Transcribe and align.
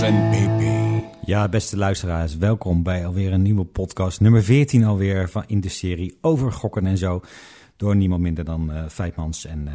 En 0.00 0.30
PP. 0.30 0.62
Ja, 1.26 1.48
beste 1.48 1.76
luisteraars, 1.76 2.36
welkom 2.36 2.82
bij 2.82 3.06
alweer 3.06 3.32
een 3.32 3.42
nieuwe 3.42 3.64
podcast. 3.64 4.20
Nummer 4.20 4.42
14 4.42 4.84
alweer 4.84 5.28
van 5.28 5.44
in 5.46 5.60
de 5.60 5.68
serie 5.68 6.18
over 6.20 6.52
gokken 6.52 6.86
en 6.86 6.98
zo. 6.98 7.20
Door 7.76 7.96
niemand 7.96 8.22
minder 8.22 8.44
dan 8.44 8.70
uh, 8.70 8.88
Feitmans 8.88 9.44
en 9.44 9.68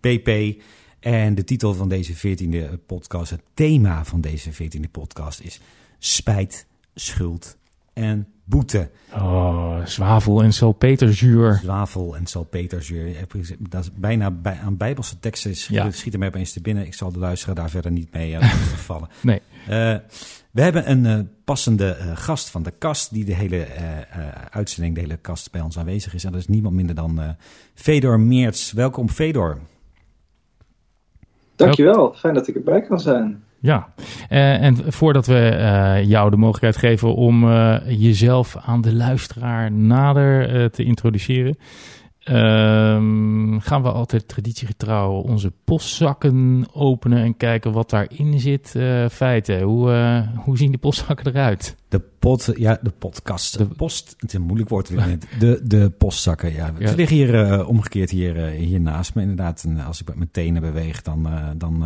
PP. 0.00 0.62
En 1.00 1.34
de 1.34 1.44
titel 1.44 1.74
van 1.74 1.88
deze 1.88 2.14
14e 2.16 2.86
podcast, 2.86 3.30
het 3.30 3.42
thema 3.54 4.04
van 4.04 4.20
deze 4.20 4.52
14e 4.52 4.90
podcast 4.90 5.40
is 5.40 5.60
spijt, 5.98 6.66
schuld 6.94 7.57
en 7.98 8.26
boete. 8.44 8.90
Oh, 9.14 9.84
zwavel 9.84 10.42
en 10.42 10.52
salpeterzuur. 10.52 11.58
Zwavel 11.62 12.16
en 12.16 12.26
salpeterzuur. 12.26 13.26
Dat 13.58 13.82
is 13.82 13.92
bijna 13.92 14.30
bij, 14.30 14.58
aan 14.64 14.76
bijbelse 14.76 15.18
teksten 15.20 15.74
Ja. 15.74 15.90
schiet 15.90 16.12
er 16.12 16.18
mij 16.18 16.28
opeens 16.28 16.52
te 16.52 16.60
binnen. 16.60 16.86
Ik 16.86 16.94
zal 16.94 17.12
de 17.12 17.18
luisteraar 17.18 17.54
daar 17.54 17.70
verder 17.70 17.90
niet 17.90 18.12
mee 18.12 18.32
uh, 18.32 18.52
vallen. 18.88 19.08
Nee. 19.20 19.40
Uh, 19.60 19.96
we 20.50 20.62
hebben 20.62 20.90
een 20.90 21.04
uh, 21.04 21.24
passende 21.44 21.96
uh, 22.00 22.16
gast 22.16 22.50
van 22.50 22.62
de 22.62 22.70
kast 22.70 23.12
die 23.12 23.24
de 23.24 23.34
hele 23.34 23.66
uitzending, 24.50 24.94
de 24.94 25.00
hele 25.00 25.16
kast 25.16 25.50
bij 25.50 25.60
ons 25.60 25.78
aanwezig 25.78 26.14
is. 26.14 26.24
En 26.24 26.32
dat 26.32 26.40
is 26.40 26.48
niemand 26.48 26.74
minder 26.74 26.94
dan 26.94 27.36
Fedor 27.74 28.20
Meerts. 28.20 28.72
Welkom 28.72 29.08
Fedor. 29.08 29.58
Dankjewel, 31.56 32.14
fijn 32.14 32.34
dat 32.34 32.48
ik 32.48 32.54
erbij 32.54 32.82
kan 32.82 33.00
zijn. 33.00 33.42
Ja, 33.60 33.88
uh, 34.30 34.62
en 34.62 34.92
voordat 34.92 35.26
we 35.26 35.50
uh, 35.52 36.04
jou 36.08 36.30
de 36.30 36.36
mogelijkheid 36.36 36.76
geven 36.76 37.14
om 37.14 37.44
uh, 37.44 37.76
jezelf 37.86 38.56
aan 38.56 38.80
de 38.80 38.94
luisteraar 38.94 39.72
nader 39.72 40.70
te 40.70 40.84
introduceren, 40.84 41.56
ehm, 42.18 43.58
gaan 43.58 43.82
we 43.82 43.92
altijd 43.92 44.28
traditiegetrouw 44.28 45.12
onze 45.12 45.52
postzakken 45.64 46.66
openen 46.72 47.22
en 47.22 47.36
kijken 47.36 47.72
wat 47.72 47.90
daarin 47.90 48.40
zit. 48.40 48.74
feiten, 49.10 49.62
hoe, 49.62 50.24
hoe 50.44 50.56
zien 50.56 50.70
die 50.70 50.78
postzakken 50.78 51.26
eruit? 51.26 51.76
De 51.88 52.00
pot, 52.18 52.52
ja, 52.54 52.78
de 52.82 52.92
podcast. 52.98 53.58
De 53.58 53.66
post, 53.66 54.14
het 54.18 54.28
is 54.28 54.34
een 54.34 54.42
moeilijk 54.42 54.68
woord. 54.68 54.92
De, 55.38 55.60
de 55.64 55.90
postzakken, 55.90 56.52
ja. 56.52 56.72
Ze 56.78 56.82
ja. 56.82 56.94
liggen 56.94 57.16
hier 57.16 57.66
omgekeerd 57.66 58.10
hier, 58.10 58.36
hier 58.46 58.80
naast 58.80 59.14
me. 59.14 59.20
Inderdaad, 59.20 59.64
en 59.64 59.80
als 59.80 60.00
ik 60.00 60.06
met 60.06 60.16
mijn 60.16 60.30
tenen 60.30 60.62
beweeg, 60.62 61.02
dan... 61.02 61.28
dan 61.56 61.84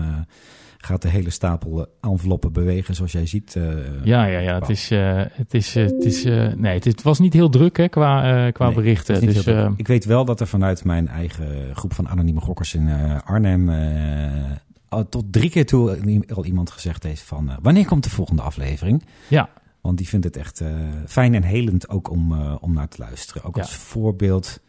gaat 0.84 1.02
de 1.02 1.08
hele 1.08 1.30
stapel 1.30 1.86
enveloppen 2.00 2.52
bewegen, 2.52 2.94
zoals 2.94 3.12
jij 3.12 3.26
ziet. 3.26 3.54
Uh, 3.54 4.04
ja, 4.04 4.24
ja, 4.24 4.38
ja. 4.38 4.58
Het 4.58 4.68
is, 4.68 4.90
uh, 4.90 5.22
het 5.32 5.54
is, 5.54 5.74
het 5.74 6.04
is, 6.04 6.24
nee, 6.24 6.74
het, 6.74 6.84
het, 6.84 7.02
was 7.02 7.18
niet 7.18 7.32
heel 7.32 7.48
druk 7.48 7.76
hè, 7.76 7.88
qua, 7.88 8.50
qua 8.50 8.66
nee, 8.66 8.74
berichten. 8.74 9.20
Dus, 9.20 9.46
ik 9.76 9.86
weet 9.86 10.04
wel 10.04 10.24
dat 10.24 10.40
er 10.40 10.46
vanuit 10.46 10.84
mijn 10.84 11.08
eigen 11.08 11.76
groep 11.76 11.94
van 11.94 12.08
anonieme 12.08 12.40
gokkers 12.40 12.74
in 12.74 12.88
Arnhem 13.24 13.70
tot 15.08 15.32
drie 15.32 15.50
keer 15.50 15.66
toe 15.66 16.24
al 16.34 16.44
iemand 16.44 16.70
gezegd 16.70 17.02
heeft 17.02 17.22
van 17.22 17.50
wanneer 17.62 17.86
komt 17.86 18.04
de 18.04 18.10
volgende 18.10 18.42
aflevering? 18.42 19.04
Ja. 19.28 19.48
Want 19.80 19.98
die 19.98 20.08
vindt 20.08 20.24
het 20.24 20.36
echt 20.36 20.62
fijn 21.06 21.34
en 21.34 21.42
helend 21.42 21.88
ook 21.88 22.10
om, 22.10 22.42
om 22.60 22.72
naar 22.72 22.88
te 22.88 22.98
luisteren. 22.98 23.44
Ook 23.44 23.56
ja. 23.56 23.62
als 23.62 23.74
voorbeeld 23.76 24.60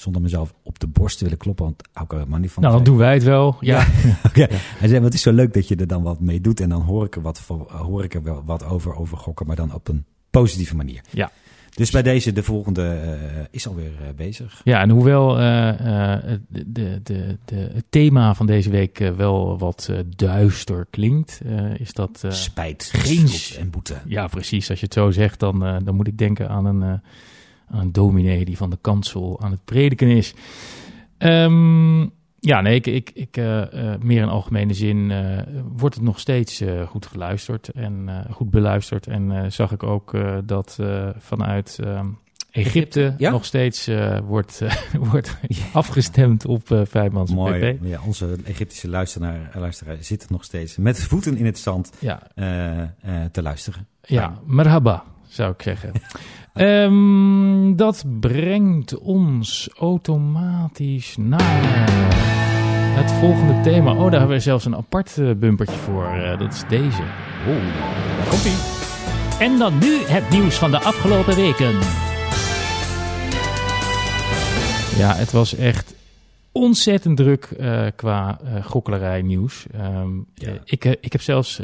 zonder 0.00 0.22
mezelf 0.22 0.54
op 0.62 0.78
de 0.78 0.86
borst 0.86 1.18
te 1.18 1.24
willen 1.24 1.38
kloppen, 1.38 1.64
want 1.64 1.82
hou 1.92 2.06
ik 2.06 2.12
er 2.12 2.28
maar 2.28 2.40
niet 2.40 2.50
van. 2.50 2.62
Nou, 2.62 2.74
dan 2.74 2.84
doen 2.84 2.96
wij 2.96 3.14
het 3.14 3.22
wel. 3.22 3.56
Ja. 3.60 3.86
ja. 4.02 4.18
okay. 4.28 4.48
Hij 4.50 4.88
zei, 4.88 5.04
het 5.04 5.14
is 5.14 5.22
zo 5.22 5.32
leuk 5.32 5.54
dat 5.54 5.68
je 5.68 5.76
er 5.76 5.86
dan 5.86 6.02
wat 6.02 6.20
mee 6.20 6.40
doet 6.40 6.60
en 6.60 6.68
dan 6.68 6.82
hoor 6.82 7.04
ik 7.04 7.16
er 7.16 7.22
wat, 7.22 7.38
hoor 7.66 8.04
ik 8.04 8.14
er 8.14 8.22
wel 8.22 8.42
wat 8.44 8.64
over, 8.64 8.94
over 8.94 9.18
gokken, 9.18 9.46
maar 9.46 9.56
dan 9.56 9.74
op 9.74 9.88
een 9.88 10.04
positieve 10.30 10.76
manier. 10.76 11.00
Ja. 11.10 11.30
Dus 11.74 11.90
bij 11.90 12.02
deze, 12.02 12.32
de 12.32 12.42
volgende 12.42 13.00
uh, 13.04 13.40
is 13.50 13.68
alweer 13.68 13.92
uh, 14.02 14.08
bezig. 14.16 14.60
Ja, 14.64 14.80
en 14.80 14.90
hoewel 14.90 15.40
uh, 15.40 15.72
de, 16.48 16.72
de, 16.72 17.00
de, 17.02 17.38
de, 17.44 17.70
het 17.72 17.84
thema 17.88 18.34
van 18.34 18.46
deze 18.46 18.70
week 18.70 18.98
wel 19.16 19.58
wat 19.58 19.90
duister 20.16 20.86
klinkt, 20.90 21.40
is 21.76 21.92
dat... 21.92 22.24
Spijt, 22.28 22.90
geen 22.92 23.28
en 23.58 23.70
boete. 23.70 23.94
Ja, 24.06 24.26
precies. 24.26 24.70
Als 24.70 24.78
je 24.78 24.84
het 24.84 24.94
zo 24.94 25.10
zegt, 25.10 25.40
dan, 25.40 25.80
dan 25.84 25.94
moet 25.94 26.06
ik 26.06 26.18
denken 26.18 26.48
aan 26.48 26.64
een 26.64 27.00
aan 27.70 27.80
een 27.80 27.92
dominee 27.92 28.44
die 28.44 28.56
van 28.56 28.70
de 28.70 28.78
kansel 28.80 29.40
aan 29.40 29.50
het 29.50 29.64
prediken 29.64 30.08
is. 30.08 30.34
Um, 31.18 32.12
ja, 32.40 32.60
nee, 32.60 32.74
ik, 32.74 32.86
ik, 32.86 33.10
ik 33.14 33.36
uh, 33.36 33.62
uh, 33.74 33.94
meer 34.00 34.22
in 34.22 34.28
algemene 34.28 34.74
zin 34.74 35.10
uh, 35.10 35.38
wordt 35.76 35.94
het 35.94 36.04
nog 36.04 36.20
steeds 36.20 36.62
goed 36.86 37.06
geluisterd 37.06 37.68
en 37.68 38.24
goed 38.30 38.50
beluisterd. 38.50 39.06
En 39.06 39.52
zag 39.52 39.72
ik 39.72 39.82
ook 39.82 40.16
dat 40.44 40.78
vanuit 41.18 41.78
Egypte 42.50 43.14
ja? 43.18 43.30
nog 43.30 43.44
steeds 43.44 43.90
wordt, 44.24 44.62
wordt 45.10 45.36
afgestemd 45.72 46.46
op 46.46 46.62
Vijfmans 46.84 47.32
Mooi. 47.32 47.74
PP. 47.74 47.84
Ja, 47.84 48.00
onze 48.06 48.36
Egyptische 48.44 48.88
luisteraar, 48.88 49.50
luisteraar 49.54 49.96
zit 50.00 50.30
nog 50.30 50.44
steeds 50.44 50.76
met 50.76 51.02
voeten 51.02 51.36
in 51.36 51.44
het 51.44 51.58
zand 51.58 51.92
ja. 51.98 52.22
te 53.32 53.42
luisteren. 53.42 53.86
Ja, 54.02 54.40
merhaba 54.46 55.04
zou 55.30 55.52
ik 55.52 55.62
zeggen. 55.62 55.92
um, 56.54 57.76
dat 57.84 58.04
brengt 58.20 58.98
ons 58.98 59.68
automatisch 59.78 61.16
naar 61.18 61.88
het 62.96 63.12
volgende 63.12 63.60
thema. 63.60 63.92
Oh, 63.92 64.02
daar 64.02 64.18
hebben 64.18 64.36
we 64.36 64.42
zelfs 64.42 64.64
een 64.64 64.76
apart 64.76 65.16
uh, 65.16 65.34
bumpertje 65.34 65.76
voor. 65.76 66.14
Uh, 66.16 66.38
dat 66.38 66.52
is 66.52 66.62
deze. 66.68 67.02
Oh, 67.48 67.76
daar 68.16 68.28
komt 68.28 68.44
ie. 68.44 68.78
En 69.38 69.58
dan 69.58 69.78
nu 69.78 69.98
het 70.06 70.30
nieuws 70.30 70.58
van 70.58 70.70
de 70.70 70.80
afgelopen 70.80 71.34
weken. 71.34 71.78
Ja, 74.96 75.14
het 75.14 75.32
was 75.32 75.54
echt 75.54 75.94
ontzettend 76.52 77.16
druk 77.16 77.50
uh, 77.60 77.86
qua 77.96 78.40
uh, 78.44 78.64
gokkelerij 78.64 79.22
nieuws. 79.22 79.66
Um, 79.74 80.26
ja. 80.34 80.52
ik, 80.64 80.84
ik 80.84 81.12
heb 81.12 81.20
zelfs, 81.20 81.60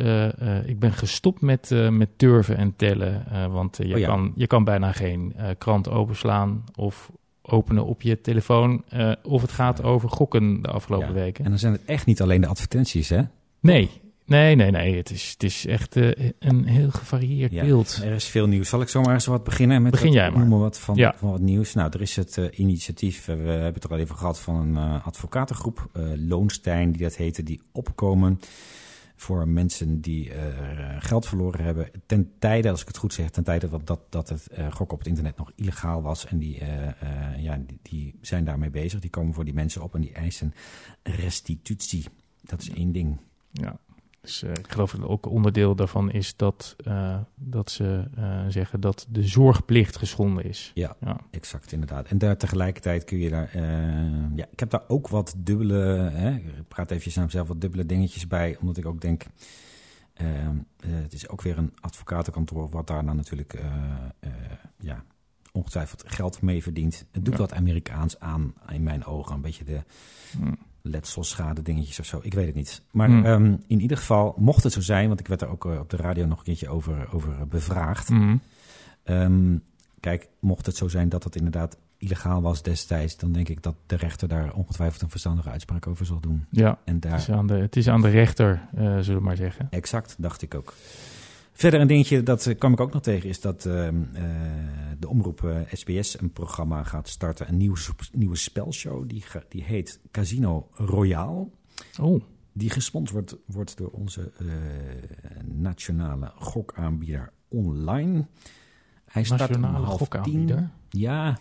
ik 0.67 0.79
ben 0.79 0.93
gestopt 0.93 1.41
met, 1.41 1.71
met 1.91 2.19
turven 2.19 2.57
en 2.57 2.77
tellen, 2.77 3.25
want 3.51 3.77
je, 3.77 3.95
oh, 3.95 3.99
ja. 3.99 4.07
kan, 4.07 4.33
je 4.35 4.47
kan 4.47 4.65
bijna 4.65 4.93
geen 4.93 5.35
krant 5.59 5.91
openslaan 5.91 6.65
of 6.75 7.11
openen 7.43 7.85
op 7.85 8.03
je 8.03 8.21
telefoon, 8.21 8.85
of 9.23 9.43
het 9.43 9.53
gaat 9.53 9.83
over 9.83 10.09
gokken 10.09 10.63
de 10.63 10.69
afgelopen 10.69 11.09
ja. 11.09 11.15
weken. 11.15 11.45
En 11.45 11.51
dan 11.51 11.59
zijn 11.59 11.73
het 11.73 11.85
echt 11.85 12.07
niet 12.07 12.23
alleen 12.23 12.41
de 12.41 12.47
advertenties, 12.47 13.09
hè? 13.09 13.23
Nee, 13.61 13.91
Nee, 14.27 14.55
nee, 14.55 14.71
nee. 14.71 14.97
Het 14.97 15.11
is, 15.11 15.31
het 15.31 15.43
is 15.43 15.67
echt 15.67 15.97
uh, 15.97 16.11
een 16.39 16.65
heel 16.65 16.91
gevarieerd 16.91 17.53
ja, 17.53 17.65
beeld. 17.65 18.01
Er 18.03 18.13
is 18.13 18.25
veel 18.25 18.47
nieuws. 18.47 18.69
Zal 18.69 18.81
ik 18.81 18.89
zomaar 18.89 19.15
eens 19.15 19.27
wat 19.27 19.45
beginnen 19.45 19.83
met 19.83 19.91
Begin 19.91 20.13
jij 20.13 20.31
maar. 20.31 20.39
noemen 20.39 20.59
wat 20.59 20.79
van, 20.79 20.95
ja. 20.95 21.15
van 21.17 21.31
wat 21.31 21.41
nieuws? 21.41 21.75
Nou, 21.75 21.91
er 21.93 22.01
is 22.01 22.17
het 22.17 22.37
uh, 22.37 22.59
initiatief, 22.59 23.29
uh, 23.29 23.37
we 23.37 23.43
hebben 23.43 23.75
het 23.75 23.85
er 23.85 23.91
al 23.91 23.99
even 23.99 24.17
gehad, 24.17 24.41
van 24.41 24.77
een 24.77 25.03
advocatengroep, 25.03 25.91
Loonstein, 26.17 26.93
die 26.93 27.03
dat 27.03 27.17
heette, 27.17 27.43
die 27.43 27.63
opkomen 27.73 28.41
voor 29.17 29.49
mensen 29.49 30.01
die 30.01 30.31
geld 30.99 31.27
verloren 31.27 31.65
hebben. 31.65 31.91
Ten 32.07 32.33
tijde, 32.39 32.71
als 32.71 32.81
ik 32.81 32.89
het 32.89 32.97
goed 32.97 33.15
zeg, 33.15 33.31
ten 33.31 33.45
tijde 33.45 33.69
dat, 33.69 33.87
dat, 33.87 34.01
dat 34.09 34.29
het 34.29 34.49
gokken 34.71 34.91
op 34.91 34.99
het 34.99 35.07
internet 35.09 35.37
nog 35.37 35.53
illegaal 35.55 36.03
was. 36.03 36.27
En 36.27 36.39
die, 36.39 36.63
ja, 37.39 37.61
die, 37.67 37.79
die 37.83 38.19
zijn 38.21 38.45
daarmee 38.45 38.71
bezig. 38.71 39.01
Die 39.01 39.11
komen 39.11 39.35
voor 39.35 39.45
die 39.45 39.55
mensen 39.55 39.83
op 39.83 39.95
en 39.95 40.01
die 40.01 40.13
eisen 40.13 40.55
restitutie. 41.03 42.05
Dat 42.43 42.61
is 42.61 42.71
één 42.71 42.93
ding. 42.93 43.19
Ja. 43.53 43.79
Dus 44.27 44.43
uh, 44.43 44.51
ik 44.51 44.73
geloof 44.73 44.91
dat 44.91 45.09
ook 45.09 45.27
onderdeel 45.27 45.75
daarvan 45.75 46.11
is 46.11 46.37
dat, 46.37 46.77
uh, 46.87 47.19
dat 47.35 47.71
ze 47.71 48.05
uh, 48.19 48.45
zeggen 48.49 48.81
dat 48.81 49.07
de 49.09 49.23
zorgplicht 49.23 49.97
geschonden 49.97 50.45
is. 50.45 50.71
Ja, 50.75 50.97
ja, 51.01 51.21
exact 51.31 51.73
inderdaad. 51.73 52.07
En 52.07 52.19
daar 52.19 52.37
tegelijkertijd 52.37 53.05
kun 53.05 53.19
je 53.19 53.31
daar... 53.31 53.51
ja, 54.35 54.47
ik 54.51 54.61
heb 54.61 54.71
daar 54.71 54.83
ook 54.89 55.09
wat 55.09 55.35
dubbele... 55.37 56.11
Hè, 56.13 56.35
ik 56.35 56.69
praat 56.69 56.91
even 56.91 57.13
naar 57.15 57.25
mezelf 57.25 57.49
wat 57.49 57.61
dubbele 57.61 57.87
dingetjes 57.87 58.27
bij, 58.27 58.57
omdat 58.61 58.77
ik 58.77 58.87
ook 58.87 59.01
denk... 59.01 59.25
het 61.03 61.13
is 61.13 61.29
ook 61.29 61.43
weer 61.43 61.59
een 61.59 61.73
advocatenkantoor 61.81 62.69
wat 62.69 62.87
daar 62.87 63.05
dan 63.05 63.17
natuurlijk 63.17 63.61
ja, 64.79 65.05
ongetwijfeld 65.53 66.05
geld 66.07 66.43
mee 66.43 66.63
verdient. 66.63 67.07
Het 67.13 67.25
doet 67.25 67.35
Ja. 67.35 67.41
wat 67.41 67.55
Amerikaans 67.55 68.21
aan, 68.21 68.55
in 68.69 68.83
mijn 68.83 69.05
ogen. 69.05 69.35
Een 69.35 69.41
beetje 69.41 69.65
de 69.65 69.81
Hmm. 70.31 70.59
Letselschade 70.89 71.63
dingetjes 71.63 72.01
of 72.01 72.07
zo. 72.07 72.19
Ik 72.23 72.35
weet 72.35 72.47
het 72.47 72.55
niet. 72.55 72.83
Maar 72.91 73.09
Hmm. 73.09 73.25
ehm, 73.25 73.57
in 73.67 73.81
ieder 73.81 73.97
geval, 73.97 74.35
mocht 74.39 74.63
het 74.63 74.73
zo 74.73 74.81
zijn... 74.81 75.09
want 75.09 75.21
ik 75.21 75.29
werd 75.29 75.41
er 75.43 75.49
ook 75.49 75.67
eh, 75.67 75.79
op 75.79 75.91
de 75.91 75.97
radio 75.97 76.27
nog 76.27 76.39
een 76.39 76.45
keertje 76.45 76.69
over, 76.69 77.09
over 77.13 77.49
bevraagd... 77.49 78.09
Mhm. 78.09 78.37
Ehm, 79.03 79.57
kijk, 80.01 80.29
mocht 80.41 80.67
het 80.67 80.77
zo 80.77 80.89
zijn 80.89 81.09
dat 81.09 81.25
het 81.25 81.37
inderdaad 81.37 81.77
illegaal 81.99 82.43
was 82.43 82.63
destijds... 82.63 83.17
dan 83.17 83.33
denk 83.33 83.49
ik 83.49 83.63
dat 83.63 83.75
de 83.87 83.97
rechter 83.97 84.29
daar 84.29 84.53
ongetwijfeld 84.55 85.03
een 85.03 85.11
verstandige 85.11 85.51
uitspraak 85.51 85.87
over 85.87 86.07
zal 86.07 86.21
doen. 86.21 86.47
Ja, 86.51 86.79
En 86.85 86.93
het 86.93 87.03
daar, 87.03 87.19
is 87.19 87.31
aan 87.31 87.47
de, 87.47 87.55
het 87.55 87.77
is 87.77 87.89
aan 87.89 88.01
de 88.01 88.09
rechter, 88.09 88.69
eh, 88.75 88.99
zullen 88.99 89.21
we 89.21 89.25
maar 89.27 89.37
zeggen. 89.37 89.67
exact, 89.71 90.15
dacht 90.19 90.43
ik 90.43 90.55
ook. 90.55 90.75
Verder 91.57 91.81
een 91.81 91.87
dingetje, 91.87 92.23
dat 92.23 92.47
eh, 92.47 92.59
kwam 92.59 92.73
ik 92.73 92.81
ook 92.81 92.93
nog 92.93 93.03
tegen... 93.03 93.29
is 93.29 93.41
dat 93.41 93.67
ehm, 93.67 94.03
eh, 94.13 94.23
de 94.99 95.09
omroep 95.09 95.45
eh, 95.45 95.61
SBS 95.73 96.21
een 96.21 96.33
programma 96.33 96.83
gaat 96.83 97.09
starten... 97.09 97.49
een 97.49 97.57
nieuwe, 97.57 97.79
nieuwe 98.13 98.37
spelshow, 98.37 99.09
die, 99.09 99.25
die 99.49 99.65
heet 99.65 100.01
Casino 100.11 100.69
Royale... 100.73 101.49
Oh, 102.01 102.23
Die 102.53 102.71
gesponsord 102.71 103.31
wordt, 103.31 103.45
wordt 103.47 103.77
door 103.77 103.91
onze 103.91 104.33
eh, 104.39 104.47
nationale 105.45 106.33
gokaanbieder 106.35 107.33
online. 107.49 108.27
Hij 109.05 109.25
start 109.25 109.57
om 109.57 109.65
half 109.65 109.99
gokaanbieder. 109.99 110.57
tien. 110.57 111.01
Ja, 111.01 111.39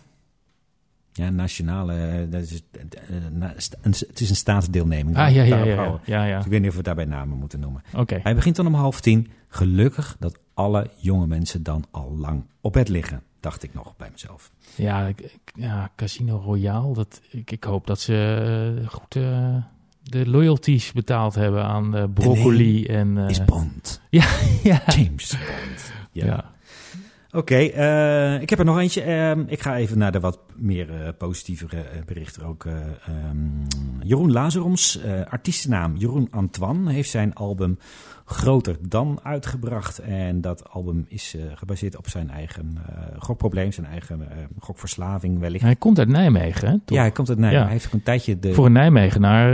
Ja, 1.16 1.30
nationale. 1.30 1.94
eh, 1.94 2.30
Dat 2.30 2.42
is, 2.42 2.62
eh, 2.70 3.92
het 4.08 4.20
is 4.20 4.30
een 4.30 4.36
staatsdeelneming. 4.36 5.16
Ah, 5.16 5.34
ja, 5.34 5.42
ja, 5.42 5.64
ja. 5.64 6.00
ja, 6.04 6.24
ja. 6.24 6.36
Dus 6.36 6.44
ik 6.44 6.50
weet 6.50 6.60
niet 6.60 6.70
of 6.70 6.76
we 6.76 6.82
daarbij 6.82 7.04
namen 7.04 7.38
moeten 7.38 7.60
noemen. 7.60 7.82
Oké. 7.94 8.18
Hij 8.22 8.34
begint 8.34 8.56
dan 8.56 8.66
om 8.66 8.74
half 8.74 9.00
tien. 9.00 9.30
Gelukkig 9.48 10.16
dat 10.18 10.38
alle 10.54 10.90
jonge 10.96 11.26
mensen 11.26 11.62
dan 11.62 11.84
al 11.90 12.16
lang 12.16 12.44
op 12.60 12.72
bed 12.72 12.88
liggen, 12.88 13.22
dacht 13.40 13.62
ik 13.62 13.74
nog 13.74 13.96
bij 13.96 14.08
mezelf. 14.12 14.50
Ja, 14.74 15.10
ja, 15.54 15.90
Casino 15.96 16.36
Royale. 16.36 16.94
Dat, 16.94 17.20
ik, 17.30 17.50
ik 17.50 17.64
hoop 17.64 17.86
dat 17.86 18.00
ze 18.00 18.76
eh, 18.82 18.88
goed 18.88 19.12
de 20.02 20.28
loyalties 20.28 20.92
betaald 20.92 21.34
hebben 21.34 21.64
aan 21.64 21.90
de 21.90 22.08
broccoli 22.14 22.86
en... 22.86 23.18
eh, 23.18 23.28
Is 23.28 23.44
Bond. 23.44 24.00
ja, 24.10 24.28
James 24.86 25.30
Bond. 25.30 25.92
Ja. 26.12 26.24
ja. 26.26 26.54
Oké, 27.32 27.56
eh, 27.56 28.40
ik 28.40 28.50
heb 28.50 28.58
er 28.58 28.64
nog 28.64 28.78
eentje. 28.78 29.02
Ehm, 29.02 29.44
ik 29.46 29.60
ga 29.60 29.76
even 29.76 29.98
naar 29.98 30.12
de 30.12 30.20
wat 30.20 30.38
meer 30.56 30.90
eh, 31.02 31.08
positievere 31.18 31.80
eh, 31.80 32.02
berichten 32.06 32.42
ook. 32.46 32.64
eh, 32.64 32.72
ehm, 33.06 33.38
Jeroen 34.02 34.32
Lazaroms, 34.32 35.00
artiestennaam 35.28 35.96
Jeroen 35.96 36.28
Antoine, 36.30 36.92
heeft 36.92 37.10
zijn 37.10 37.34
album 37.34 37.78
Groter 38.28 38.76
Dan 38.88 39.18
uitgebracht. 39.22 39.98
En 39.98 40.40
dat 40.40 40.70
album 40.70 41.04
is 41.08 41.34
eh, 41.36 41.42
gebaseerd 41.54 41.96
op 41.96 42.08
zijn 42.08 42.30
eigen 42.30 42.78
eh, 42.88 42.94
gokprobleem, 43.18 43.72
zijn 43.72 43.86
eigen 43.86 44.30
eh, 44.30 44.36
gokverslaving 44.58 45.38
wellicht. 45.38 45.64
Hij 45.64 45.76
komt 45.76 45.98
uit 45.98 46.08
Nijmegen, 46.08 46.68
hè? 46.68 46.74
toch? 46.84 46.96
Ja, 46.96 47.02
hij 47.02 47.10
komt 47.10 47.28
uit 47.28 47.38
Nijmegen. 47.38 47.62
Ja. 47.62 47.70
Hij 47.70 47.80
heeft 47.80 47.92
een 47.92 48.02
tijdje 48.02 48.38
de... 48.38 48.54
Voor 48.54 48.66
een 48.66 48.72
Nijmegenaar 48.72 49.52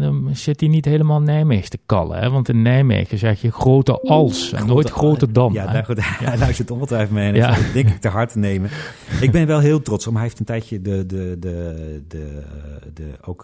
dan 0.00 0.28
zit 0.32 0.60
hij 0.60 0.68
niet 0.68 0.84
helemaal 0.84 1.20
Nijmeegs 1.20 1.68
te 1.68 1.78
kallen. 1.86 2.18
Hè? 2.18 2.30
Want 2.30 2.48
in 2.48 2.62
Nijmegen 2.62 3.18
zeg 3.18 3.40
je 3.40 3.52
grote 3.52 4.00
als 4.00 4.52
en 4.52 4.66
nooit 4.66 4.90
grote 4.90 5.32
dam. 5.32 5.52
Ja, 5.52 5.72
daar, 5.72 5.84
goed, 5.84 5.98
hij 6.04 6.38
luistert 6.38 6.70
ongetwijfeld 6.70 7.10
mee 7.10 7.28
en 7.28 7.34
Ja. 7.34 7.54
dat 7.54 7.72
denk 7.72 7.88
ik 7.88 8.00
te 8.00 8.08
hard 8.08 8.32
te 8.32 8.38
nemen. 8.38 8.70
Ik 9.20 9.30
ben 9.30 9.46
wel 9.46 9.58
heel 9.58 9.82
trots 9.82 10.06
om. 10.06 10.14
Hij 10.14 10.22
heeft 10.22 10.38
een 10.38 10.44
tijdje 10.44 10.80
de, 10.80 11.06
de, 11.06 11.36
de, 11.38 12.02
de, 12.08 12.42
de, 12.94 13.10
ook 13.24 13.42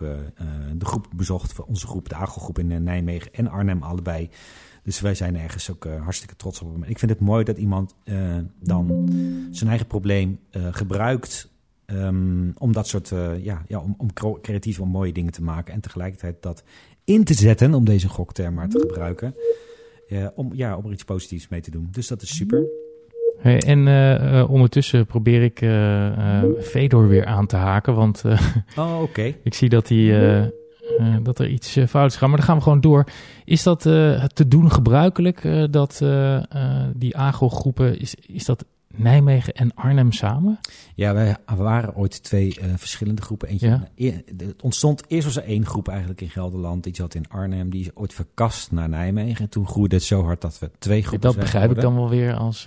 de 0.78 0.84
groep 0.84 1.06
bezocht, 1.14 1.52
van 1.52 1.64
onze 1.64 1.86
groep, 1.86 2.08
de 2.08 2.14
Agelgroep 2.14 2.58
in 2.58 2.82
Nijmegen 2.82 3.32
en 3.32 3.48
Arnhem 3.48 3.82
allebei. 3.82 4.30
Dus 4.88 5.00
wij 5.00 5.14
zijn 5.14 5.36
ergens 5.36 5.70
ook 5.70 5.84
eh, 5.84 6.02
hartstikke 6.02 6.36
trots 6.36 6.62
op 6.62 6.72
hem. 6.72 6.82
Ik 6.82 6.98
vind 6.98 7.10
het 7.10 7.20
mooi 7.20 7.44
dat 7.44 7.58
iemand 7.58 7.94
eh, 8.04 8.36
dan 8.60 9.08
zijn 9.50 9.68
eigen 9.68 9.86
probleem 9.86 10.38
eh, 10.50 10.62
gebruikt 10.70 11.50
ehm, 11.86 12.50
om 12.58 12.72
dat 12.72 12.88
soort, 12.88 13.12
ja, 13.42 13.62
ja, 13.66 13.80
om, 13.80 13.94
om 13.98 14.40
creatief 14.40 14.80
om 14.80 14.88
mooie 14.88 15.12
dingen 15.12 15.32
te 15.32 15.42
maken 15.42 15.74
en 15.74 15.80
tegelijkertijd 15.80 16.42
dat 16.42 16.64
in 17.04 17.24
te 17.24 17.34
zetten, 17.34 17.74
om 17.74 17.84
deze 17.84 18.08
gokterm 18.08 18.54
maar 18.54 18.68
te 18.68 18.78
gebruiken. 18.78 19.34
Om, 20.34 20.50
ja, 20.54 20.76
om 20.76 20.84
er 20.84 20.92
iets 20.92 21.04
positiefs 21.04 21.48
mee 21.48 21.60
te 21.60 21.70
doen. 21.70 21.88
Dus 21.90 22.06
dat 22.06 22.22
is 22.22 22.36
super. 22.36 22.64
Hey, 23.38 23.58
en 23.58 23.88
ondertussen 24.48 25.06
probeer 25.06 25.42
ik 25.42 25.60
eh, 25.60 26.42
Fedor 26.60 27.08
weer 27.08 27.24
aan 27.24 27.46
te 27.46 27.56
haken. 27.56 27.94
Want 27.94 28.22
Oh, 28.76 29.02
oké. 29.02 29.22
ik 29.42 29.54
zie 29.54 29.68
dat, 29.68 29.88
hij, 29.88 30.52
eh, 30.98 31.16
dat 31.22 31.38
er 31.38 31.48
iets 31.48 31.76
eh, 31.76 31.86
fout 31.86 32.10
is 32.10 32.16
gaan. 32.16 32.28
Maar 32.28 32.38
dan 32.38 32.46
gaan 32.46 32.56
we 32.56 32.62
gewoon 32.62 32.80
door. 32.80 33.04
Is 33.44 33.62
dat 33.62 33.86
eh, 33.86 34.24
te 34.24 34.48
doen 34.48 34.70
gebruikelijk, 34.70 35.68
dat 35.70 36.02
die 36.94 37.16
AGO-groepen, 37.16 38.00
is, 38.00 38.14
is 38.14 38.44
dat 38.44 38.64
Nijmegen 38.96 39.54
en 39.54 39.74
Arnhem 39.74 40.12
samen? 40.12 40.58
Ja, 40.94 41.14
wij 41.14 41.36
waren 41.46 41.94
ooit 41.94 42.22
twee 42.22 42.58
verschillende 42.76 43.22
groepen. 43.22 43.48
Eentje, 43.48 43.66
Ja. 43.66 43.88
e- 43.94 44.22
het 44.36 44.62
ontstond, 44.62 45.02
eerst 45.08 45.24
was 45.24 45.36
er 45.36 45.44
één 45.44 45.66
groep 45.66 45.88
eigenlijk 45.88 46.20
in 46.20 46.30
Gelderland. 46.30 46.84
Die 46.84 46.94
zat 46.94 47.14
in 47.14 47.28
Arnhem. 47.28 47.70
Die 47.70 47.80
is 47.80 47.94
ooit 47.94 48.12
verkast 48.14 48.72
naar 48.72 48.88
Nijmegen. 48.88 49.44
En 49.44 49.50
toen 49.50 49.66
groeide 49.66 49.94
het 49.94 50.04
zo 50.04 50.24
hard 50.24 50.40
dat 50.40 50.58
we 50.58 50.70
twee 50.78 51.00
groepen 51.00 51.20
dat 51.20 51.32
zijn 51.32 51.44
begrijp 51.44 51.70
ik 51.70 51.80
dan 51.80 51.94
wel 51.94 52.08
weer 52.08 52.34
als... 52.34 52.66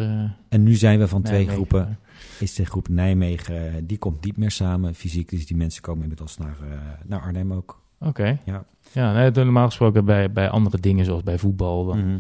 En 0.50 0.64
nu 0.64 0.76
zijn 0.76 1.00
we 1.00 1.08
van 1.08 1.22
twee 1.22 1.48
groepen. 1.48 2.00
Is 2.40 2.56
de 2.56 2.66
groep 2.66 2.88
Nijmegen, 2.88 3.88
die 3.88 3.98
komt 3.98 4.24
niet 4.24 4.38
meer 4.38 4.52
samen 4.52 4.96
fysiek. 4.96 5.30
Dus 5.30 5.46
die 5.46 5.58
mensen 5.58 5.82
komen 5.82 6.02
inmiddels 6.02 6.38
naar, 6.38 6.58
naar 7.06 7.22
Arnhem 7.22 7.54
ook. 7.54 7.81
Oké. 8.02 8.38
Ja. 8.46 8.64
Ja, 8.92 9.14
nee, 9.14 9.32
normaal 9.32 9.66
gesproken 9.66 10.06
bij, 10.06 10.32
bij 10.32 10.50
andere 10.50 10.80
dingen 10.80 11.06
zoals 11.06 11.24
bij 11.24 11.38
voetbal. 11.38 11.86
Dan, 11.86 11.98
Mhm. 12.00 12.18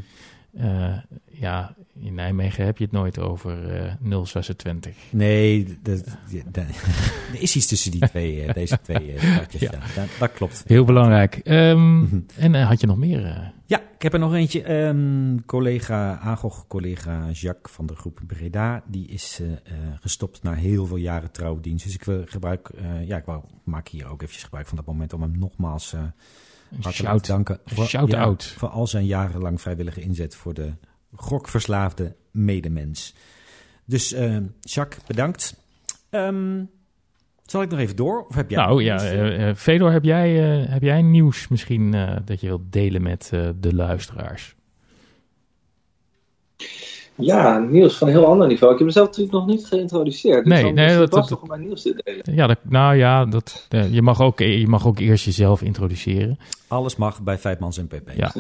eh, 0.66 0.98
ja, 1.26 1.74
in 2.02 2.14
Nijmegen 2.14 2.66
heb 2.66 2.78
je 2.78 2.84
het 2.84 2.94
nooit 2.94 3.20
over 3.20 3.76
eh 3.76 4.24
026. 4.24 4.96
Nee, 5.10 5.78
dat- 5.82 6.18
er 6.52 7.42
is 7.42 7.56
iets 7.56 7.68
tussen 7.68 7.92
die 7.92 8.08
twee, 8.10 8.42
eh, 8.44 8.54
deze 8.54 8.80
twee 8.82 9.14
eh, 9.14 9.34
stadjes. 9.34 9.62
Ja. 9.62 9.72
Ja. 9.72 9.80
Dat, 10.02 10.08
dat 10.20 10.32
klopt. 10.32 10.64
Heel 10.68 10.84
belangrijk. 10.86 11.36
Ehm, 11.36 11.98
Mhm. 12.00 12.20
en 12.38 12.62
had 12.64 12.82
je 12.82 12.88
nog 12.88 12.98
meer? 12.98 13.52
Ja, 13.66 13.80
ik 13.80 14.02
heb 14.02 14.14
er 14.14 14.20
nog 14.20 14.34
eentje. 14.34 14.64
Ehm, 14.64 15.38
collega 15.46 16.18
Agog, 16.20 16.68
collega 16.68 17.30
Jacques 17.32 17.74
van 17.76 17.86
de 17.86 17.96
groep 17.96 18.20
Breda, 18.28 18.84
die 18.88 19.08
is 19.08 19.42
gestopt 20.00 20.44
na 20.44 20.54
heel 20.54 20.86
veel 20.86 20.98
jaren 20.98 21.32
trouwdienst. 21.32 21.86
Dus 21.86 21.94
ik 21.94 22.04
wil 22.04 22.24
gebruik, 22.26 22.70
ja, 23.06 23.18
ik 23.18 23.26
wou, 23.26 23.44
maak 23.64 23.88
hier 23.88 24.06
ook 24.06 24.22
eventjes 24.22 24.44
gebruik 24.44 24.68
van 24.68 24.78
dat 24.78 24.86
moment 24.86 25.14
om 25.14 25.22
hem 25.22 25.38
nogmaals 25.40 25.96
shout. 26.90 27.24
te 27.24 27.32
danken. 27.32 27.60
een 27.78 27.86
shout-out. 27.86 28.44
voor 28.58 28.70
al 28.70 28.88
zijn 28.88 29.06
jarenlang 29.06 29.62
vrijwillige 29.62 30.02
inzet 30.02 30.36
voor 30.36 30.54
de 30.54 30.72
gokverslaafde 31.16 32.16
medemens. 32.32 33.14
Dus 33.86 34.14
eh, 34.14 34.38
Jacques, 34.60 35.04
bedankt. 35.08 35.56
Ehm, 36.10 36.64
zal 37.46 37.62
ik 37.62 37.70
nog 37.70 37.80
even 37.80 37.96
door? 37.96 38.26
Of 38.30 38.36
heb 38.36 38.50
jij 38.50 38.66
nou 38.66 38.84
ja, 38.84 38.96
eh, 39.04 39.50
eh, 39.50 39.56
Fedor, 39.56 39.92
heb 39.92 40.04
jij, 40.04 40.62
eh, 40.64 40.70
heb 40.70 40.82
jij 40.82 41.02
nieuws 41.02 41.48
misschien 41.48 41.94
eh, 41.94 42.16
dat 42.26 42.42
je 42.42 42.48
wilt 42.48 42.72
delen 42.74 43.02
met 43.02 43.30
eh, 43.34 43.50
de 43.60 43.76
luisteraars? 43.76 44.56
Ja, 47.16 47.58
nieuws 47.60 47.98
van 47.98 48.08
een 48.08 48.14
heel 48.14 48.26
ander 48.26 48.48
niveau. 48.48 48.72
Ik 48.72 48.78
heb 48.78 48.88
mezelf 48.88 49.08
natuurlijk 49.08 49.34
nog 49.34 49.46
niet 49.48 49.66
geïntroduceerd. 49.66 50.46
Dus 50.46 50.54
Nee, 50.62 50.72
nee, 50.74 50.98
dat- 50.98 51.12
dat- 51.12 51.40
om 51.42 51.48
mijn 51.48 51.62
nieuws 51.62 51.82
te 51.82 52.02
delen. 52.04 52.36
Ja, 52.36 52.48
dat, 52.48 52.58
nou 52.64 52.96
ja, 52.96 53.26
dat, 53.26 53.68
je, 53.70 54.02
mag 54.02 54.22
ook, 54.22 54.40
je 54.40 54.68
mag 54.68 54.88
ook 54.88 55.00
eerst 55.00 55.26
jezelf 55.26 55.62
introduceren. 55.62 56.40
Alles 56.68 56.96
mag 56.96 57.22
bij 57.22 57.38
Vijfmans 57.38 57.78
en 57.78 57.88
PP. 57.88 58.12
Ja. 58.16 58.34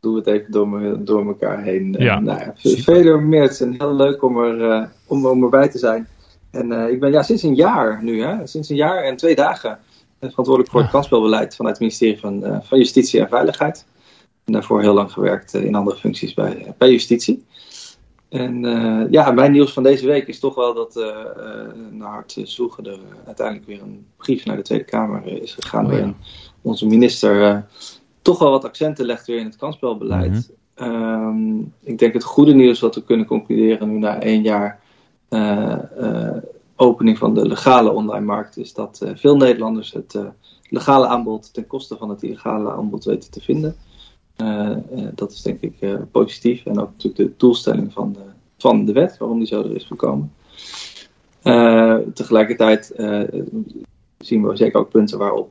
Doen 0.00 0.12
we 0.12 0.18
het 0.18 0.26
even 0.28 0.52
door, 0.52 0.68
me, 0.68 1.02
door 1.02 1.26
elkaar 1.26 1.62
heen. 1.62 1.96
Eh, 1.96 2.04
Ja. 2.04 2.20
nou 2.20 2.38
ja, 2.38 2.52
Super. 2.56 2.82
Vele 2.82 3.18
Meerts 3.20 3.60
en 3.60 3.74
heel 3.78 3.94
leuk 3.94 4.22
om, 4.22 4.38
er, 4.38 4.70
eh, 4.70 4.84
om, 5.06 5.26
om 5.26 5.42
erbij 5.42 5.68
te 5.68 5.78
zijn. 5.78 6.08
En 6.50 6.72
eh, 6.72 6.88
ik 6.92 7.00
ben 7.00 7.10
ja, 7.12 7.22
sinds 7.22 7.42
een 7.42 7.54
jaar 7.54 8.02
nu, 8.02 8.22
hè, 8.22 8.46
sinds 8.46 8.68
een 8.68 8.76
jaar 8.76 9.02
en 9.02 9.16
twee 9.16 9.34
dagen 9.34 9.70
eh, 9.70 9.76
verantwoordelijk 10.30 10.70
voor 10.70 10.80
het 10.80 10.90
kansspelbeleid 10.90 11.56
vanuit 11.56 11.74
het 11.74 11.82
ministerie 11.84 12.18
van, 12.20 12.44
eh, 12.44 12.58
van 12.62 12.78
Justitie 12.78 13.20
en 13.20 13.28
Veiligheid. 13.28 13.84
En 14.44 14.52
daarvoor 14.52 14.80
heel 14.80 14.94
lang 14.94 15.12
gewerkt 15.12 15.54
eh, 15.54 15.64
in 15.64 15.74
andere 15.74 15.96
functies 15.96 16.34
bij, 16.34 16.74
bij 16.78 16.90
Justitie. 16.90 17.44
En 18.28 18.64
eh, 18.64 19.10
ja, 19.10 19.30
mijn 19.30 19.52
nieuws 19.52 19.72
van 19.72 19.82
deze 19.82 20.06
week 20.06 20.26
is 20.26 20.38
toch 20.38 20.54
wel 20.54 20.74
dat 20.74 20.96
eh 20.96 21.06
eh 21.08 21.68
naar 21.90 22.08
hart 22.10 22.36
eh, 22.36 22.44
zoegen 22.44 22.84
er 22.86 22.92
eh, 22.92 23.26
uiteindelijk 23.26 23.66
weer 23.66 23.82
een 23.82 24.06
brief 24.16 24.44
naar 24.44 24.56
de 24.56 24.62
Tweede 24.62 24.84
Kamer 24.84 25.22
eh, 25.26 25.42
is 25.42 25.54
gegaan. 25.54 25.86
Oh 25.86 25.92
ja. 25.98 26.14
onze 26.62 26.86
minister 26.86 27.42
eh, 27.42 27.58
toch 28.28 28.38
wel 28.38 28.50
wat 28.50 28.64
accenten 28.64 29.06
legt 29.06 29.26
weer 29.26 29.38
in 29.38 29.44
het 29.44 29.56
kansspelbeleid. 29.56 30.50
Ehm, 30.74 31.58
ik 31.80 31.98
denk 31.98 32.12
het 32.12 32.24
goede 32.24 32.54
nieuws 32.54 32.80
wat 32.80 32.94
we 32.94 33.02
kunnen 33.02 33.26
concluderen 33.26 33.90
nu 33.90 33.98
na 33.98 34.20
één 34.20 34.42
jaar 34.42 34.80
eh, 35.28 35.78
eh, 35.98 36.36
opening 36.76 37.18
van 37.18 37.34
de 37.34 37.46
legale 37.48 37.92
online 37.92 38.24
markt 38.24 38.56
is 38.56 38.74
dat 38.74 39.00
eh, 39.00 39.10
veel 39.14 39.36
Nederlanders 39.36 39.92
het 39.92 40.18
legale 40.68 41.06
aanbod 41.06 41.54
ten 41.54 41.66
koste 41.66 41.96
van 41.96 42.10
het 42.10 42.22
illegale 42.22 42.70
aanbod 42.70 43.04
weten 43.04 43.30
te 43.30 43.40
vinden. 43.40 43.76
Dat 45.14 45.32
is 45.32 45.42
denk 45.42 45.60
ik 45.60 46.10
positief 46.10 46.64
en 46.64 46.80
ook 46.80 46.90
natuurlijk 46.90 47.30
de 47.30 47.34
doelstelling 47.36 47.92
van 47.92 48.12
de, 48.12 48.24
van 48.58 48.84
de 48.84 48.92
wet, 48.92 49.18
waarom 49.18 49.38
die 49.38 49.46
zo 49.46 49.62
er 49.62 49.74
is 49.74 49.84
gekomen. 49.84 50.32
Tegelijkertijd 52.14 52.92
zien 54.18 54.46
we 54.46 54.56
zeker 54.56 54.80
ook 54.80 54.90
punten 54.90 55.18
waarop 55.18 55.50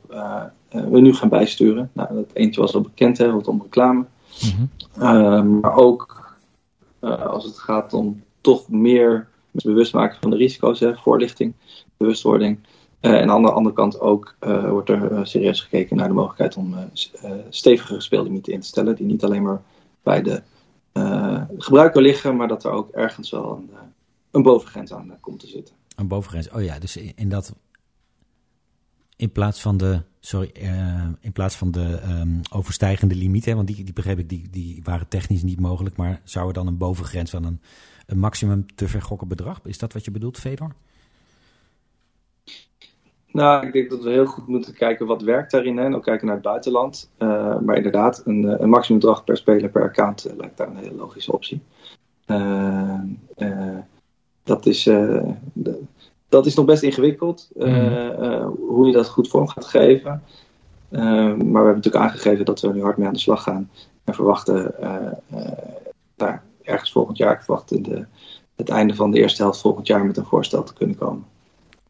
we 0.70 1.00
nu 1.00 1.14
gaan 1.14 1.30
bijsturen. 1.30 1.90
Nou, 1.94 2.14
dat 2.14 2.32
eentje 2.34 2.62
was 2.62 2.74
al 2.74 2.82
bekend, 2.82 3.18
hè, 3.18 3.30
rondom 3.30 3.62
reclame. 3.62 4.06
Mhm. 4.42 4.66
Uh, 5.04 5.44
maar 5.44 5.76
ook 5.76 6.36
uh, 7.02 7.26
als 7.26 7.46
het 7.46 7.60
gaat 7.60 7.94
om 7.94 8.24
toch 8.42 8.70
meer 8.70 9.28
bewust 9.52 9.94
maken 9.94 10.18
van 10.22 10.30
de 10.30 10.36
risico's, 10.36 10.80
hè, 10.80 10.96
voorlichting, 10.96 11.54
bewustwording. 11.98 12.60
Uh, 13.02 13.22
en 13.22 13.30
aan 13.30 13.42
de 13.42 13.52
andere 13.52 13.76
kant 13.76 14.00
ook 14.00 14.36
uh, 14.40 14.70
wordt 14.70 14.90
er 14.90 15.28
serieus 15.28 15.62
gekeken 15.62 15.98
naar 15.98 16.08
de 16.08 16.14
mogelijkheid 16.14 16.56
om 16.56 16.76
stevigere 17.50 18.02
speellimieten 18.02 18.54
in 18.54 18.60
te 18.60 18.68
stellen, 18.68 18.96
die 18.96 19.06
niet 19.06 19.24
alleen 19.24 19.44
maar 19.44 19.62
bij 20.04 20.22
de 20.22 20.42
gebruiker 21.58 22.02
liggen, 22.02 22.36
maar 22.36 22.48
dat 22.48 22.64
er 22.64 22.72
ook 22.72 22.92
ergens 22.92 23.30
wel 23.32 23.56
een, 23.56 23.70
een 24.32 24.42
bovengrens 24.42 24.94
aan 24.94 25.18
komt 25.20 25.40
te 25.40 25.48
zitten. 25.48 25.76
Een 25.96 26.08
bovengrens, 26.08 26.50
oh 26.50 26.64
ja, 26.64 26.80
dus 26.80 26.98
in 26.98 27.30
dat 27.30 27.54
in 29.18 29.32
plaats 29.32 29.62
van 29.62 29.78
de, 29.78 30.02
sorry, 30.20 30.52
uh, 30.62 31.08
in 31.20 31.32
plaats 31.32 31.56
van 31.56 31.72
de 31.72 32.00
um, 32.10 32.42
overstijgende 32.52 33.16
limieten, 33.16 33.56
want 33.56 33.68
die, 33.68 33.84
die 33.84 33.94
begreep 33.94 34.20
ik, 34.20 34.30
die, 34.30 34.50
die 34.52 34.82
waren 34.84 35.08
technisch 35.08 35.44
niet 35.44 35.60
mogelijk, 35.60 35.96
maar 35.96 36.22
zou 36.24 36.48
er 36.48 36.54
dan 36.54 36.68
een 36.68 36.78
bovengrens 36.78 37.32
van 37.32 37.44
een, 37.44 37.62
een 38.06 38.20
maximum 38.20 38.66
te 38.76 38.88
vergokken 38.88 39.28
bedrag? 39.28 39.60
Is 39.64 39.78
dat 39.78 39.94
wat 39.94 40.06
je 40.06 40.12
bedoelt, 40.12 40.38
Fedor? 40.38 40.76
Nou, 43.32 43.68
ik 43.68 43.74
denk 43.74 43.90
dat 43.90 44.04
we 44.04 44.10
heel 44.10 44.26
goed 44.26 44.48
moeten 44.48 44.74
kijken 44.74 45.06
wat 45.06 45.22
werkt 45.22 45.52
daarin 45.52 45.80
en 45.80 45.96
ook 45.96 46.04
kijken 46.04 46.26
naar 46.26 46.36
het 46.36 46.44
buitenland. 46.44 47.10
Uh, 47.20 47.60
maar 47.60 47.76
inderdaad, 47.76 48.22
een, 48.26 48.62
een 48.64 48.70
maximumbedrag 48.70 49.24
per 49.24 49.38
speler 49.38 49.70
per 49.70 49.84
account 49.84 50.28
lijkt 50.38 50.58
daar 50.58 50.68
een 50.68 50.78
hele 50.78 50.96
logische 50.96 51.32
optie. 51.32 51.62
Uh, 52.28 53.00
dat 54.44 54.66
is, 54.66 54.84
de, 54.84 55.84
dat 56.30 56.46
is 56.46 56.56
nog 56.56 56.66
best 56.66 56.84
ingewikkeld, 56.84 57.50
eh, 57.60 57.68
Mhm. 57.68 58.24
eh, 58.24 58.48
hoe 58.68 58.88
je 58.88 58.94
dat 58.94 59.08
goed 59.10 59.28
vorm 59.28 59.48
gaat 59.48 59.66
geven. 59.66 60.24
Eh, 60.90 61.02
maar 61.02 61.36
we 61.36 61.36
hebben 61.38 61.76
natuurlijk 61.76 62.04
aangegeven 62.04 62.46
dat 62.46 62.62
we 62.62 62.68
er 62.68 62.74
nu 62.74 62.82
hard 62.82 62.98
mee 62.98 63.08
aan 63.08 63.14
de 63.14 63.20
slag 63.20 63.44
gaan. 63.44 63.70
En 64.04 64.14
verwachten 64.14 64.82
eh, 64.82 64.96
eh, 65.30 65.52
daar 66.16 66.44
ergens 66.64 66.92
volgend 66.92 67.18
jaar, 67.18 67.34
ik 67.34 67.42
verwacht 67.42 67.72
in 67.72 67.84
de, 67.84 68.06
het 68.56 68.70
einde 68.70 68.96
van 68.96 69.12
de 69.12 69.20
eerste 69.20 69.42
helft 69.42 69.62
volgend 69.62 69.88
jaar 69.88 70.06
met 70.06 70.18
een 70.18 70.26
voorstel 70.26 70.64
te 70.64 70.74
kunnen 70.74 70.98
komen. 70.98 71.26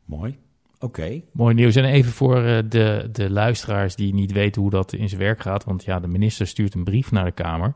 Mooi. 0.06 0.38
Oké. 0.80 1.22
Mooi 1.32 1.54
nieuws. 1.56 1.76
En 1.76 1.86
even 1.86 2.12
voor 2.12 2.44
eh, 2.44 2.58
de, 2.70 3.10
de 3.12 3.30
luisteraars 3.30 3.96
die 3.96 4.14
niet 4.14 4.32
weten 4.32 4.62
hoe 4.62 4.72
dat 4.72 4.94
in 4.94 5.10
zijn 5.10 5.22
werk 5.22 5.42
gaat. 5.42 5.64
Want 5.64 5.84
ja, 5.84 6.00
de 6.00 6.08
minister 6.08 6.48
stuurt 6.48 6.74
een 6.74 6.84
brief 6.84 7.12
naar 7.12 7.26
de 7.26 7.32
Kamer. 7.32 7.74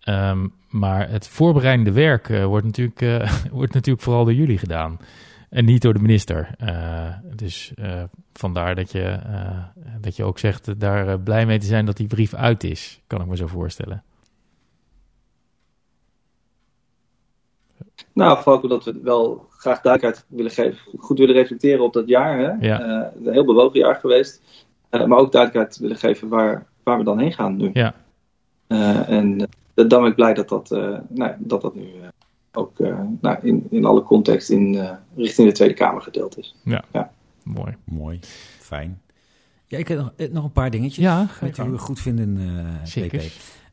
Ehm, 0.00 0.46
maar 0.68 1.10
het 1.10 1.28
voorbereidende 1.28 1.92
werk 1.92 2.28
wordt, 2.28 2.66
natuurlijk, 2.66 3.00
eh, 3.02 3.32
wordt 3.52 3.74
natuurlijk 3.74 4.04
vooral 4.04 4.24
door 4.24 4.34
jullie 4.34 4.58
gedaan. 4.58 4.98
En 5.56 5.64
niet 5.64 5.82
door 5.82 5.92
de 5.92 6.00
minister. 6.00 6.50
Eh, 6.58 7.08
dus 7.36 7.72
eh, 7.74 8.02
vandaar 8.32 8.74
dat 8.74 8.92
je, 8.92 9.02
eh, 9.02 9.64
dat 10.00 10.16
je 10.16 10.24
ook 10.24 10.38
zegt 10.38 10.80
daar 10.80 11.20
blij 11.20 11.46
mee 11.46 11.58
te 11.58 11.66
zijn 11.66 11.86
dat 11.86 11.96
die 11.96 12.06
brief 12.06 12.34
uit 12.34 12.64
is. 12.64 13.00
Kan 13.06 13.20
ik 13.20 13.26
me 13.26 13.36
zo 13.36 13.46
voorstellen. 13.46 14.02
Nou, 18.12 18.36
vooral 18.36 18.54
ook 18.54 18.62
omdat 18.62 18.84
we 18.84 19.00
wel 19.02 19.46
graag 19.50 19.80
duidelijkheid 19.80 20.26
willen 20.28 20.50
geven, 20.50 20.78
goed 20.98 21.18
willen 21.18 21.34
reflecteren 21.34 21.84
op 21.84 21.92
dat 21.92 22.08
jaar. 22.08 22.38
Hè? 22.38 22.66
Ja. 22.66 23.12
Een 23.24 23.32
heel 23.32 23.44
bewogen 23.44 23.78
jaar 23.78 23.96
geweest. 23.96 24.42
Maar 24.90 25.18
ook 25.18 25.32
duidelijkheid 25.32 25.78
willen 25.78 25.96
geven 25.96 26.28
waar, 26.28 26.66
waar 26.82 26.98
we 26.98 27.04
dan 27.04 27.18
heen 27.18 27.32
gaan 27.32 27.56
nu. 27.56 27.70
Ja. 27.72 27.94
En 29.06 29.48
dan 29.74 29.88
ben 29.88 30.04
ik 30.04 30.14
blij 30.14 30.34
dat 30.34 30.48
dat, 30.48 30.70
nou, 31.08 31.34
dat, 31.38 31.60
dat 31.60 31.74
nu 31.74 31.88
ook 32.56 32.78
uh, 32.78 33.00
nou, 33.20 33.38
in, 33.42 33.66
in 33.70 33.84
alle 33.84 34.02
context 34.02 34.50
in, 34.50 34.74
uh, 34.74 34.90
richting 35.16 35.48
de 35.48 35.54
Tweede 35.54 35.74
Kamer 35.74 36.02
gedeeld 36.02 36.38
is. 36.38 36.54
Ja, 36.62 36.84
ja. 36.92 37.10
mooi. 37.42 37.76
Mooi, 37.84 38.18
fijn. 38.58 39.00
Ja, 39.66 39.78
ik 39.78 39.88
heb 39.88 39.98
nog, 39.98 40.12
nog 40.30 40.44
een 40.44 40.52
paar 40.52 40.70
dingetjes. 40.70 41.04
Ja, 41.04 41.28
met 41.40 41.58
u 41.58 41.76
goed 41.76 42.00
vinden, 42.00 42.36
uh, 42.36 42.64
Zeker. 42.84 43.18
PP. 43.18 43.24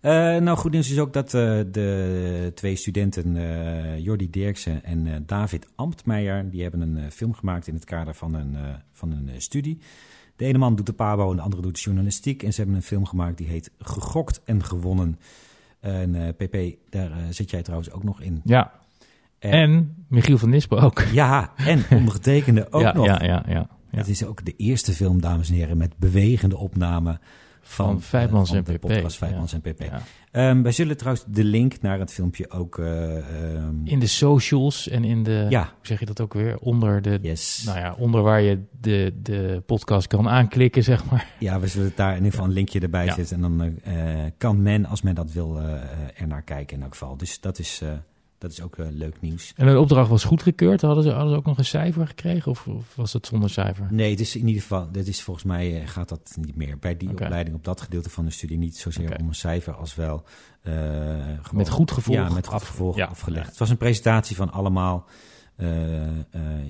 Uh, 0.01 0.11
nou, 0.37 0.57
goed 0.57 0.71
nieuws 0.71 0.91
is 0.91 0.99
ook 0.99 1.13
dat 1.13 1.33
uh, 1.33 1.41
de 1.71 2.51
twee 2.55 2.75
studenten 2.75 3.35
uh, 3.35 3.99
Jordi 3.99 4.29
Dirksen 4.29 4.83
en 4.83 5.23
David 5.25 5.67
Ambtmeijer... 5.75 6.49
die 6.49 6.61
hebben 6.61 6.81
een 6.81 7.11
film 7.11 7.33
gemaakt 7.33 7.67
in 7.67 7.73
het 7.73 7.85
kader 7.85 8.13
van 8.13 8.33
een, 8.33 8.55
van 8.91 9.11
een 9.11 9.41
studie. 9.41 9.79
De 10.35 10.45
ene 10.45 10.57
man 10.57 10.75
doet 10.75 10.85
de 10.85 10.93
pabo 10.93 11.29
en 11.29 11.35
de 11.35 11.41
andere 11.41 11.61
doet 11.61 11.79
journalistiek. 11.79 12.43
En 12.43 12.53
ze 12.53 12.57
hebben 12.57 12.75
een 12.75 12.83
film 12.83 13.05
gemaakt 13.05 13.37
die 13.37 13.47
heet 13.47 13.71
Gegokt 13.79 14.41
en 14.45 14.63
Gewonnen. 14.63 15.19
En 15.83 16.35
PP, 16.35 16.57
daar 16.89 17.11
zit 17.29 17.49
jij 17.49 17.61
trouwens 17.61 17.91
ook 17.91 18.03
nog 18.03 18.21
in. 18.21 18.41
Ja, 18.43 18.71
en, 19.43 19.51
en 19.51 20.05
Michiel 20.07 20.37
van 20.37 20.49
Nispen 20.49 20.81
ook. 20.81 21.03
Ja, 21.11 21.51
en 21.55 21.83
ondergetekende 21.91 22.67
ook 22.71 22.81
ja, 22.87 22.93
nog. 22.93 23.05
Ja, 23.05 23.23
ja, 23.23 23.43
ja, 23.47 23.53
ja. 23.53 23.67
Het 23.89 24.07
is 24.07 24.25
ook 24.25 24.45
de 24.45 24.53
eerste 24.57 24.91
film, 24.93 25.21
dames 25.21 25.49
en 25.49 25.55
heren, 25.55 25.77
met 25.77 25.97
bewegende 25.97 26.57
opname 26.57 27.19
van, 27.61 27.85
van 27.85 28.01
Vijfmans 28.01 28.51
uh, 28.51 28.57
en 28.57 28.63
PP. 28.63 29.11
Vijfmans 29.11 29.51
ja. 29.51 29.59
en 29.61 29.73
PP. 29.73 29.83
Um, 30.35 30.63
wij 30.63 30.71
zullen 30.71 30.97
trouwens 30.97 31.25
de 31.27 31.43
link 31.43 31.81
naar 31.81 31.99
het 31.99 32.13
filmpje 32.13 32.49
ook... 32.49 32.77
Uh, 32.77 33.15
um... 33.55 33.81
In 33.83 33.99
de 33.99 34.07
socials 34.07 34.89
en 34.89 35.03
in 35.03 35.23
de... 35.23 35.45
Ja. 35.49 35.61
Hoe 35.61 35.85
zeg 35.87 35.99
je 35.99 36.05
dat 36.05 36.21
ook 36.21 36.33
weer? 36.33 36.57
Onder 36.57 37.01
de... 37.01 37.19
Yes. 37.21 37.63
Nou 37.65 37.79
ja, 37.79 37.95
onder 37.97 38.21
waar 38.21 38.41
je 38.41 38.59
de, 38.81 39.13
de 39.21 39.63
podcast 39.65 40.07
kan 40.07 40.29
aanklikken, 40.29 40.83
zeg 40.83 41.05
maar. 41.05 41.27
Ja, 41.39 41.59
we 41.59 41.67
zullen 41.67 41.91
daar 41.95 42.09
in 42.09 42.15
ieder 42.15 42.31
geval 42.31 42.45
een 42.45 42.53
linkje 42.53 42.79
erbij 42.79 43.05
ja. 43.05 43.13
zetten. 43.13 43.43
En 43.43 43.57
dan 43.57 43.77
uh, 43.87 44.23
kan 44.37 44.61
men, 44.61 44.85
als 44.85 45.01
men 45.01 45.15
dat 45.15 45.31
wil, 45.31 45.61
uh, 45.61 45.71
er 46.15 46.27
naar 46.27 46.43
kijken 46.43 46.77
in 46.77 46.83
elk 46.83 46.91
geval. 46.91 47.17
Dus 47.17 47.39
dat 47.39 47.59
is... 47.59 47.81
dat 48.43 48.51
is 48.51 48.61
ook 48.61 48.77
uh, 48.77 48.87
leuk 48.89 49.21
nieuws. 49.21 49.53
En 49.55 49.67
de 49.67 49.79
opdracht 49.79 50.09
was 50.09 50.23
goedgekeurd. 50.23 50.81
Hadden 50.81 51.03
ze, 51.03 51.09
hadden 51.09 51.29
ze 51.31 51.35
ook 51.37 51.45
nog 51.45 51.57
een 51.57 51.65
cijfer 51.65 52.07
gekregen? 52.07 52.51
Of, 52.51 52.67
of 52.67 52.95
was 52.95 53.13
het 53.13 53.25
zonder 53.25 53.49
cijfer? 53.49 53.87
Nee, 53.91 54.09
het 54.11 54.19
is 54.19 54.35
in 54.35 54.47
ieder 54.47 54.61
geval, 54.61 54.91
dit 54.91 55.07
is 55.07 55.21
volgens 55.21 55.45
mij 55.45 55.81
uh, 55.81 55.87
gaat 55.87 56.09
dat 56.09 56.37
niet 56.39 56.55
meer. 56.55 56.77
Bij 56.79 56.97
die 56.97 57.09
opleiding 57.09 57.55
op 57.55 57.63
dat 57.63 57.81
gedeelte 57.81 58.09
van 58.09 58.25
de 58.25 58.31
studie 58.31 58.57
niet 58.57 58.77
zozeer 58.77 59.17
om 59.19 59.27
een 59.27 59.35
cijfer 59.35 59.73
als 59.73 59.95
wel 59.95 60.23
gewoon, 60.61 61.41
met 61.51 61.69
goed 61.69 61.91
gevolg. 61.91 62.17
Ja, 62.17 62.29
met 62.29 62.47
goed 62.47 62.63
gevolg 62.63 62.95
Ja, 62.95 63.05
afgelegd. 63.05 63.43
ja. 63.43 63.49
Het 63.49 63.59
was 63.59 63.69
een 63.69 63.77
presentatie 63.77 64.35
van 64.35 64.51
allemaal 64.51 65.05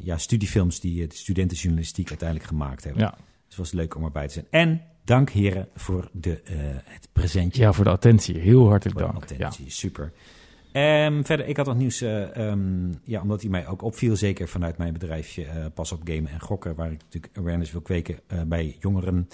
ja, 0.02 0.18
studiefilms 0.18 0.80
die 0.80 1.08
de 1.08 1.16
studenten 1.16 1.58
journalistiek 1.58 2.10
uiteindelijk 2.10 2.50
gemaakt 2.50 2.84
hebben. 2.84 3.02
Ja. 3.02 3.10
Dus 3.10 3.18
het 3.48 3.58
was 3.58 3.72
leuk 3.72 3.96
om 3.96 4.04
erbij 4.04 4.28
te 4.28 4.34
zijn. 4.34 4.46
En 4.50 4.82
dank 5.04 5.30
heren 5.30 5.68
voor 5.76 6.10
de, 6.12 6.42
uh, 6.44 6.58
het 6.84 7.10
presentje. 7.14 7.62
Ja, 7.62 7.74
voor 7.74 7.84
de 7.84 7.90
attentie. 7.90 8.40
Heel 8.40 8.68
hartelijk 8.68 9.00
voor 9.00 9.08
dank. 9.12 9.24
Attentie, 9.24 9.66
ja. 9.66 9.72
super. 9.72 10.12
Um, 10.74 11.26
verder, 11.26 11.48
ik 11.48 11.58
had 11.58 11.66
nog 11.66 11.76
nieuws, 11.76 12.02
uh, 12.02 12.36
um, 12.36 13.00
ja, 13.04 13.22
omdat 13.22 13.42
hij 13.42 13.50
mij 13.50 13.68
ook 13.68 13.82
opviel, 13.82 14.16
zeker 14.16 14.48
vanuit 14.48 14.78
mijn 14.78 14.94
bedrijfje 14.94 15.44
uh, 15.44 15.66
Pas 15.74 15.92
op 15.92 16.02
Gamen 16.04 16.32
en 16.32 16.40
Gokken, 16.40 16.76
waar 16.76 16.92
ik 16.92 17.02
natuurlijk 17.04 17.38
awareness 17.38 17.72
wil 17.72 17.82
kweken 17.82 18.20
uh, 18.28 18.42
bij 18.42 18.76
jongeren, 18.80 19.30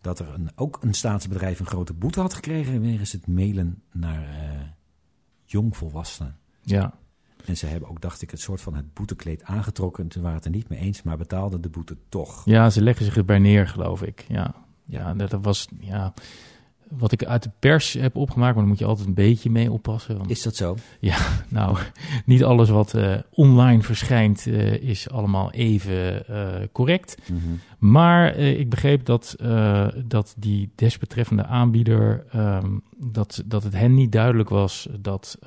dat 0.00 0.18
er 0.18 0.34
een, 0.34 0.50
ook 0.54 0.78
een 0.80 0.94
staatsbedrijf 0.94 1.60
een 1.60 1.66
grote 1.66 1.92
boete 1.92 2.20
had 2.20 2.34
gekregen 2.34 2.80
wegens 2.80 3.12
het 3.12 3.26
mailen 3.26 3.82
naar 3.92 4.26
jongvolwassenen. 5.44 6.36
Ja. 6.60 6.94
En 7.44 7.56
ze 7.56 7.66
hebben 7.66 7.88
ook, 7.88 8.00
dacht 8.00 8.22
ik, 8.22 8.30
het 8.30 8.40
soort 8.40 8.60
van 8.60 8.74
het 8.74 8.94
boetekleed 8.94 9.44
aangetrokken. 9.44 10.12
Ze 10.12 10.20
waren 10.20 10.36
het 10.36 10.44
er 10.44 10.50
niet 10.50 10.68
mee 10.68 10.78
eens, 10.78 11.02
maar 11.02 11.16
betaalden 11.16 11.60
de 11.60 11.68
boete 11.68 11.96
toch. 12.08 12.44
Ja, 12.44 12.70
ze 12.70 12.82
leggen 12.82 13.04
zich 13.04 13.16
erbij 13.16 13.38
neer, 13.38 13.68
geloof 13.68 14.02
ik. 14.02 14.24
Ja, 14.28 14.54
ja 14.84 15.14
dat 15.14 15.32
was, 15.40 15.68
ja, 15.80 16.12
wat 16.90 17.12
ik 17.12 17.24
uit 17.24 17.42
de 17.42 17.50
pers 17.58 17.92
heb 17.92 18.16
opgemaakt, 18.16 18.54
maar 18.54 18.62
daar 18.62 18.72
moet 18.72 18.78
je 18.78 18.84
altijd 18.84 19.06
een 19.06 19.14
beetje 19.14 19.50
mee 19.50 19.72
oppassen. 19.72 20.16
Want, 20.16 20.30
is 20.30 20.42
dat 20.42 20.56
zo? 20.56 20.76
Ja, 21.00 21.16
nou, 21.48 21.76
niet 22.24 22.44
alles 22.44 22.68
wat 22.68 22.94
uh, 22.94 23.14
online 23.30 23.82
verschijnt 23.82 24.46
uh, 24.46 24.72
is 24.72 25.10
allemaal 25.10 25.52
even 25.52 26.24
uh, 26.30 26.54
correct. 26.72 27.16
Mm 27.30 27.38
-hmm. 27.38 27.60
Maar 27.78 28.34
eh, 28.34 28.58
ik 28.58 28.70
begreep 28.70 29.04
dat, 29.04 29.36
dat 30.04 30.34
die 30.38 30.70
desbetreffende 30.74 31.44
aanbieder, 31.44 32.24
um, 32.36 32.82
dat, 32.96 33.42
dat 33.46 33.62
het 33.62 33.72
hen 33.72 33.94
niet 33.94 34.12
duidelijk 34.12 34.48
was 34.48 34.88
dat, 35.00 35.38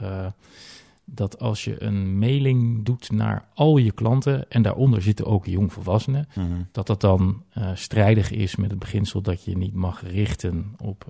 dat 1.13 1.39
als 1.39 1.63
je 1.63 1.83
een 1.83 2.19
mailing 2.19 2.85
doet 2.85 3.11
naar 3.11 3.45
al 3.53 3.77
je 3.77 3.91
klanten, 3.91 4.49
en 4.49 4.61
daaronder 4.61 5.01
zitten 5.01 5.25
ook 5.25 5.45
jongvolwassenen, 5.45 6.27
mm 6.33 6.43
-hmm. 6.43 6.67
dat 6.71 6.87
dat 6.87 7.01
dan 7.01 7.43
strijdig 7.73 8.31
is 8.31 8.55
met 8.55 8.69
het 8.69 8.79
beginsel 8.79 9.21
dat 9.21 9.43
je 9.43 9.57
niet 9.57 9.73
mag 9.73 10.01
richten 10.03 10.75
op, 10.77 11.05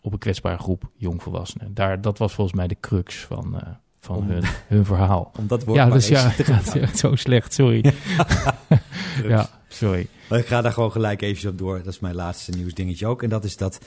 op 0.00 0.12
een 0.12 0.18
kwetsbare 0.18 0.58
groep 0.58 0.90
jongvolwassenen. 0.96 1.74
Daar, 1.74 2.00
dat 2.00 2.18
was 2.18 2.34
volgens 2.34 2.56
mij 2.56 2.66
de 2.66 2.76
crux 2.80 3.16
van, 3.16 3.56
van 4.04 4.16
Om, 4.16 4.28
hun, 4.28 4.44
hun 4.66 4.84
verhaal. 4.84 5.30
Om 5.38 5.46
dat 5.46 5.64
woord 5.64 5.78
ja, 5.78 5.84
maar 5.84 5.94
dus 5.94 6.08
ja, 6.08 6.32
is 6.92 6.98
zo 6.98 7.14
slecht, 7.14 7.52
sorry. 7.52 7.84
ja, 9.28 9.48
sorry. 9.68 10.08
Maar 10.28 10.38
ik 10.38 10.46
ga 10.46 10.60
daar 10.60 10.72
gewoon 10.72 10.92
gelijk 10.92 11.22
even 11.22 11.50
op 11.50 11.58
door. 11.58 11.76
Dat 11.76 11.92
is 11.92 12.00
mijn 12.00 12.14
laatste 12.14 12.50
nieuwsdingetje 12.50 13.06
ook. 13.06 13.22
En 13.22 13.28
dat 13.28 13.44
is 13.44 13.56
dat... 13.56 13.80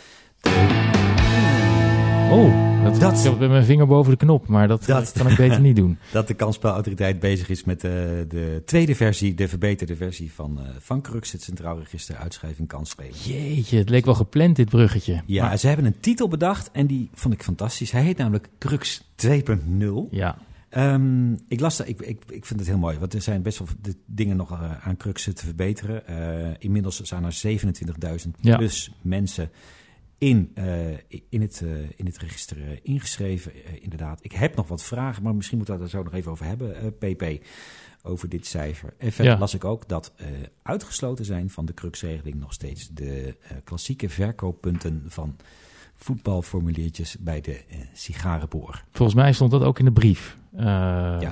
Oh, 2.32 2.84
dat, 2.84 3.00
Dat- 3.00 3.18
ik 3.18 3.24
heb 3.24 3.40
met 3.40 3.50
mijn 3.50 3.66
vinger 3.66 3.88
boven 3.88 4.12
de 4.12 4.18
knop, 4.18 4.48
maar 4.48 4.68
dat, 4.68 4.86
Dat- 4.86 5.12
kan 5.12 5.28
ik 5.30 5.38
beter 5.38 5.62
niet 5.62 5.76
doen. 5.76 5.98
dat 6.12 6.28
de 6.28 6.34
kansspelautoriteit 6.34 7.20
bezig 7.20 7.50
is 7.50 7.64
met 7.64 7.82
de, 7.82 8.26
de 8.30 8.62
tweede 8.66 8.96
versie, 8.96 9.34
de 9.34 9.48
verbeterde 9.48 9.96
versie 9.96 10.32
van, 10.34 10.60
eh 10.62 10.70
van 10.80 11.02
Crux, 11.02 11.32
het 11.32 11.42
Centraal 11.42 11.80
Register 11.80 12.16
Uitschrijving 12.16 12.68
Kansspelen. 12.68 13.14
Jeetje, 13.26 13.78
het 13.78 13.90
leek 13.90 14.06
wel 14.06 14.14
gepland 14.14 14.56
dit 14.56 14.70
bruggetje. 14.70 15.22
Ja, 15.26 15.46
Maar- 15.48 15.58
ze 15.58 15.68
hebben 15.68 15.86
een 15.86 16.00
titel 16.00 16.28
bedacht 16.28 16.72
en 16.72 16.88
die 16.88 17.10
vond 17.14 17.34
ik 17.34 17.44
fantastisch. 17.44 17.92
Hij 17.92 18.04
heet 18.04 18.18
namelijk 18.18 18.50
Crux 18.60 19.04
2.0. 19.16 20.08
ja, 20.12 20.38
Ehm, 20.70 21.32
ik 21.48 21.60
las 21.60 21.78
dat, 21.78 21.88
ik, 21.88 22.02
ik, 22.02 22.22
ik 22.30 22.46
vind 22.46 22.60
het 22.60 22.70
heel 22.70 22.78
mooi, 22.78 23.00
want 23.00 23.14
er 23.14 23.22
zijn 23.22 23.42
best 23.42 23.58
wel 23.60 23.68
de 23.82 23.96
dingen 24.06 24.38
nog 24.38 24.52
eh, 24.52 24.88
aan 24.88 24.98
Cruxen 24.98 25.36
te 25.36 25.46
verbeteren. 25.46 26.08
Eh, 26.08 26.50
inmiddels 26.60 27.02
zijn 27.02 27.24
er 27.24 27.32
27.000 27.34 28.32
Ja. 28.40 28.58
plus 28.58 28.92
mensen 29.02 29.50
in, 30.18 30.52
eh, 30.54 30.90
in, 31.30 31.42
het, 31.42 31.62
eh, 31.62 31.70
in 31.96 32.06
het 32.06 32.18
register 32.18 32.58
eh, 32.58 32.78
ingeschreven. 32.82 33.82
Inderdaad, 33.82 34.24
ik 34.24 34.32
heb 34.32 34.56
nog 34.56 34.68
wat 34.68 34.84
vragen, 34.84 35.24
maar 35.24 35.36
misschien 35.36 35.58
moeten 35.58 35.78
we 35.78 35.84
er 35.84 35.90
zo 35.90 36.04
nog 36.04 36.14
even 36.14 36.32
over 36.32 36.46
hebben, 36.46 36.96
PP, 36.98 37.24
over 38.04 38.30
dit 38.30 38.46
cijfer. 38.46 38.94
En 38.98 39.12
verder 39.12 39.34
Ja. 39.34 39.40
las 39.40 39.54
ik 39.54 39.66
ook 39.66 39.88
dat 39.88 40.14
uitgesloten 40.64 41.26
zijn 41.26 41.50
van 41.50 41.66
de 41.66 41.74
Cruxregeling 41.74 42.36
nog 42.40 42.54
steeds 42.54 42.90
de 42.90 43.36
klassieke 43.64 44.10
verkooppunten 44.10 45.04
van 45.08 45.36
voetbalformuliertjes 45.96 47.18
bij 47.20 47.42
de 47.42 47.62
sigarenboer. 47.94 48.84
volgens 48.92 49.18
mij 49.18 49.34
stond 49.34 49.52
dat 49.52 49.64
ook 49.64 49.80
in 49.80 49.86
de 49.86 49.92
brief. 49.92 50.38
Ja. 50.58 51.32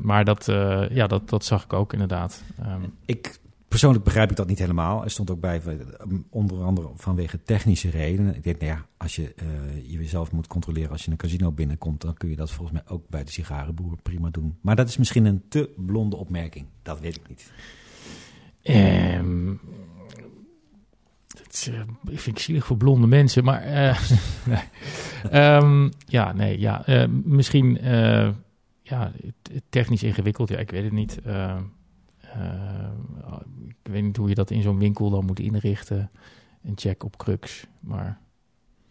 Maar 0.00 0.24
dat, 0.24 0.44
ja, 0.90 1.06
dat, 1.06 1.28
dat 1.28 1.44
zag 1.44 1.64
ik 1.64 1.72
ook 1.72 1.92
inderdaad. 1.92 2.42
Ehm, 2.58 2.82
Ik 3.04 3.38
persoonlijk 3.68 4.04
begrijp 4.04 4.30
ik 4.30 4.36
dat 4.36 4.46
niet 4.46 4.58
helemaal. 4.58 5.04
Er 5.04 5.10
stond 5.10 5.30
ook 5.30 5.40
bij, 5.40 5.62
eh, 5.64 5.76
onder 6.30 6.62
andere 6.62 6.90
vanwege 6.94 7.42
technische 7.42 7.90
redenen. 7.90 8.36
Ik 8.36 8.42
denk, 8.42 8.60
nou 8.60 8.72
ja, 8.72 8.86
als 8.96 9.16
je 9.16 9.34
eh, 9.34 9.46
je 9.90 9.98
jezelf 9.98 10.32
moet 10.32 10.46
controleren 10.46 10.90
als 10.90 11.04
je 11.04 11.10
een 11.10 11.16
casino 11.16 11.52
binnenkomt, 11.52 12.00
dan 12.00 12.14
kun 12.14 12.28
je 12.28 12.36
dat 12.36 12.50
volgens 12.50 12.78
mij 12.78 12.94
ook 12.96 13.08
bij 13.08 13.24
de 13.24 13.30
sigarenboer 13.30 13.96
prima 14.02 14.30
doen. 14.30 14.58
Maar 14.60 14.76
dat 14.76 14.88
is 14.88 14.96
misschien 14.96 15.24
een 15.24 15.42
te 15.48 15.70
blonde 15.76 16.16
opmerking. 16.16 16.66
Dat 16.82 17.00
weet 17.00 17.16
ik 17.16 17.28
niet. 17.28 17.52
Ehm, 18.62 19.54
dat 21.26 21.52
is, 21.52 21.68
eh, 21.68 21.80
vind 22.04 22.36
ik 22.36 22.38
zielig 22.38 22.66
voor 22.66 22.76
blonde 22.76 23.06
mensen, 23.06 23.44
maar 23.44 23.62
eh, 23.62 23.98
nee. 24.44 24.62
Ehm, 25.30 25.90
ja, 26.06 26.32
nee, 26.32 26.58
ja, 26.58 26.86
eh, 26.86 27.08
misschien 27.24 27.78
eh, 27.78 28.28
ja, 28.82 29.12
technisch 29.68 30.02
ingewikkeld, 30.02 30.48
ja, 30.48 30.58
ik 30.58 30.70
weet 30.70 30.84
het 30.84 30.92
niet. 30.92 31.20
Eh, 32.36 32.42
eh, 32.44 32.84
Eh, 33.26 33.38
ik 33.68 33.92
weet 33.92 34.02
niet 34.02 34.16
hoe 34.16 34.28
je 34.28 34.34
dat 34.34 34.50
in 34.50 34.62
zo'n 34.62 34.78
winkel 34.78 35.10
dan 35.10 35.24
moet 35.24 35.40
inrichten. 35.40 36.10
Een 36.64 36.72
check 36.76 37.04
op 37.04 37.16
crux, 37.16 37.66
maar... 37.80 38.18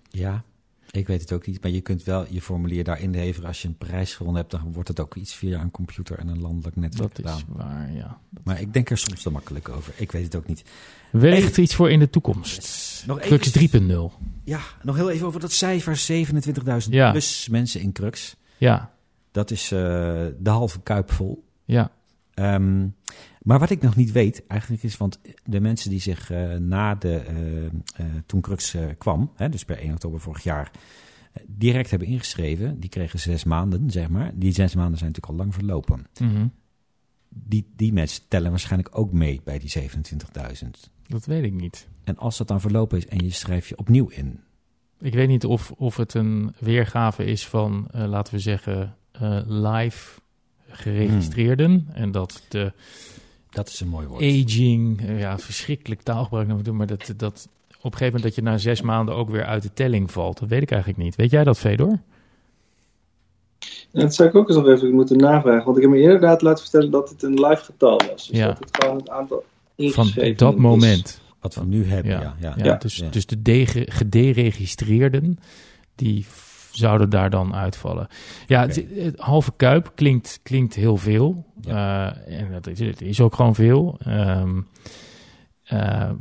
Ja, 0.09 0.43
ik 0.91 1.07
weet 1.07 1.21
het 1.21 1.31
ook 1.33 1.47
niet. 1.47 1.61
Maar 1.61 1.71
je 1.71 1.81
kunt 1.81 2.03
wel 2.03 2.25
je 2.29 2.41
formulier 2.41 2.83
daarin 2.83 3.11
leveren. 3.11 3.47
Als 3.47 3.61
je 3.61 3.67
een 3.67 3.77
prijs 3.77 4.15
gewonnen 4.15 4.41
hebt, 4.41 4.53
dan 4.61 4.73
wordt 4.73 4.87
het 4.87 4.99
ook 4.99 5.15
iets 5.15 5.33
via 5.35 5.61
een 5.61 5.71
computer 5.71 6.19
en 6.19 6.27
een 6.27 6.41
landelijk 6.41 6.75
netwerk 6.75 7.15
Dat 7.15 7.25
gedaan. 7.25 7.37
is 7.37 7.43
waar, 7.47 7.91
ja. 7.93 8.19
Maar 8.43 8.61
ik 8.61 8.73
denk 8.73 8.89
er 8.89 8.97
soms 8.97 9.21
te 9.21 9.29
makkelijk 9.29 9.69
over. 9.69 9.93
Ik 9.97 10.11
weet 10.11 10.23
het 10.23 10.35
ook 10.35 10.47
niet. 10.47 10.63
Wellicht 11.11 11.57
iets 11.57 11.75
voor 11.75 11.91
in 11.91 11.99
de 11.99 12.09
toekomst. 12.09 13.03
Nog 13.07 13.19
Crux 13.19 13.53
even- 13.55 13.87
3.0. 13.87 14.11
Ja, 14.43 14.59
nog 14.83 14.95
heel 14.95 15.09
even 15.11 15.27
over 15.27 15.39
dat 15.39 15.51
cijfer 15.51 15.95
27.000 15.95 16.93
Ja. 16.93 17.11
plus 17.11 17.47
mensen 17.49 17.81
in 17.81 17.91
Crux. 17.91 18.35
Ja, 18.57 18.93
Dat 19.31 19.51
is 19.51 19.63
eh, 19.71 19.79
de 20.39 20.49
halve 20.49 20.79
kuip 20.81 21.11
vol. 21.11 21.43
ja. 21.65 21.91
Ehm, 22.33 22.87
maar 23.45 23.59
wat 23.59 23.69
ik 23.69 23.81
nog 23.81 23.95
niet 23.95 24.11
weet, 24.11 24.47
eigenlijk 24.47 24.83
is, 24.83 24.97
want 24.97 25.19
de 25.43 25.59
mensen 25.59 25.89
die 25.89 25.99
zich 25.99 26.31
eh, 26.31 26.55
na 26.55 26.95
de, 26.95 27.17
eh, 27.95 28.05
toen 28.25 28.41
Crux 28.41 28.75
kwam, 28.97 29.31
hè, 29.35 29.49
dus 29.49 29.65
per 29.65 29.79
1 29.79 29.91
oktober 29.91 30.19
vorig 30.19 30.43
jaar, 30.43 30.71
direct 31.47 31.89
hebben 31.89 32.07
ingeschreven, 32.07 32.79
die 32.79 32.89
kregen 32.89 33.19
zes 33.19 33.43
maanden, 33.43 33.91
zeg 33.91 34.09
maar. 34.09 34.31
Die 34.35 34.51
zes 34.51 34.75
maanden 34.75 34.97
zijn 34.97 35.11
natuurlijk 35.11 35.39
al 35.39 35.45
lang 35.45 35.53
verlopen. 35.53 36.07
Mhm. 36.19 36.47
Die, 37.29 37.73
die 37.75 37.93
mensen 37.93 38.23
tellen 38.27 38.49
waarschijnlijk 38.49 38.97
ook 38.97 39.11
mee 39.11 39.41
bij 39.43 39.59
die 39.59 39.69
27.000. 39.69 40.89
Dat 41.07 41.25
weet 41.25 41.43
ik 41.43 41.53
niet. 41.53 41.87
En 42.03 42.17
als 42.17 42.37
dat 42.37 42.47
dan 42.47 42.61
verlopen 42.61 42.97
is 42.97 43.07
en 43.07 43.17
je 43.17 43.31
schrijft 43.31 43.67
je 43.67 43.77
opnieuw 43.77 44.07
in, 44.07 44.39
Ik 44.99 45.13
weet 45.13 45.27
niet 45.27 45.45
of, 45.45 45.71
of 45.71 45.97
het 45.97 46.13
een 46.13 46.53
weergave 46.59 47.25
is 47.25 47.47
van, 47.47 47.87
laten 47.91 48.33
we 48.33 48.39
zeggen, 48.39 48.95
live 49.47 50.21
geregistreerden. 50.67 51.87
En 51.93 52.11
dat 52.11 52.45
de 52.49 52.73
dat 53.55 53.67
is 53.69 53.79
een 53.79 53.87
mooi 53.87 54.07
woord. 54.07 54.21
aging, 54.21 55.01
eh, 55.01 55.19
ja, 55.19 55.37
verschrikkelijk 55.39 56.01
taalgebruik 56.01 56.47
naar 56.47 56.55
me 56.57 56.61
toe, 56.63 56.73
maar 56.73 56.87
dat, 56.87 57.13
dat 57.17 57.47
op 57.69 57.91
een 57.91 57.97
gegeven 57.97 58.05
moment 58.05 58.23
dat 58.23 58.35
je 58.35 58.41
na 58.41 58.57
zes 58.57 58.81
maanden 58.81 59.15
ook 59.15 59.29
weer 59.29 59.45
uit 59.45 59.61
de 59.63 59.73
telling 59.73 60.11
valt. 60.11 60.39
Dat 60.39 60.49
weet 60.49 60.61
ik 60.61 60.71
eigenlijk 60.71 61.03
niet. 61.03 61.15
Weet 61.15 61.31
jij 61.31 61.43
dat, 61.43 61.57
Fedor? 61.57 61.99
En 63.91 64.01
dat 64.01 64.15
zou 64.15 64.29
ik 64.29 64.35
ook 64.35 64.47
eens 64.47 64.57
nog 64.57 64.67
even 64.67 64.91
moeten 64.93 65.17
navragen. 65.17 65.65
Want 65.65 65.77
ik 65.77 65.83
heb 65.83 65.91
me 65.91 65.99
inderdaad 66.01 66.41
laten 66.41 66.63
vertellen 66.63 66.91
dat 66.91 67.09
het 67.09 67.23
een 67.23 67.33
live 67.33 67.63
getal 67.63 68.01
was. 68.09 68.27
Dus 68.27 68.37
Ja. 68.37 68.45
dat 68.47 68.59
het 68.59 68.77
gewoon 68.79 68.97
het 68.97 69.09
aantal 69.09 69.43
Van 69.77 70.11
dat 70.35 70.53
is. 70.53 70.59
moment. 70.59 71.21
Wat 71.39 71.55
we 71.55 71.65
nu 71.65 71.85
hebben, 71.85 72.11
ja. 72.11 72.21
Ja, 72.21 72.35
ja, 72.39 72.53
ja, 72.57 72.65
Ja. 72.65 72.75
dus, 72.75 72.95
Ja. 72.95 73.09
dus 73.09 73.25
de 73.25 73.65
gederegistreerden, 73.85 75.39
die 75.95 76.25
zouden 76.77 77.09
daar 77.09 77.29
dan 77.29 77.55
uitvallen. 77.55 78.07
Ja, 78.47 78.61
het, 78.61 78.85
het 78.93 79.19
halve 79.19 79.53
kuip 79.55 79.91
klinkt, 79.95 80.39
klinkt 80.43 80.73
heel 80.73 80.97
veel. 80.97 81.45
Eh, 81.67 82.39
en 82.39 82.51
dat 82.51 82.67
is, 82.67 82.79
het 82.79 83.01
is 83.01 83.21
ook 83.21 83.35
gewoon 83.35 83.55
veel. 83.55 83.99
Ehm, 83.99 84.61
eh, 85.63 86.11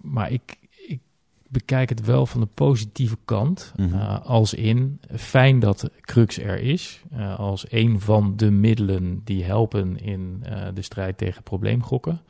maar 0.00 0.30
ik, 0.30 0.56
ik 0.86 1.00
bekijk 1.48 1.88
het 1.88 2.04
wel 2.04 2.26
van 2.26 2.40
de 2.40 2.48
positieve 2.54 3.16
kant. 3.24 3.72
Mhm. 3.76 3.94
Eh, 3.94 4.26
als 4.26 4.54
in, 4.54 5.00
fijn 5.16 5.58
dat 5.58 5.90
Crux 6.00 6.38
er 6.38 6.60
is. 6.60 7.02
als 7.36 7.66
een 7.68 8.00
van 8.00 8.36
de 8.36 8.50
middelen 8.50 9.20
die 9.24 9.44
helpen 9.44 9.98
in 9.98 10.44
de 10.74 10.82
strijd 10.82 11.18
tegen 11.18 11.42
probleemgokken. 11.42 12.20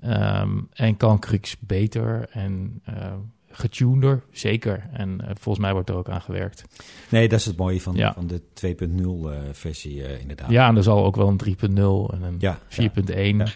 Ehm, 0.00 0.58
en 0.72 0.96
kan 0.96 1.18
Crux 1.18 1.56
beter 1.60 2.28
en 2.30 2.82
getuneder? 3.58 4.22
Zeker. 4.30 4.88
En 4.92 5.20
eh, 5.20 5.26
volgens 5.40 5.64
mij 5.64 5.72
wordt 5.72 5.88
er 5.88 5.96
ook 5.96 6.08
aan 6.08 6.20
gewerkt. 6.20 6.64
Nee, 7.08 7.28
dat 7.28 7.38
is 7.38 7.46
het 7.46 7.56
mooie 7.56 7.80
van, 7.80 7.94
Ja. 7.96 8.12
van 8.12 8.26
de 8.26 8.40
2.0 8.54 9.30
eh, 9.30 9.38
versie 9.52 10.04
eh, 10.04 10.20
inderdaad. 10.20 10.50
Ja, 10.50 10.68
en 10.68 10.76
er 10.76 10.82
zal 10.82 11.04
ook 11.04 11.16
wel 11.16 11.28
een 11.28 11.36
3.0 11.36 12.14
en 12.14 12.22
een 12.22 12.36
Ja, 12.38 12.58
4.1. 12.68 13.36
Ja. 13.36 13.46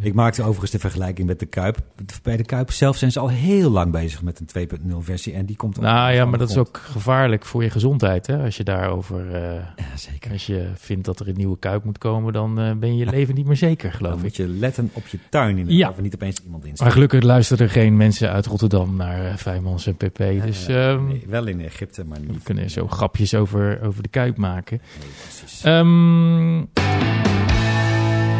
Ik 0.00 0.14
maakte 0.14 0.42
overigens 0.42 0.70
de 0.70 0.78
vergelijking 0.78 1.26
met 1.26 1.38
de 1.40 1.46
Kuip. 1.46 1.78
Bij 2.22 2.36
de 2.36 2.44
Kuip 2.44 2.70
zelf 2.70 2.96
zijn 2.96 3.12
ze 3.12 3.20
al 3.20 3.28
heel 3.28 3.70
lang 3.70 3.92
bezig 3.92 4.22
met 4.22 4.40
een 4.40 4.46
2.0 4.46 4.96
versie. 5.00 5.32
En 5.32 5.46
die 5.46 5.56
komt 5.56 5.80
Nou 5.80 6.12
ja, 6.12 6.24
maar 6.24 6.38
dat 6.38 6.50
is 6.50 6.56
ook 6.56 6.76
gevaarlijk 6.84 7.44
voor 7.44 7.62
je 7.62 7.70
gezondheid. 7.70 8.26
Hè? 8.26 8.44
Als 8.44 8.56
je 8.56 8.64
daarover, 8.64 9.30
Ja, 9.76 9.96
zeker. 9.96 10.32
als 10.32 10.46
je 10.46 10.70
vindt 10.74 11.04
dat 11.04 11.20
er 11.20 11.28
een 11.28 11.36
nieuwe 11.36 11.58
kuip 11.58 11.84
moet 11.84 11.98
komen, 11.98 12.32
dan 12.32 12.54
ben 12.54 12.96
je 12.96 13.04
je 13.04 13.10
leven 13.10 13.34
niet 13.34 13.46
meer 13.46 13.56
zeker, 13.56 13.88
Dan 13.90 13.96
geloof 13.98 14.16
ik. 14.16 14.22
moet 14.22 14.36
je 14.36 14.48
letten 14.48 14.90
op 14.92 15.06
je 15.06 15.18
tuin 15.30 15.48
inderdaad. 15.50 15.74
Ja. 15.76 15.88
Of 15.90 16.00
niet 16.00 16.14
opeens 16.14 16.40
iemand 16.44 16.64
in 16.64 16.72
Maar 16.76 16.90
gelukkig 16.92 17.22
luisteren 17.22 17.66
er 17.66 17.72
geen 17.72 17.96
mensen 17.96 18.30
uit 18.30 18.46
Rotterdam 18.46 18.85
naar 18.94 19.24
uh, 19.24 19.36
Vijmans 19.36 19.86
en 19.86 19.94
PP. 19.96 20.16
Dus 20.18 20.66
Eh, 20.66 20.90
ehm, 20.90 21.06
nee, 21.06 21.24
wel 21.26 21.46
in 21.46 21.60
Egypte, 21.60 22.04
maar 22.04 22.20
niet. 22.20 22.32
we 22.34 22.40
kunnen 22.42 22.70
zo 22.70 22.86
grapjes 22.88 23.34
over, 23.34 23.80
over 23.82 24.02
de 24.02 24.08
kuip 24.08 24.36
maken. 24.36 24.80
Nee, 25.00 25.08
precies. 25.22 25.62
Ehm, 25.64 26.62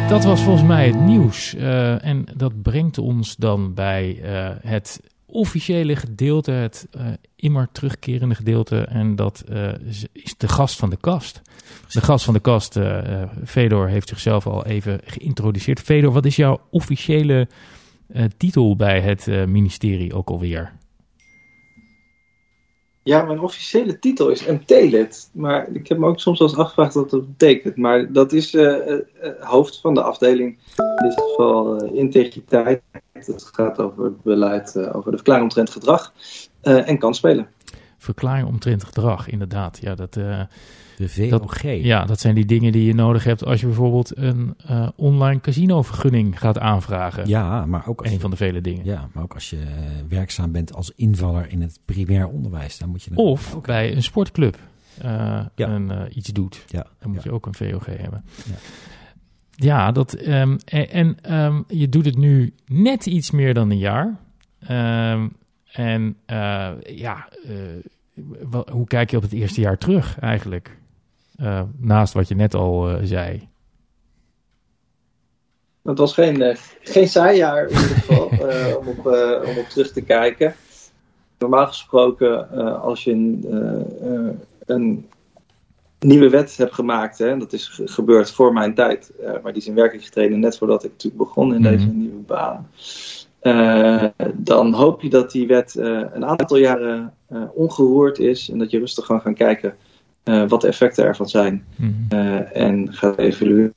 dat 0.09 0.23
was 0.23 0.41
volgens 0.41 0.67
mij 0.67 0.87
het 0.87 0.99
nieuws. 0.99 1.55
Eh, 1.55 2.05
en 2.05 2.25
dat 2.35 2.61
brengt 2.61 2.97
ons 2.97 3.35
dan 3.35 3.73
bij 3.73 4.19
eh, 4.23 4.49
het 4.61 4.99
officiële 5.25 5.95
gedeelte, 5.95 6.51
het 6.51 6.87
eh, 6.91 7.05
immer 7.35 7.67
terugkerende 7.71 8.35
gedeelte. 8.35 8.79
En 8.81 9.15
dat 9.15 9.43
eh, 9.49 9.69
is- 10.13 10.35
de 10.37 10.47
gast 10.47 10.75
van 10.79 10.89
de 10.89 10.97
kast. 10.97 11.41
De 11.91 12.01
gast 12.01 12.25
van 12.25 12.33
de 12.33 12.39
kast, 12.39 12.75
eh 12.75 13.21
eh, 13.21 13.29
Fedor, 13.45 13.87
heeft 13.87 14.07
zichzelf 14.09 14.47
al 14.47 14.65
even 14.65 14.99
geïntroduceerd. 15.05 15.79
Fedor, 15.79 16.11
wat 16.11 16.25
is 16.25 16.35
jouw 16.35 16.61
officiële 16.69 17.39
eh, 17.39 17.47
titel 18.37 18.75
bij 18.75 19.01
het 19.01 19.27
eh, 19.27 19.45
ministerie 19.45 20.13
ook 20.13 20.29
alweer? 20.29 20.71
Ja, 23.03 23.21
mijn 23.23 23.39
officiële 23.39 23.99
titel 23.99 24.29
is 24.29 24.45
MT-lid. 24.45 25.29
Maar 25.33 25.67
ik 25.71 25.87
heb 25.87 25.97
me 25.97 26.05
ook 26.07 26.19
soms 26.19 26.39
wel 26.39 26.47
eens 26.47 26.57
afgevraagd 26.57 26.93
wat 26.93 27.09
dat 27.09 27.27
betekent. 27.27 27.75
Maar 27.77 28.11
dat 28.11 28.33
is 28.33 28.53
eh, 28.55 28.65
eh, 28.65 28.99
eh, 29.21 29.31
hoofd 29.39 29.79
van 29.81 29.93
de 29.93 30.01
afdeling. 30.01 30.57
In 30.77 31.07
dit 31.07 31.13
geval 31.21 31.77
eh, 31.81 31.93
integriteit. 31.95 32.81
Het 33.13 33.49
gaat 33.53 33.79
over 33.79 34.03
het 34.03 34.21
beleid, 34.23 34.75
eh, 34.75 34.95
over 34.95 35.09
de 35.11 35.15
verklaring 35.17 35.45
omtrent 35.45 35.69
gedrag. 35.69 36.13
eh, 36.61 36.89
en 36.89 36.97
kansspelen. 36.97 37.47
Verklaring 37.97 38.47
omtrent 38.47 38.83
gedrag, 38.83 39.29
inderdaad. 39.29 39.77
Ja, 39.81 39.95
dat, 39.95 40.15
eh, 40.17 40.41
De 40.97 41.09
VOG. 41.09 41.61
Ja, 41.61 42.05
dat 42.05 42.19
zijn 42.19 42.35
die 42.35 42.45
dingen 42.45 42.71
die 42.71 42.85
je 42.85 42.93
nodig 42.93 43.23
hebt 43.23 43.45
als 43.45 43.59
je 43.59 43.65
bijvoorbeeld 43.65 44.17
een 44.17 44.53
eh, 44.65 44.89
online 44.95 45.39
casino-vergunning 45.41 46.39
gaat 46.39 46.59
aanvragen. 46.59 47.27
Ja, 47.27 47.65
maar 47.65 47.87
ook 47.87 48.01
als 48.01 48.11
Een 48.11 48.19
van 48.19 48.29
de 48.29 48.35
vele 48.35 48.61
dingen. 48.61 48.85
ja, 48.85 49.09
maar 49.13 49.23
ook 49.23 49.33
als 49.33 49.49
je 49.49 49.57
eh, 49.57 49.65
werkzaam 50.09 50.51
bent 50.51 50.73
als 50.73 50.91
invaller 50.95 51.51
in 51.51 51.61
het 51.61 51.79
primair 51.85 52.27
onderwijs. 52.27 52.77
Dan 52.77 52.89
moet 52.89 53.03
je 53.03 53.11
Of 53.15 53.55
ook- 53.55 53.65
bij 53.65 53.95
een 53.95 54.03
sportclub 54.03 54.57
eh, 54.97 55.45
Ja. 55.55 55.67
een, 55.69 55.91
iets 56.17 56.29
doet. 56.29 56.63
Ja, 56.67 56.85
Dan 56.99 57.09
moet 57.11 57.23
ja. 57.23 57.29
je 57.29 57.35
ook 57.35 57.45
een 57.45 57.53
VOG 57.53 57.85
hebben. 57.85 58.23
Ja. 58.45 58.53
Ja, 59.55 59.91
dat, 59.91 60.13
ehm, 60.13 60.57
en, 60.65 60.89
en, 60.89 61.17
ehm, 61.21 61.61
je 61.67 61.89
doet 61.89 62.05
het 62.05 62.17
nu 62.17 62.53
net 62.65 63.05
iets 63.05 63.31
meer 63.31 63.53
dan 63.53 63.69
een 63.71 63.77
jaar. 63.77 64.19
Ehm, 64.59 65.27
en 65.71 66.15
ja, 66.95 67.27
hoe 68.71 68.87
kijk 68.87 69.11
je 69.11 69.17
op 69.17 69.23
het 69.23 69.33
eerste 69.33 69.61
jaar 69.61 69.77
terug 69.77 70.19
eigenlijk? 70.19 70.77
Eh, 71.37 71.61
naast 71.77 72.13
wat 72.13 72.27
je 72.27 72.35
net 72.35 72.53
al 72.53 72.89
eh, 72.89 72.97
zei. 73.03 73.47
Het 75.83 75.97
was 75.97 76.13
geen, 76.13 76.41
eh, 76.41 76.57
geen 76.81 77.07
saai 77.07 77.37
jaar 77.37 77.63
in 77.67 77.69
ieder 77.81 77.87
geval 77.87 78.25
om, 78.79 78.87
op, 78.87 79.05
om 79.47 79.57
op 79.57 79.65
terug 79.69 79.91
te 79.91 80.01
kijken. 80.01 80.55
Normaal 81.39 81.67
gesproken, 81.67 82.49
als 82.81 83.03
je 83.03 83.11
een, 83.11 83.45
een 84.65 85.07
nieuwe 85.99 86.29
wet 86.29 86.57
hebt 86.57 86.73
gemaakt, 86.73 87.17
hè, 87.17 87.37
dat 87.37 87.53
is 87.53 87.67
ge- 87.67 87.87
gebeurd 87.87 88.31
voor 88.31 88.53
mijn 88.53 88.73
tijd, 88.73 89.11
maar 89.43 89.53
die 89.53 89.61
is 89.61 89.67
in 89.67 89.73
werking 89.75 90.03
getreden 90.03 90.39
net 90.39 90.57
voordat 90.57 90.83
ik 90.83 90.91
natuurlijk 90.91 91.23
begon 91.23 91.53
in 91.53 91.61
Mhm. 91.61 91.69
deze 91.71 91.87
nieuwe 91.87 92.21
baan. 92.21 92.67
Dan 94.33 94.73
hoop 94.73 95.01
je 95.01 95.09
dat 95.09 95.31
die 95.31 95.47
wet 95.47 95.75
een 96.13 96.25
aantal 96.25 96.57
jaren 96.57 97.13
ongeroerd 97.53 98.19
is 98.19 98.49
en 98.49 98.57
dat 98.59 98.71
je 98.71 98.79
rustig 98.79 99.05
kan 99.05 99.21
gaan 99.21 99.33
kijken 99.35 99.75
wat 100.47 100.61
de 100.61 100.67
effecten 100.67 101.05
ervan 101.05 101.29
zijn. 101.29 101.65
Mhm. 101.75 101.91
Eh, 102.09 102.55
en 102.57 102.93
gaat 102.93 103.17
evalueren 103.17 103.73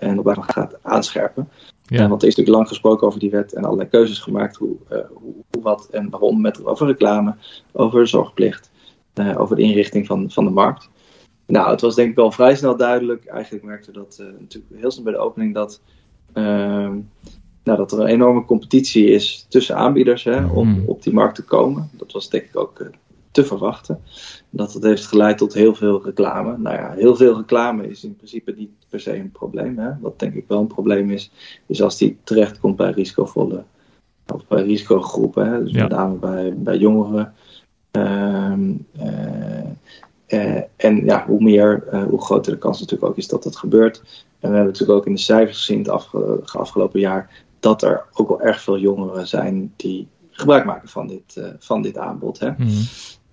en 0.00 0.18
op 0.18 0.24
basis 0.24 0.44
gaat 0.44 0.76
aanscherpen. 0.82 1.48
Ja. 1.86 2.02
Eh, 2.02 2.08
want 2.08 2.22
er 2.22 2.28
is 2.28 2.34
natuurlijk 2.36 2.56
lang 2.56 2.68
gesproken 2.68 3.06
over 3.06 3.20
die 3.20 3.30
wet 3.30 3.52
en 3.52 3.64
allerlei 3.64 3.88
keuzes 3.88 4.18
gemaakt 4.18 4.56
hoe, 4.56 4.76
eh, 4.88 4.98
hoe, 5.12 5.34
hoe 5.50 5.62
wat 5.62 5.88
en 5.90 6.10
waarom 6.10 6.40
met, 6.40 6.64
over 6.64 6.86
reclame, 6.86 7.34
over 7.72 8.08
zorgplicht, 8.08 8.70
eh, 9.14 9.40
over 9.40 9.56
de 9.56 9.62
inrichting 9.62 10.06
van, 10.06 10.30
van 10.30 10.44
de 10.44 10.50
markt. 10.50 10.88
Nou, 11.46 11.70
het 11.70 11.80
was 11.80 11.94
denk 11.94 12.10
ik 12.10 12.16
wel 12.16 12.30
vrij 12.32 12.56
snel 12.56 12.76
duidelijk. 12.76 13.24
Eigenlijk 13.24 13.64
merkte 13.64 13.92
dat 13.92 14.16
eh, 14.20 14.26
natuurlijk 14.40 14.80
heel 14.80 14.90
snel 14.90 15.04
bij 15.04 15.12
de 15.12 15.18
opening 15.18 15.54
dat, 15.54 15.80
ehm, 16.32 16.98
nou, 17.64 17.78
dat 17.78 17.92
er 17.92 18.00
een 18.00 18.06
enorme 18.06 18.44
competitie 18.44 19.06
is 19.10 19.46
tussen 19.48 19.76
aanbieders 19.76 20.24
hè, 20.24 20.44
om 20.46 20.68
Mhm. 20.68 20.80
op 20.86 21.02
die 21.02 21.12
markt 21.12 21.34
te 21.34 21.44
komen. 21.44 21.90
Dat 21.92 22.12
was 22.12 22.30
denk 22.30 22.44
ik 22.44 22.56
ook 22.56 22.80
eh, 22.80 22.86
te 23.34 23.44
verwachten. 23.44 24.00
Dat 24.50 24.72
het 24.72 24.82
heeft 24.82 25.06
geleid 25.06 25.38
tot 25.38 25.54
heel 25.54 25.74
veel 25.74 26.04
reclame. 26.04 26.58
Nou 26.58 26.76
ja, 26.76 26.92
heel 26.92 27.16
veel 27.16 27.36
reclame 27.36 27.88
is 27.88 28.04
in 28.04 28.16
principe 28.16 28.54
niet 28.56 28.70
per 28.88 29.00
se 29.00 29.16
een 29.16 29.30
probleem. 29.30 29.78
Hè. 29.78 29.90
Wat 30.00 30.18
denk 30.18 30.34
ik 30.34 30.44
wel 30.48 30.60
een 30.60 30.66
probleem 30.66 31.10
is, 31.10 31.30
is 31.66 31.82
als 31.82 31.96
die 31.96 32.18
terechtkomt 32.24 32.76
bij 32.76 32.90
risicovolle 32.90 33.64
of 34.34 34.46
bij 34.46 34.62
risicogroepen. 34.62 35.52
Hè. 35.52 35.64
Dus 35.64 35.72
Ja. 35.72 35.82
met 35.82 35.90
name 35.90 36.14
bij, 36.14 36.54
bij 36.56 36.76
jongeren. 36.76 37.34
Ehm, 37.90 38.72
eh, 38.98 39.64
eh, 40.26 40.62
en 40.76 41.04
ja, 41.04 41.26
hoe 41.26 41.42
meer, 41.42 41.86
eh, 41.90 42.02
hoe 42.02 42.22
groter 42.22 42.52
de 42.52 42.58
kans 42.58 42.80
natuurlijk 42.80 43.10
ook 43.10 43.16
is 43.16 43.28
dat 43.28 43.42
dat 43.42 43.56
gebeurt. 43.56 43.96
En 44.40 44.50
we 44.50 44.56
hebben 44.56 44.72
natuurlijk 44.72 44.98
ook 44.98 45.06
in 45.06 45.14
de 45.14 45.20
cijfers 45.20 45.58
gezien 45.58 45.78
het 45.78 45.88
afge 45.88 46.40
afgelopen 46.44 47.00
jaar 47.00 47.44
dat 47.60 47.82
er 47.82 48.04
ook 48.12 48.28
wel 48.28 48.40
erg 48.40 48.60
veel 48.60 48.78
jongeren 48.78 49.26
zijn 49.26 49.72
die 49.76 50.08
gebruik 50.30 50.64
maken 50.64 50.88
van 50.88 51.06
dit, 51.06 51.40
van 51.58 51.82
dit 51.82 51.98
aanbod. 51.98 52.38
Hè. 52.38 52.50
Mhm. 52.50 52.82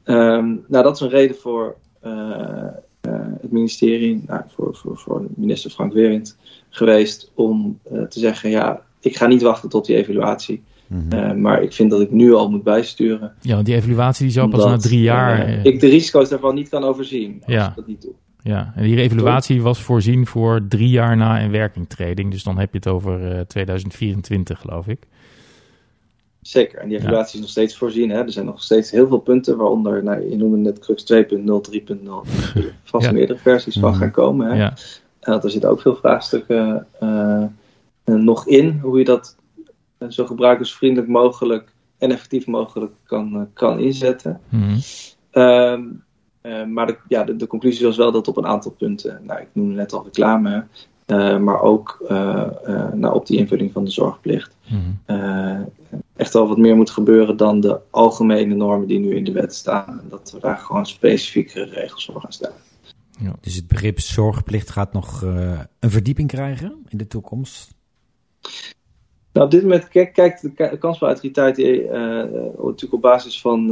Um, 0.06 0.66
nou, 0.68 0.84
dat 0.84 0.96
is 0.96 1.02
een 1.02 1.10
reden 1.10 1.36
voor 1.36 1.76
uh, 2.06 2.12
uh, 2.12 3.12
het 3.42 3.52
ministerie, 3.52 4.24
nou, 4.28 4.42
voor, 4.48 4.76
voor, 4.76 4.98
voor 4.98 5.26
minister 5.36 5.72
Frank 5.72 5.94
Weerwind 5.94 6.38
geweest 6.70 7.32
om 7.36 7.80
te 7.84 8.20
zeggen: 8.20 8.50
ja, 8.50 8.82
ik 9.00 9.18
ga 9.18 9.28
niet 9.28 9.42
wachten 9.42 9.70
tot 9.70 9.86
die 9.86 9.96
evaluatie. 9.96 10.64
Mm 10.88 11.06
-hmm. 11.10 11.42
maar 11.42 11.64
ik 11.64 11.74
vind 11.74 11.92
dat 11.92 12.02
ik 12.02 12.12
nu 12.12 12.34
al 12.34 12.50
moet 12.50 12.64
bijsturen. 12.64 13.34
Ja, 13.42 13.54
want 13.54 13.66
die 13.66 13.76
evaluatie 13.76 14.26
die 14.26 14.34
zou 14.34 14.50
pas 14.50 14.66
na 14.66 14.78
drie 14.78 15.02
jaar. 15.02 15.66
ik 15.66 15.80
de 15.80 15.88
risico's 15.88 16.30
daarvan 16.30 16.56
niet 16.56 16.70
kan 16.70 16.84
overzien. 16.84 17.42
Als 17.46 17.54
ja. 17.54 17.70
ik 17.70 17.76
dat 17.76 17.88
niet 17.88 18.02
doe. 18.02 18.14
Ja, 18.44 18.74
en 18.76 18.84
die 18.84 18.98
evaluatie 18.98 19.62
was 19.62 19.82
voorzien 19.82 20.28
voor 20.28 20.66
drie 20.68 20.90
jaar 20.90 21.18
na 21.18 21.40
in 21.40 21.52
werkingtreding. 21.52 22.32
Dus 22.32 22.44
dan 22.44 22.58
heb 22.58 22.72
je 22.72 22.78
het 22.78 22.88
over 22.88 23.36
uh, 23.36 23.40
2024, 23.40 24.60
geloof 24.60 24.88
ik. 24.88 25.08
Zeker, 26.42 26.80
en 26.80 26.90
die 26.90 26.98
evaluatie 26.98 27.32
ja. 27.32 27.34
is 27.34 27.40
nog 27.40 27.50
steeds 27.50 27.78
voorzien. 27.78 28.10
Hè? 28.10 28.20
Er 28.22 28.32
zijn 28.32 28.46
nog 28.46 28.64
steeds 28.64 28.92
heel 28.92 29.08
veel 29.08 29.20
punten, 29.20 29.58
waaronder, 29.58 30.04
nou, 30.04 30.30
je 30.30 30.38
noemde 30.38 30.58
net 30.58 30.80
Crux 30.80 31.14
2.0, 31.14 31.18
3.0, 31.18 32.04
vast 32.84 33.06
ja. 33.06 33.12
meerdere 33.12 33.40
versies 33.40 33.80
van 33.80 33.96
gaan 33.96 34.12
komen. 34.12 34.48
Hè? 34.48 34.58
Ja. 34.58 34.74
En 35.20 35.42
er 35.42 35.52
zitten 35.52 35.70
ook 35.70 35.82
veel 35.82 35.96
vraagstukken 35.96 36.88
uh, 37.04 37.44
nog 38.06 38.48
in, 38.48 38.80
hoe 38.82 38.98
je 38.98 39.06
dat 39.06 39.36
zo 40.10 40.26
gebruikersvriendelijk 40.26 41.12
mogelijk 41.12 41.74
en 41.98 42.12
effectief 42.12 42.48
mogelijk 42.48 42.94
kan, 43.06 43.50
kan 43.54 43.80
inzetten. 43.80 44.42
Mm 44.50 44.80
um, 45.32 46.04
uh, 46.42 46.66
maar 46.66 46.88
de, 46.88 46.98
ja, 47.08 47.24
de, 47.24 47.36
de, 47.36 47.48
conclusie 47.48 47.86
was 47.86 47.98
wel 47.98 48.12
dat 48.12 48.28
op 48.28 48.38
een 48.38 48.46
aantal 48.46 48.72
punten, 48.72 49.22
nou, 49.24 49.42
ik 49.42 49.48
noemde 49.54 49.76
net 49.76 49.94
al 49.94 50.04
reclame, 50.04 50.66
uh, 51.12 51.38
maar 51.38 51.62
ook 51.62 51.97
uh, 52.10 52.47
nou, 52.93 53.13
op 53.13 53.28
die 53.28 53.38
invulling 53.38 53.71
van 53.71 53.86
de 53.86 53.91
zorgplicht, 53.91 54.56
mm 54.67 55.00
-hmm. 55.06 55.69
echt 56.15 56.34
wel 56.34 56.47
wat 56.47 56.58
meer 56.58 56.76
moet 56.76 56.89
gebeuren 56.89 57.38
dan 57.38 57.60
de 57.60 57.80
algemene 57.89 58.56
normen 58.56 58.88
die 58.88 59.00
nu 59.00 59.15
in 59.15 59.24
de 59.24 59.32
wet 59.32 59.56
staan. 59.56 59.88
En 59.88 60.06
dat 60.10 60.32
we 60.32 60.39
daar 60.39 60.58
gewoon 60.58 60.86
specifiekere 60.86 61.65
regels 61.65 62.06
voor 62.06 62.21
gaan 62.21 62.34
stellen. 62.34 62.56
Ja. 63.19 63.36
Dus 63.41 63.56
het 63.56 63.67
begrip 63.67 64.00
zorgplicht 64.00 64.69
gaat 64.69 64.93
nog 64.93 65.21
een 65.21 65.89
verdieping 65.91 66.28
krijgen 66.28 66.86
in 66.88 66.97
de 66.97 67.08
toekomst? 67.08 67.74
Nou, 69.34 69.45
op 69.45 69.52
dit 69.52 69.62
moment 69.62 69.88
kijkt 69.88 70.41
de 70.41 70.78
kansspelautoriteit 70.80 71.60
uh, 71.60 71.78
natuurlijk 72.58 72.93
op 72.93 73.02
basis 73.02 73.41
van, 73.41 73.69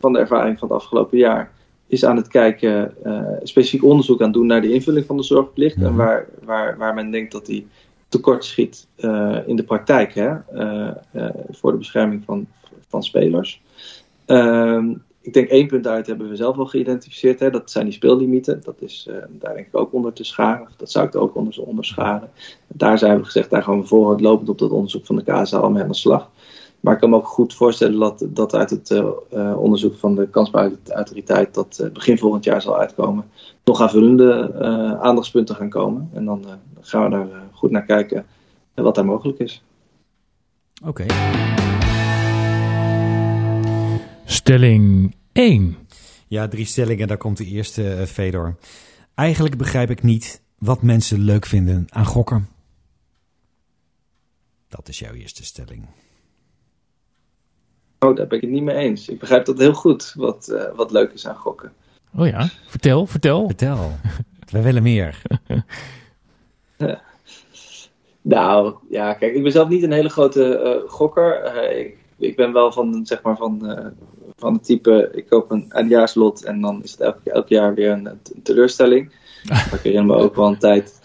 van 0.00 0.12
de 0.12 0.18
ervaring 0.18 0.58
van 0.58 0.68
het 0.68 0.76
afgelopen 0.76 1.18
jaar, 1.18 1.52
is 1.90 2.04
aan 2.04 2.16
het 2.16 2.28
kijken, 2.28 2.94
uh, 3.04 3.22
specifiek 3.42 3.84
onderzoek 3.84 4.22
aan 4.22 4.32
doen 4.32 4.46
naar 4.46 4.60
de 4.60 4.72
invulling 4.72 5.06
van 5.06 5.16
de 5.16 5.22
zorgplicht 5.22 5.76
Mhm. 5.76 5.86
en 5.86 5.96
waar, 5.96 6.26
waar, 6.44 6.78
waar 6.78 6.94
men 6.94 7.10
denkt 7.10 7.32
dat 7.32 7.46
die 7.46 7.66
tekort 8.08 8.44
schiet 8.44 8.86
in 9.46 9.56
de 9.56 9.64
praktijk 9.66 10.14
hè, 10.14 10.30
voor 11.50 11.72
de 11.72 11.78
bescherming 11.78 12.22
van, 12.24 12.46
van 12.88 13.02
spelers. 13.02 13.62
Ehm, 14.26 14.90
ik 15.20 15.32
denk 15.32 15.48
één 15.48 15.66
punt 15.66 15.84
daaruit 15.84 16.06
hebben 16.06 16.28
we 16.28 16.36
zelf 16.36 16.58
al 16.58 16.66
geïdentificeerd. 16.66 17.40
Hè, 17.40 17.50
dat 17.50 17.70
zijn 17.70 17.84
die 17.84 17.94
speellimieten. 17.94 18.60
Dat 18.64 18.76
is 18.78 19.08
daar 19.28 19.54
denk 19.54 19.66
ik 19.66 19.76
ook 19.76 19.92
onder 19.92 20.12
te 20.12 20.24
scharen. 20.24 20.66
Of 20.66 20.76
dat 20.76 20.90
zou 20.90 21.06
ik 21.06 21.14
er 21.14 21.20
ook 21.20 21.34
onder, 21.34 21.62
onder 21.62 21.84
scharen. 21.84 22.30
Daar 22.66 22.98
zijn 22.98 23.18
we 23.18 23.24
gezegd, 23.24 23.50
daar 23.50 23.62
gaan 23.62 23.80
we 23.80 23.86
voorhand 23.86 24.20
lopend 24.20 24.48
op 24.48 24.58
dat 24.58 24.70
onderzoek 24.70 25.06
van 25.06 25.16
de 25.16 25.22
KSA 25.22 25.58
al 25.58 25.70
mee 25.70 25.82
aan 25.82 25.88
de 25.88 25.94
slag. 25.94 26.30
Maar 26.80 26.94
ik 26.94 27.00
kan 27.00 27.10
me 27.10 27.16
ook 27.16 27.26
goed 27.26 27.54
voorstellen 27.54 27.98
dat, 27.98 28.26
dat 28.28 28.54
uit 28.54 28.70
het 28.70 28.90
uh, 28.90 29.06
uh, 29.34 29.58
onderzoek 29.58 29.96
van 29.96 30.14
de 30.14 30.28
kansspelautoriteit 30.28 31.54
dat 31.54 31.90
begin 31.92 32.18
volgend 32.18 32.44
jaar 32.44 32.62
zal 32.62 32.78
uitkomen. 32.78 33.30
Nog 33.64 33.80
aanvullende 33.80 34.54
aandachtspunten 35.00 35.54
gaan 35.54 35.68
komen. 35.68 36.10
En 36.12 36.24
dan 36.24 36.44
gaan 36.80 37.04
we 37.04 37.10
daar 37.10 37.28
goed 37.52 37.70
naar 37.70 37.84
kijken 37.84 38.26
wat 38.74 38.94
daar 38.94 39.04
mogelijk 39.04 39.38
is. 39.38 39.62
Oké. 40.84 41.02
Okay. 41.02 41.06
Stelling 44.24 45.14
1. 45.32 45.76
Ja, 46.28 46.48
drie 46.48 46.64
stellingen. 46.64 47.08
Daar 47.08 47.16
komt 47.16 47.36
de 47.36 47.44
eerste, 47.44 48.04
Fedor. 48.06 48.56
Eigenlijk 49.14 49.56
begrijp 49.56 49.90
ik 49.90 50.02
niet 50.02 50.42
wat 50.58 50.82
mensen 50.82 51.20
leuk 51.20 51.46
vinden 51.46 51.86
aan 51.88 52.04
gokken. 52.04 52.48
Dat 54.68 54.88
is 54.88 54.98
jouw 54.98 55.12
eerste 55.12 55.44
stelling. 55.44 55.86
Oh, 58.00 58.16
daar 58.16 58.26
ben 58.26 58.36
ik 58.36 58.44
het 58.44 58.50
niet 58.50 58.62
mee 58.62 58.76
eens. 58.76 59.08
Ik 59.08 59.18
begrijp 59.18 59.44
dat 59.44 59.58
heel 59.58 59.72
goed, 59.72 60.14
wat, 60.16 60.48
uh, 60.52 60.62
wat 60.74 60.90
leuk 60.90 61.12
is 61.12 61.26
aan 61.26 61.36
gokken. 61.36 61.72
Oh 62.16 62.26
ja, 62.26 62.48
vertel, 62.66 63.06
vertel. 63.06 63.46
Vertel. 63.46 63.92
We 64.50 64.62
willen 64.62 64.82
meer. 64.82 65.22
ja. 66.76 67.00
Nou, 68.22 68.74
ja, 68.90 69.14
kijk, 69.14 69.34
ik 69.34 69.42
ben 69.42 69.52
zelf 69.52 69.68
niet 69.68 69.82
een 69.82 69.92
hele 69.92 70.08
grote 70.08 70.60
uh, 70.64 70.90
gokker. 70.90 71.54
ik, 71.76 71.96
ik 72.16 72.36
ben 72.36 72.52
wel 72.52 72.72
van, 72.72 73.06
zeg 73.06 73.22
maar, 73.22 73.36
van 73.36 73.62
van 74.40 74.52
het 74.52 74.64
type, 74.64 75.10
ik 75.12 75.26
koop 75.28 75.50
een 75.50 75.66
eindejaarslot 75.68 76.44
en 76.44 76.60
dan 76.60 76.82
is 76.82 76.90
het 76.90 77.00
elk, 77.00 77.18
elk 77.24 77.48
jaar 77.48 77.74
weer 77.74 77.90
een, 77.90 78.06
een 78.06 78.42
teleurstelling. 78.42 79.12
Maar 79.48 79.70
ik 79.74 79.80
herinner 79.80 80.16
me 80.16 80.22
ook 80.22 80.34
wel 80.34 80.46
een 80.46 80.58
tijd. 80.58 81.00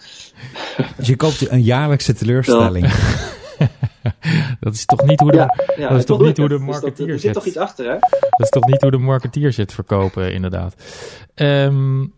Dus 0.96 1.06
je 1.06 1.16
koopt 1.16 1.50
een 1.50 1.62
jaarlijkse 1.62 2.14
teleurstelling. 2.14 2.86
dat 4.60 4.74
is 4.74 4.84
toch 4.84 5.04
niet 5.04 5.20
hoe 5.20 5.30
de, 5.30 5.36
ja, 5.36 5.54
ja, 5.76 5.88
dat 5.88 5.98
is 5.98 6.04
toch 6.04 6.22
niet 6.22 6.36
hoe 6.36 6.48
de 6.48 6.56
Dus 6.56 6.66
marketeers 6.66 6.96
dat, 6.98 7.08
er 7.08 7.18
zit 7.18 7.32
toch 7.32 7.46
iets 7.46 7.56
achter, 7.56 7.84
hè? 7.84 7.98
Dat 8.00 8.40
is 8.40 8.48
toch 8.48 8.66
niet 8.66 8.80
hoe 8.80 8.90
de 8.90 8.98
marketeers 8.98 9.56
het 9.56 9.72
verkopen, 9.72 10.32
inderdaad. 10.32 10.74
Um, 11.34 12.14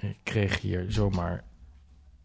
ik 0.00 0.16
kreeg 0.22 0.60
hier 0.60 0.84
zomaar 0.88 1.44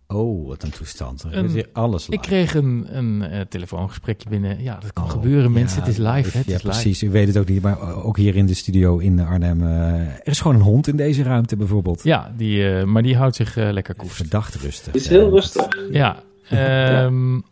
Oh, 0.07 0.47
wat 0.47 0.63
een 0.63 0.69
toestand. 0.69 1.25
Een, 1.29 1.65
alles 1.73 2.07
live. 2.07 2.21
Ik 2.21 2.27
kreeg 2.27 2.53
een, 2.53 2.87
een 2.89 3.31
uh, 3.31 3.41
telefoongesprekje 3.41 4.29
binnen. 4.29 4.63
Ja, 4.63 4.77
dat 4.79 4.93
kan 4.93 5.03
oh, 5.03 5.09
gebeuren, 5.09 5.51
mensen. 5.51 5.79
Ja, 5.79 5.85
het 5.85 5.91
is 5.91 5.97
live. 5.97 6.31
Hè? 6.31 6.37
Het 6.37 6.47
ja, 6.47 6.55
is 6.55 6.61
precies. 6.61 7.01
Live. 7.01 7.05
U 7.05 7.09
weet 7.11 7.27
het 7.27 7.37
ook 7.37 7.47
niet. 7.47 7.61
Maar 7.61 8.03
ook 8.03 8.17
hier 8.17 8.35
in 8.35 8.45
de 8.45 8.53
studio 8.53 8.97
in 8.97 9.19
Arnhem. 9.19 9.61
Uh, 9.61 9.99
er 9.99 10.27
is 10.27 10.39
gewoon 10.39 10.55
een 10.55 10.61
hond 10.61 10.87
in 10.87 10.95
deze 10.95 11.23
ruimte 11.23 11.55
bijvoorbeeld. 11.55 12.03
Ja, 12.03 12.33
die, 12.37 12.57
uh, 12.57 12.83
maar 12.83 13.03
die 13.03 13.15
houdt 13.15 13.35
zich 13.35 13.55
lekker 13.55 13.95
koest. 13.95 14.15
Verdacht 14.15 14.55
rustig. 14.55 14.85
Het 14.93 15.01
is 15.01 15.07
heel 15.07 15.29
rustig. 15.29 15.67
Ja. 15.91 16.23
Um, 17.05 17.43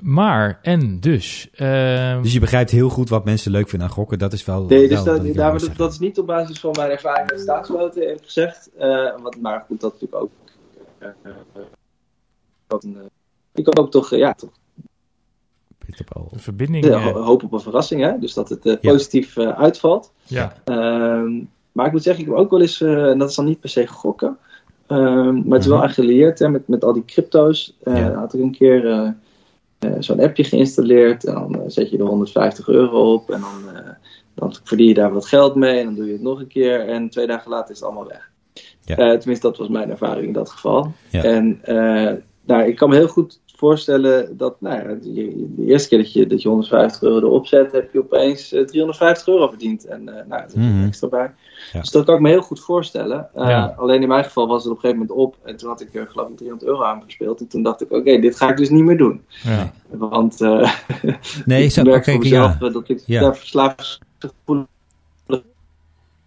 maar, 0.00 0.58
en 0.62 1.00
dus... 1.00 1.48
Uh, 1.52 2.22
dus 2.22 2.32
je 2.32 2.40
begrijpt 2.40 2.70
heel 2.70 2.88
goed 2.88 3.08
wat 3.08 3.24
mensen 3.24 3.50
leuk 3.50 3.68
vinden 3.68 3.88
aan 3.88 3.94
gokken. 3.94 4.18
Dat 4.18 4.32
is 4.32 4.44
wel... 4.44 4.64
Nee, 4.64 4.88
dus 4.88 5.02
wel, 5.02 5.04
dat, 5.04 5.34
dat, 5.34 5.60
dat, 5.60 5.76
dat, 5.76 5.92
is 5.92 5.98
niet 5.98 6.18
op 6.18 6.26
basis 6.26 6.60
van 6.60 6.74
mijn 6.76 6.90
ervaring 6.90 7.30
met 7.30 7.40
staatsloten, 7.40 8.02
eerlijk 8.02 8.24
gezegd. 8.24 8.70
wat, 9.22 9.36
maar 9.40 9.64
goed, 9.66 9.80
dat 9.80 9.92
natuurlijk 9.92 10.22
ook... 10.22 10.30
Een, 12.82 12.96
ik 13.54 13.68
hoop 13.74 13.90
toch, 13.90 14.16
ja, 14.16 14.34
toch 14.34 14.50
een 16.30 16.40
verbinding. 16.40 16.84
Ja, 16.84 17.12
hoop 17.12 17.42
op 17.42 17.52
een 17.52 17.60
verrassing, 17.60 18.02
hè? 18.02 18.18
dus 18.18 18.34
dat 18.34 18.48
het 18.48 18.66
uh, 18.66 18.76
positief 18.80 19.36
uh, 19.36 19.48
uitvalt. 19.48 20.12
Ja. 20.22 20.52
Um, 20.64 21.50
maar 21.72 21.86
ik 21.86 21.92
moet 21.92 22.02
zeggen, 22.02 22.24
ik 22.24 22.30
heb 22.30 22.38
ook 22.38 22.50
wel 22.50 22.60
eens, 22.60 22.80
uh, 22.80 23.10
en 23.10 23.18
dat 23.18 23.28
is 23.28 23.34
dan 23.34 23.44
niet 23.44 23.60
per 23.60 23.68
se 23.68 23.86
gokken, 23.86 24.38
maar 24.88 25.52
het 25.52 25.60
is 25.62 25.66
wel 25.66 25.82
echt 25.82 25.94
geleerd 25.94 26.38
hè, 26.38 26.48
met, 26.48 26.68
met 26.68 26.84
al 26.84 26.92
die 26.92 27.04
crypto's. 27.04 27.76
Ja. 27.84 28.12
had 28.14 28.34
ik 28.34 28.40
een 28.40 28.50
keer 28.50 29.14
zo'n 29.98 30.20
appje 30.20 30.44
geïnstalleerd 30.44 31.24
en 31.24 31.34
dan 31.34 31.70
zet 31.70 31.90
je 31.90 31.98
er 31.98 32.04
150 32.04 32.68
euro 32.68 33.12
op 33.12 33.30
en 33.30 33.40
dan, 33.40 33.84
dan 34.34 34.54
verdien 34.64 34.86
je 34.88 34.94
daar 34.94 35.12
wat 35.12 35.26
geld 35.26 35.54
mee 35.54 35.78
en 35.78 35.84
dan 35.84 35.94
doe 35.94 36.06
je 36.06 36.12
het 36.12 36.22
nog 36.22 36.40
een 36.40 36.46
keer 36.46 36.88
en 36.88 37.08
twee 37.08 37.26
dagen 37.26 37.50
later 37.50 37.70
is 37.70 37.80
het 37.80 37.88
allemaal 37.88 38.08
weg. 38.08 38.30
Ja. 38.84 39.16
tenminste, 39.16 39.46
dat 39.46 39.56
was 39.56 39.68
mijn 39.68 39.90
ervaring 39.90 40.26
in 40.26 40.32
dat 40.32 40.50
geval. 40.50 40.92
Ja. 41.10 41.22
En 41.22 41.60
nou, 42.44 42.66
ik 42.68 42.76
kan 42.76 42.88
me 42.88 42.94
heel 42.94 43.08
goed 43.08 43.40
voorstellen 43.58 44.36
dat 44.36 44.60
nou 44.60 44.76
ja, 44.76 44.94
de 45.02 45.64
eerste 45.66 45.88
keer 45.88 45.98
dat 45.98 46.12
je, 46.12 46.26
dat 46.26 46.42
je 46.42 46.48
150 46.48 47.02
euro 47.02 47.26
erop 47.26 47.46
zet, 47.46 47.72
heb 47.72 47.92
je 47.92 47.98
opeens 47.98 48.52
uh, 48.52 48.64
350 48.64 49.26
euro 49.28 49.48
verdiend. 49.48 49.84
En 49.86 50.02
uh, 50.02 50.14
nou, 50.28 50.42
er 50.42 50.50
zit 50.50 50.60
Mhm. 50.60 50.86
extra 50.86 51.08
bij. 51.08 51.34
Ja. 51.72 51.80
Dus 51.80 51.90
dat 51.90 52.04
kan 52.04 52.14
ik 52.14 52.20
me 52.20 52.28
heel 52.28 52.42
goed 52.42 52.60
voorstellen. 52.60 53.28
Uh, 53.36 53.48
Ja. 53.48 53.74
Alleen 53.76 54.02
in 54.02 54.08
mijn 54.08 54.24
geval 54.24 54.46
was 54.46 54.62
het 54.62 54.72
op 54.72 54.76
een 54.76 54.80
gegeven 54.90 55.06
moment 55.06 55.26
op. 55.26 55.36
En 55.46 55.56
toen 55.56 55.68
had 55.68 55.80
ik 55.80 55.94
er 55.94 56.06
geloof 56.10 56.28
ik 56.28 56.36
300 56.36 56.70
euro 56.70 56.82
aan 56.84 57.02
gespeeld. 57.02 57.40
En 57.40 57.48
toen 57.48 57.62
dacht 57.62 57.80
ik, 57.82 57.92
oké, 57.92 58.18
dit 58.20 58.36
ga 58.36 58.48
ik 58.50 58.56
dus 58.56 58.70
niet 58.70 58.84
meer 58.84 58.96
doen. 58.96 59.22
Ja. 59.42 59.72
Want 59.88 60.40
uh, 60.40 60.72
Nee, 61.44 61.64
ik 61.64 61.82
merk 61.84 62.04
voor 62.04 62.18
mezelf 62.18 62.54
uh, 62.60 62.72
dat 62.72 62.88
ik 62.88 63.02
daar 63.06 63.36
verslaafsgevoel 63.36 64.66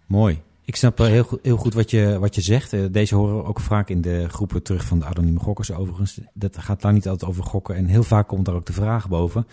Mooi. 0.06 0.40
Ik 0.64 0.76
snap 0.76 0.98
heel, 0.98 1.22
goed- 1.24 1.38
heel 1.42 1.56
goed 1.56 1.74
wat 1.74 1.90
je, 1.90 2.16
wat 2.20 2.34
je 2.34 2.40
zegt. 2.40 2.72
Eh, 2.72 2.80
Deze 2.90 3.14
horen 3.14 3.36
we 3.36 3.44
ook 3.44 3.60
vaak 3.60 3.88
in 3.88 4.00
de 4.00 4.28
groepen 4.28 4.62
terug 4.62 4.84
van 4.84 4.98
de 4.98 5.04
anonieme 5.04 5.38
gokkers 5.40 5.72
overigens. 5.72 6.20
Dat 6.32 6.58
gaat 6.58 6.80
daar 6.82 6.92
niet 6.92 7.08
altijd 7.08 7.30
over 7.30 7.44
gokken. 7.44 7.74
En 7.76 7.86
heel 7.86 8.02
vaak 8.02 8.28
komt 8.28 8.44
daar 8.44 8.54
ook 8.54 8.66
de 8.66 8.72
vraag 8.72 9.08
boven. 9.08 9.46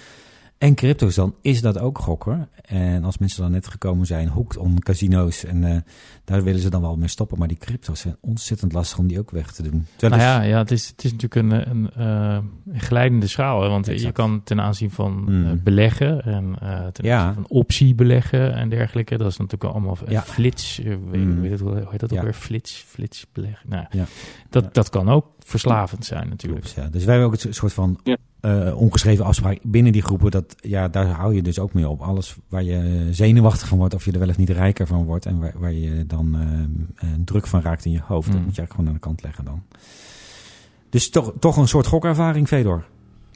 En 0.60 0.76
crypto's, 0.76 1.15
dan 1.15 1.36
is 1.41 1.62
dat 1.62 1.80
ook 1.80 1.98
gokken. 1.98 2.50
En 2.62 3.04
als 3.04 3.17
mensen 3.17 3.41
dan 3.41 3.52
net 3.52 3.67
gekomen 3.67 4.06
zijn, 4.06 4.28
hoekt 4.28 4.58
on 4.58 4.80
casino's. 4.80 5.45
En 5.45 5.63
uh, 5.63 5.78
daar 6.24 6.43
willen 6.43 6.62
ze 6.62 6.69
dan 6.69 6.82
wel 6.82 6.98
mee 6.98 7.08
stoppen. 7.08 7.38
Maar 7.38 7.48
die 7.48 7.58
crypto's 7.58 8.00
zijn 8.00 8.17
ontzettend 8.19 8.74
lastig 8.74 8.98
om 8.98 9.08
die 9.08 9.19
ook 9.19 9.32
weg 9.32 9.52
te 9.52 9.63
doen. 9.63 9.86
Nou 10.00 10.17
ja, 10.17 10.41
ja 10.41 10.58
het, 10.58 10.72
is, 10.72 10.88
het 10.88 11.04
is 11.04 11.12
natuurlijk 11.12 11.36
een, 11.36 11.69
een, 11.69 11.89
uh, 11.98 12.38
glijdende 12.78 13.28
schaal. 13.28 13.62
Hè? 13.62 13.69
Want 13.69 13.88
exact. 13.88 14.06
je 14.08 14.12
kan 14.12 14.43
ten 14.43 14.62
aanzien 14.62 14.91
van 14.91 15.24
mm. 15.24 15.45
uh, 15.45 15.52
beleggen 15.63 16.22
en 16.22 16.56
ten 16.93 17.06
ja. 17.06 17.19
aanzien 17.19 17.34
van 17.34 17.58
optie 17.58 17.95
beleggen 17.95 18.54
en 18.54 18.69
dergelijke. 18.69 19.17
Dat 19.17 19.28
is 19.28 19.38
natuurlijk 19.38 19.72
allemaal 19.72 19.98
ja. 20.08 20.22
flits. 20.22 20.82
Mm. 20.84 21.41
Weet 21.41 21.52
het, 21.52 21.60
hoe 21.60 21.88
heet 21.89 22.00
dat 22.00 22.13
ook 22.13 22.22
weer? 22.22 22.34
Flits, 22.34 22.84
flits 22.88 23.26
beleggen. 23.34 23.69
Nou, 23.69 23.86
ja. 23.89 24.06
dat, 24.50 24.74
dat 24.74 24.89
kan 24.89 25.10
ook 25.10 25.26
verslavend 25.39 26.06
zijn 26.06 26.30
natuurlijk. 26.30 26.62
Klopt, 26.62 26.76
ja. 26.76 26.89
Dus 26.91 27.04
wij 27.04 27.13
hebben 27.15 27.34
ook 27.34 27.41
het 27.41 27.56
soort 27.56 27.74
van 27.74 28.00
uh, 28.41 28.82
ongeschreven 28.82 29.25
afspraak 29.25 29.60
binnen 29.62 29.91
die 29.91 30.02
groepen. 30.02 30.32
Dat, 30.32 30.56
ja, 30.58 30.88
daar 30.88 31.08
hou 31.08 31.36
je 31.36 31.41
dus 31.41 31.60
ook 31.60 31.73
mee 31.73 31.89
op. 31.89 32.02
Alles 32.02 32.36
waar 32.49 32.63
je 32.63 33.08
zenuwachtig 33.12 33.67
van 33.67 33.78
wordt, 33.78 33.93
of 33.93 34.06
je 34.06 34.12
er 34.12 34.19
wel 34.19 34.30
of 34.30 34.38
niet 34.38 34.49
rijker 34.49 34.88
van 34.88 35.06
wordt. 35.06 35.25
En 35.25 35.39
waar, 35.39 35.54
waar 35.56 35.73
je 35.73 36.06
dan 36.06 36.36
uh, 37.04 37.10
druk 37.25 37.47
van 37.47 37.62
raakt 37.62 37.86
in 37.86 37.91
je 37.91 38.02
hoofd. 38.04 38.28
Mm. 38.28 38.34
Dat 38.34 38.43
moet 38.43 38.56
je 38.56 38.62
eigenlijk 38.62 38.71
gewoon 38.71 38.88
aan 38.88 38.93
de 38.93 38.99
kant 38.99 39.23
leggen 39.23 39.45
dan. 39.45 39.63
Dus 40.89 41.10
toch, 41.10 41.34
toch 41.39 41.58
een 41.58 41.67
soort 41.67 41.88
gokervaring, 41.88 42.47
Fedor. 42.47 42.84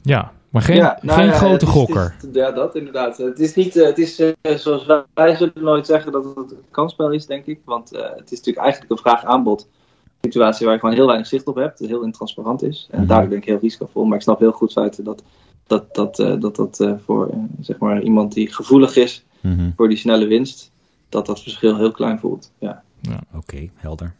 Ja, 0.02 0.32
maar 0.48 0.62
geen, 0.62 0.76
ja, 0.76 0.98
nou 1.02 1.18
geen 1.18 1.28
ja, 1.28 1.32
grote 1.32 1.66
gokker. 1.66 2.16
Is, 2.22 2.28
ja, 2.32 2.50
dat 2.50 2.76
inderdaad. 2.76 3.16
Het 3.16 3.40
is 3.40 3.54
niet, 3.54 3.76
uh, 3.76 3.86
het 3.86 3.98
is 3.98 4.22
zoals 4.56 4.86
wij, 4.86 5.02
wij 5.14 5.36
zullen 5.36 5.52
nooit 5.54 5.86
zeggen 5.86 6.12
dat 6.12 6.24
het 6.24 6.36
een 6.36 6.56
kansspel 6.70 7.10
is, 7.10 7.26
denk 7.26 7.46
ik. 7.46 7.60
Want 7.64 7.94
uh, 7.94 8.00
het 8.00 8.32
is 8.32 8.38
natuurlijk 8.38 8.64
eigenlijk 8.64 8.90
een 8.90 8.98
vraag-aanbod 8.98 9.68
situatie 10.24 10.64
waar 10.64 10.74
je 10.74 10.80
gewoon 10.80 10.94
heel 10.94 11.06
weinig 11.06 11.26
zicht 11.26 11.46
op 11.46 11.54
hebt, 11.54 11.78
heel 11.78 12.02
intransparant 12.02 12.62
is. 12.62 12.88
En 12.90 13.00
mm 13.00 13.06
daar 13.06 13.28
denk 13.28 13.42
ik 13.42 13.48
heel 13.48 13.58
risicovol. 13.58 14.04
Maar 14.04 14.16
ik 14.16 14.22
snap 14.22 14.38
heel 14.38 14.52
goed 14.52 14.72
feiten 14.72 15.04
dat 15.04 15.22
dat, 15.66 15.94
dat, 15.94 16.18
uh, 16.18 16.40
dat, 16.40 16.56
dat 16.56 16.80
uh, 16.80 16.92
voor 17.04 17.30
uh, 17.34 17.42
zeg 17.60 17.78
maar 17.78 18.02
iemand 18.02 18.32
die 18.32 18.52
gevoelig 18.52 18.96
is 18.96 19.24
mm 19.40 19.56
-hmm. 19.56 19.72
voor 19.76 19.88
die 19.88 19.96
snelle 19.96 20.26
winst, 20.26 20.70
dat 21.08 21.26
dat 21.26 21.42
verschil 21.42 21.76
heel 21.76 21.90
klein 21.90 22.18
voelt. 22.18 22.52
Ja. 22.58 22.82
ja 23.00 23.20
Oké, 23.26 23.36
okay, 23.36 23.70
helder. 23.74 24.14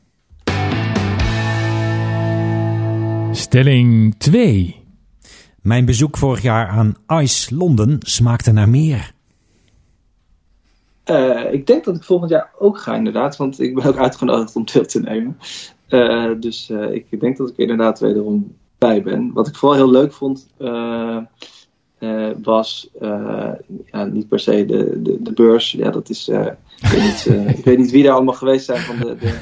Stelling 3.33 4.15
2. 4.19 4.83
Mijn 5.61 5.85
bezoek 5.85 6.17
vorig 6.17 6.43
jaar 6.43 6.69
aan 6.69 6.95
Ice 7.09 7.55
Londen 7.55 7.97
smaakte 8.01 8.53
naar 8.53 8.69
meer. 8.69 9.13
ik 11.51 11.67
denk 11.67 11.85
dat 11.85 11.97
ik 11.97 12.03
volgend 12.03 12.31
jaar 12.31 12.51
ook 12.59 12.79
ga, 12.79 12.95
inderdaad. 12.95 13.37
Want 13.37 13.61
ik 13.61 13.75
ben 13.75 13.85
ook 13.85 13.97
uitgenodigd 13.97 14.57
om 14.57 14.65
deel 14.73 14.87
te 14.87 15.01
nemen. 15.01 15.37
Uh, 15.95 16.31
dus 16.41 16.71
uh, 16.71 16.93
ik 16.93 17.21
denk 17.21 17.37
dat 17.37 17.49
ik 17.49 17.57
inderdaad 17.57 18.01
wederom 18.01 18.57
bij 18.79 19.03
ben. 19.03 19.33
Wat 19.33 19.49
ik 19.49 19.57
vooral 19.57 19.77
heel 19.77 19.91
leuk 19.91 20.13
vond, 20.13 20.49
uh, 20.59 21.19
was 22.43 22.91
niet 24.11 24.29
per 24.29 24.41
se 24.41 24.65
de, 24.65 25.03
de, 25.03 25.23
de, 25.23 25.33
beurs. 25.33 25.73
Ja, 25.73 25.91
dat 25.91 26.09
is. 26.09 26.29
ik, 26.29 26.57
weet 26.81 27.03
niet, 27.03 27.27
ik 27.59 27.65
weet 27.65 27.79
niet 27.79 27.91
wie 27.91 28.03
daar 28.03 28.15
allemaal 28.15 28.35
geweest 28.35 28.65
zijn 28.65 28.81
van 28.81 28.97
de, 28.97 29.17
de, 29.17 29.39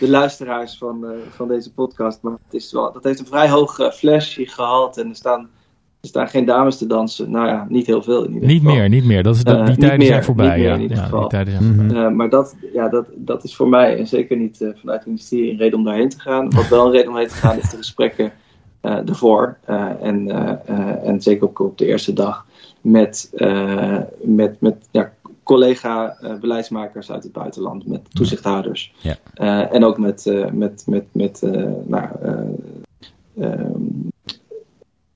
de 0.00 0.08
luisteraars 0.08 0.78
van, 0.78 1.06
van 1.30 1.48
deze 1.48 1.72
podcast. 1.72 2.22
Maar 2.22 2.32
het 2.32 2.54
is 2.54 2.72
wel, 2.72 2.92
dat 2.92 3.04
heeft 3.04 3.18
een 3.18 3.26
vrij 3.26 3.48
hoog 3.48 3.94
flashje 3.94 4.46
gehad. 4.46 4.98
En 4.98 5.08
er 5.08 5.16
staan 5.16 5.50
er 6.00 6.08
staan 6.08 6.28
geen 6.28 6.44
dames 6.44 6.78
te 6.78 6.86
dansen. 6.86 7.30
Nou 7.30 7.46
ja, 7.46 7.66
niet 7.68 7.86
heel 7.86 8.02
veel 8.02 8.24
in 8.24 8.32
ieder 8.32 8.48
niet 8.48 8.60
geval. 8.60 8.76
Meer, 8.76 8.88
niet 8.88 9.04
meer. 9.04 9.22
Dat 9.22 9.34
is, 9.34 9.44
dat, 9.44 9.66
die 9.66 9.74
uh, 9.74 9.80
tijden 9.80 9.98
meer, 9.98 10.06
zijn 10.06 10.24
voorbij. 10.24 10.60
ja. 10.60 10.74
in 10.74 10.88
ja, 10.88 11.08
die 11.08 11.26
tijden 11.26 11.52
zijn 11.52 11.74
voorbij. 11.74 11.96
Uh, 11.96 12.10
maar 12.10 12.30
dat, 12.30 12.56
ja, 12.72 12.88
dat, 12.88 13.06
dat 13.14 13.44
is 13.44 13.56
voor 13.56 13.68
mij, 13.68 13.98
en 13.98 14.06
zeker 14.06 14.36
niet 14.36 14.60
uh, 14.60 14.68
vanuit 14.74 14.98
het 14.98 15.06
ministerie, 15.06 15.50
een 15.50 15.58
reden 15.58 15.78
om 15.78 15.84
daarheen 15.84 16.08
te 16.08 16.20
gaan. 16.20 16.50
Wat 16.50 16.68
wel 16.68 16.86
een 16.86 16.92
reden 16.92 17.08
om 17.08 17.16
heen 17.16 17.28
te 17.28 17.34
gaan, 17.34 17.58
is 17.58 17.70
de 17.70 17.76
gesprekken 17.76 18.32
ervoor. 18.80 19.56
en, 20.00 20.30
en 21.04 21.22
zeker 21.22 21.46
op, 21.46 21.60
op 21.60 21.78
de 21.78 21.86
eerste 21.86 22.12
dag 22.12 22.46
met, 22.80 23.30
met, 24.22 24.60
met 24.60 24.88
ja, 24.90 25.12
collega-beleidsmakers 25.42 27.10
uit 27.10 27.22
het 27.22 27.32
buitenland, 27.32 27.86
met 27.86 28.14
toezichthouders. 28.14 28.94
Ja. 28.98 29.16
en 29.70 29.84
ook 29.84 29.98
met, 29.98 30.32
met, 30.52 30.84
met, 30.86 31.04
met 31.12 31.42
nou, 31.86 32.08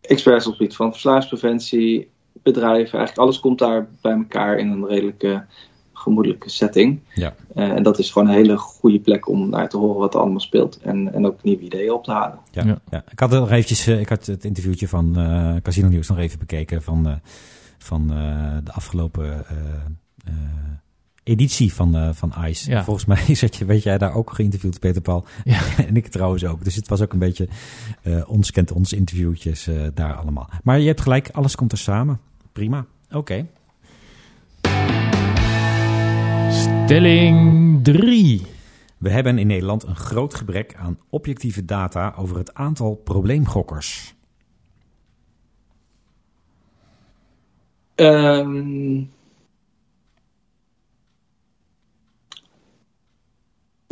experts 0.02 0.46
op 0.46 0.52
het 0.52 0.60
gebied 0.60 0.76
van 0.76 0.92
verslavingspreventie, 0.92 2.10
bedrijven, 2.42 2.98
eigenlijk 2.98 3.18
alles 3.18 3.40
komt 3.40 3.58
daar 3.58 3.88
bij 4.00 4.12
elkaar 4.12 4.58
in 4.58 4.70
een 4.70 4.86
redelijke 4.86 5.44
gemoedelijke 5.92 6.50
setting. 6.50 7.00
Ja. 7.14 7.34
Uh, 7.54 7.70
en 7.70 7.82
dat 7.82 7.98
is 7.98 8.10
gewoon 8.10 8.28
een 8.28 8.34
hele 8.34 8.56
goede 8.56 9.00
plek 9.00 9.28
om 9.28 9.48
naar 9.48 9.68
te 9.68 9.76
horen 9.76 10.00
wat 10.00 10.14
er 10.14 10.20
allemaal 10.20 10.40
speelt 10.40 10.78
en, 10.78 11.12
en 11.14 11.26
ook 11.26 11.42
nieuwe 11.42 11.62
ideeën 11.62 11.92
op 11.92 12.04
te 12.04 12.12
halen. 12.12 12.38
Ja, 12.50 12.64
ja. 12.64 12.78
ja. 12.90 13.04
ik 13.10 13.20
had 13.20 13.30
nog 13.30 13.50
eventjes, 13.50 13.88
uh, 13.88 14.00
ik 14.00 14.08
had 14.08 14.26
het 14.26 14.44
interviewtje 14.44 14.88
van 14.88 15.14
uh, 15.16 15.56
Casino 15.62 15.88
Nieuws 15.88 16.08
nog 16.08 16.18
even 16.18 16.38
bekeken 16.38 16.82
van, 16.82 17.20
van 17.78 18.06
de 18.64 18.72
afgelopen 18.72 19.46
editie 21.22 21.74
van, 21.74 21.96
uh, 21.96 22.08
van 22.12 22.32
ICE. 22.44 22.70
Ja. 22.70 22.84
Volgens 22.84 23.06
mij 23.06 23.34
zat 23.34 23.56
je, 23.56 23.64
weet 23.64 23.82
jij 23.82 23.98
daar 23.98 24.14
ook 24.14 24.32
geïnterviewd, 24.32 24.80
Peter 24.80 25.02
Paul. 25.02 25.24
Ja. 25.44 25.60
en 25.88 25.96
ik 25.96 26.06
trouwens 26.06 26.44
ook. 26.44 26.64
Dus 26.64 26.74
het 26.74 26.88
was 26.88 27.00
ook 27.00 27.12
een 27.12 27.18
beetje 27.18 27.48
uh, 28.02 28.28
ons 28.30 28.50
kent 28.50 28.72
ons 28.72 28.92
interviewtjes 28.92 29.68
uh, 29.68 29.86
daar 29.94 30.14
allemaal. 30.14 30.48
Maar 30.62 30.80
je 30.80 30.86
hebt 30.86 31.00
gelijk, 31.00 31.28
alles 31.32 31.54
komt 31.54 31.72
er 31.72 31.78
samen. 31.78 32.20
Prima. 32.52 32.86
Oké. 33.10 33.16
Okay. 33.16 33.46
Stelling 36.50 37.84
3. 37.84 38.42
We 38.98 39.10
hebben 39.10 39.38
in 39.38 39.46
Nederland 39.46 39.82
een 39.82 39.96
groot 39.96 40.34
gebrek 40.34 40.74
aan 40.74 40.98
objectieve 41.10 41.64
data 41.64 42.14
over 42.16 42.36
het 42.36 42.54
aantal 42.54 42.94
probleemgokkers. 42.94 44.14
Um... 47.94 49.10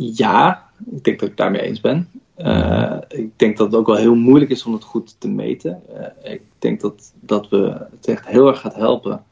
Ja, 0.09 0.69
ik 0.91 1.03
denk 1.03 1.19
dat 1.19 1.29
ik 1.29 1.37
daarmee 1.37 1.61
eens 1.61 1.81
ben. 1.81 2.09
Uh, 2.37 2.97
ik 3.07 3.39
denk 3.39 3.57
dat 3.57 3.67
het 3.67 3.75
ook 3.75 3.87
wel 3.87 3.95
heel 3.95 4.15
moeilijk 4.15 4.51
is 4.51 4.63
om 4.63 4.73
het 4.73 4.83
goed 4.83 5.15
te 5.19 5.27
meten. 5.27 5.81
Uh, 5.93 6.33
ik 6.33 6.41
denk 6.59 6.81
dat, 6.81 7.13
dat 7.19 7.49
we 7.49 7.87
het 7.91 8.07
echt 8.07 8.27
heel 8.27 8.47
erg 8.47 8.59
gaat 8.59 8.75
helpen 8.75 9.23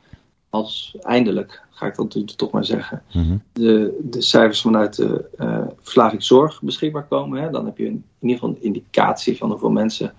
als 0.50 0.96
eindelijk, 1.02 1.62
ga 1.70 1.86
ik 1.86 1.96
dat 1.96 2.38
toch 2.38 2.52
maar 2.52 2.66
zeggen, 2.66 3.04
mm-hmm. 3.14 3.42
de, 3.54 4.00
de 4.02 4.22
cijfers 4.22 4.62
vanuit 4.62 4.96
de 4.96 5.26
uh, 5.40 5.62
verslavingszorg 5.82 6.62
beschikbaar 6.62 7.06
komen. 7.08 7.42
Hè. 7.42 7.50
Dan 7.50 7.66
heb 7.66 7.78
je 7.78 7.86
in, 7.86 7.92
in 8.20 8.28
ieder 8.28 8.40
geval 8.40 8.56
een 8.56 8.64
indicatie 8.64 9.38
van 9.38 9.50
hoeveel 9.50 9.72
mensen 9.72 10.14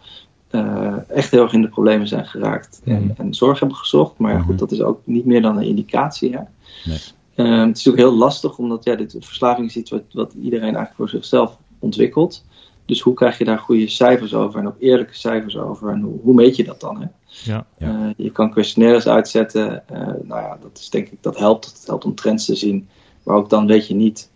echt 1.08 1.30
heel 1.30 1.42
erg 1.42 1.52
in 1.52 1.62
de 1.62 1.68
problemen 1.68 2.08
zijn 2.08 2.26
geraakt 2.26 2.80
en, 2.84 3.14
en, 3.16 3.34
zorg 3.34 3.58
hebben 3.58 3.76
gezocht. 3.76 4.18
Maar 4.18 4.32
ja, 4.32 4.40
goed, 4.40 4.58
dat 4.58 4.72
is 4.72 4.82
ook 4.82 5.00
niet 5.04 5.24
meer 5.24 5.42
dan 5.42 5.56
een 5.56 5.66
indicatie. 5.66 6.32
Hè. 6.32 6.42
Nee. 6.84 6.98
Uh, 7.36 7.66
het 7.66 7.76
is 7.76 7.88
ook 7.88 7.96
heel 7.96 8.14
lastig, 8.14 8.58
omdat 8.58 8.84
ja, 8.84 8.94
dit 8.94 9.16
verslaving 9.18 9.66
is 9.68 9.76
iets 9.76 9.90
wat, 9.90 10.02
wat 10.12 10.32
iedereen 10.32 10.62
eigenlijk 10.62 10.94
voor 10.94 11.08
zichzelf 11.08 11.56
ontwikkelt. 11.78 12.44
Dus 12.84 13.00
hoe 13.00 13.14
krijg 13.14 13.38
je 13.38 13.44
daar 13.44 13.58
goede 13.58 13.88
cijfers 13.88 14.34
over 14.34 14.60
en 14.60 14.66
ook 14.66 14.76
eerlijke 14.78 15.14
cijfers 15.14 15.56
over? 15.56 15.90
En 15.90 16.00
hoe, 16.00 16.18
hoe 16.22 16.34
meet 16.34 16.56
je 16.56 16.64
dat 16.64 16.80
dan? 16.80 17.00
Hè? 17.00 17.06
Ja, 17.26 17.66
ja. 17.78 17.88
Uh, 17.88 18.10
je 18.16 18.30
kan 18.30 18.50
questionnaires 18.50 19.06
uitzetten. 19.06 19.82
Uh, 19.92 19.98
nou 19.98 20.42
ja, 20.42 20.58
dat 20.62 20.78
is 20.78 20.90
denk 20.90 21.08
ik, 21.08 21.22
dat 21.22 21.38
helpt. 21.38 21.64
Dat 21.64 21.86
helpt 21.86 22.04
om 22.04 22.14
trends 22.14 22.44
te 22.44 22.54
zien. 22.54 22.88
Maar 23.22 23.36
ook 23.36 23.50
dan 23.50 23.66
weet 23.66 23.86
je 23.86 23.94
niet. 23.94 24.30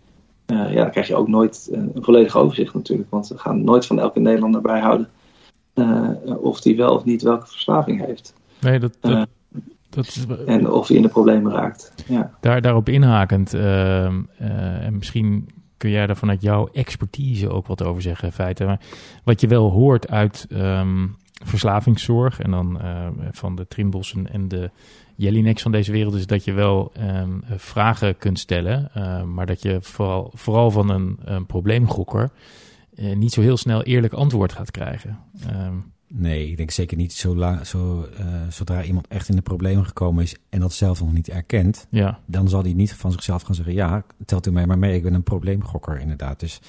Uh, 0.47 0.73
ja, 0.73 0.83
dan 0.83 0.91
krijg 0.91 1.07
je 1.07 1.17
ook 1.17 1.29
nooit 1.29 1.69
een 1.73 1.93
volledig 1.95 2.37
overzicht 2.37 2.75
natuurlijk. 2.75 3.11
Want 3.11 3.29
we 3.29 3.39
gaan 3.39 3.65
nooit 3.65 3.87
van 3.87 3.99
elke 3.99 4.21
Nederlander 4.21 4.61
bijhouden. 4.61 5.09
of 6.41 6.61
die 6.61 6.77
wel 6.77 6.95
of 6.95 7.05
niet 7.05 7.23
welke 7.23 7.47
verslaving 7.47 8.07
heeft. 8.07 8.35
Nee, 8.61 8.79
dat, 8.79 8.97
dat, 9.01 9.29
dat 9.95 10.27
en 10.47 10.71
of 10.71 10.89
je 10.89 10.95
in 10.95 11.03
de 11.03 11.09
problemen 11.09 11.53
raakt. 11.53 11.93
Ja. 12.09 12.31
Daar, 12.41 12.61
daarop 12.61 12.89
inhakend, 12.89 13.55
uh, 13.55 13.61
uh, 13.61 14.13
en 14.85 14.97
misschien 14.99 15.49
kun 15.77 15.91
jij 15.91 16.07
daar 16.07 16.17
vanuit 16.17 16.43
jouw 16.43 16.69
expertise 16.73 17.51
ook 17.51 17.67
wat 17.67 17.83
over 17.83 18.03
zeggen, 18.03 18.29
in 18.29 18.35
feite. 18.35 18.65
Maar 18.65 18.81
wat 19.25 19.41
je 19.41 19.47
wel 19.47 19.71
hoort 19.71 20.11
uit 20.11 20.47
um, 20.53 21.17
verslavingszorg 21.45 22.41
en 22.41 22.51
dan 22.51 22.79
uh, 22.83 23.07
van 23.31 23.57
de 23.57 23.67
Trimbossen 23.67 24.33
en 24.33 24.49
de 24.49 24.71
Jellinex 25.17 25.63
van 25.63 25.73
deze 25.73 25.93
wereld, 25.93 26.15
is 26.15 26.27
dat 26.27 26.45
je 26.45 26.53
wel 26.53 26.93
um, 27.01 27.43
vragen 27.57 28.17
kunt 28.17 28.39
stellen, 28.39 28.91
ehm, 28.95 29.35
maar 29.35 29.47
dat 29.47 29.63
je 29.63 29.79
vooral, 29.81 30.31
vooral 30.35 30.71
van 30.71 30.91
een, 30.91 31.19
een 31.25 31.47
probleemgokker 31.47 32.31
eh, 32.95 33.17
niet 33.17 33.33
zo 33.33 33.41
heel 33.41 33.57
snel 33.57 33.83
eerlijk 33.83 34.13
antwoord 34.13 34.53
gaat 34.53 34.71
krijgen. 34.71 35.19
Nee, 36.17 36.51
ik 36.51 36.57
denk 36.57 36.71
zeker 36.71 36.97
niet 36.97 37.13
zo 37.13 37.37
lang, 37.37 37.67
zo, 37.67 38.09
uh, 38.21 38.27
zodra 38.49 38.83
iemand 38.83 39.09
echt 39.09 39.29
in 39.29 39.37
de 39.37 39.43
problemen 39.43 39.87
gekomen 39.87 40.23
is 40.23 40.37
en 40.49 40.61
dat 40.61 40.73
zelf 40.73 41.01
nog 41.01 41.13
niet 41.13 41.29
erkent, 41.29 41.87
ja. 41.91 42.19
dan 42.27 42.49
zal 42.49 42.63
hij 42.63 42.73
niet 42.73 42.95
van 42.95 43.13
zichzelf 43.13 43.43
gaan 43.43 43.55
zeggen, 43.55 43.75
ja, 43.75 44.05
telt 44.25 44.47
u 44.47 44.53
mij 44.53 44.67
maar 44.67 44.79
mee, 44.79 44.97
ik 44.97 45.03
ben 45.03 45.15
een 45.15 45.23
probleemgokker 45.23 46.01
inderdaad. 46.01 46.41
Dus 46.41 46.61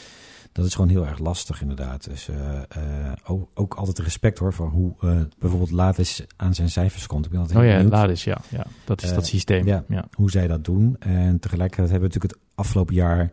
dat 0.51 0.65
is 0.65 0.75
gewoon 0.75 0.89
heel 0.89 1.07
erg 1.07 1.19
lastig 1.19 1.61
inderdaad. 1.61 2.09
Dus 2.09 2.27
uh, 2.27 2.35
uh, 2.35 3.11
ook, 3.25 3.49
ook, 3.53 3.73
altijd 3.73 3.99
respect 3.99 4.39
hoor 4.39 4.53
voor 4.53 4.69
hoe 4.69 4.93
bijvoorbeeld 5.39 5.71
Latis 5.71 6.25
aan 6.35 6.53
zijn 6.53 6.69
cijfers 6.69 7.07
komt. 7.07 7.25
Ik 7.25 7.31
ben 7.31 7.39
altijd 7.39 7.59
oh 7.59 7.65
ja, 7.65 7.83
Latis, 7.83 8.23
ja, 8.23 8.37
ja. 8.49 8.65
Dat 8.85 9.03
is 9.03 9.13
dat 9.13 9.25
systeem. 9.25 9.65
Ja, 9.65 9.83
ja, 9.87 10.07
Hoe 10.11 10.31
zij 10.31 10.47
dat 10.47 10.65
doen. 10.65 10.95
En 10.99 11.39
tegelijkertijd 11.39 11.89
hebben 11.89 12.09
we 12.09 12.15
natuurlijk 12.15 12.33
het 12.33 12.41
afgelopen 12.55 12.95
jaar 12.95 13.31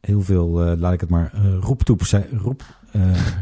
heel 0.00 0.20
veel, 0.20 0.76
laat 0.76 0.92
ik 0.92 1.00
het 1.00 1.10
maar, 1.10 1.34
roeptoepen, 1.60 2.26
roep, 2.38 2.62
eh, 2.62 2.79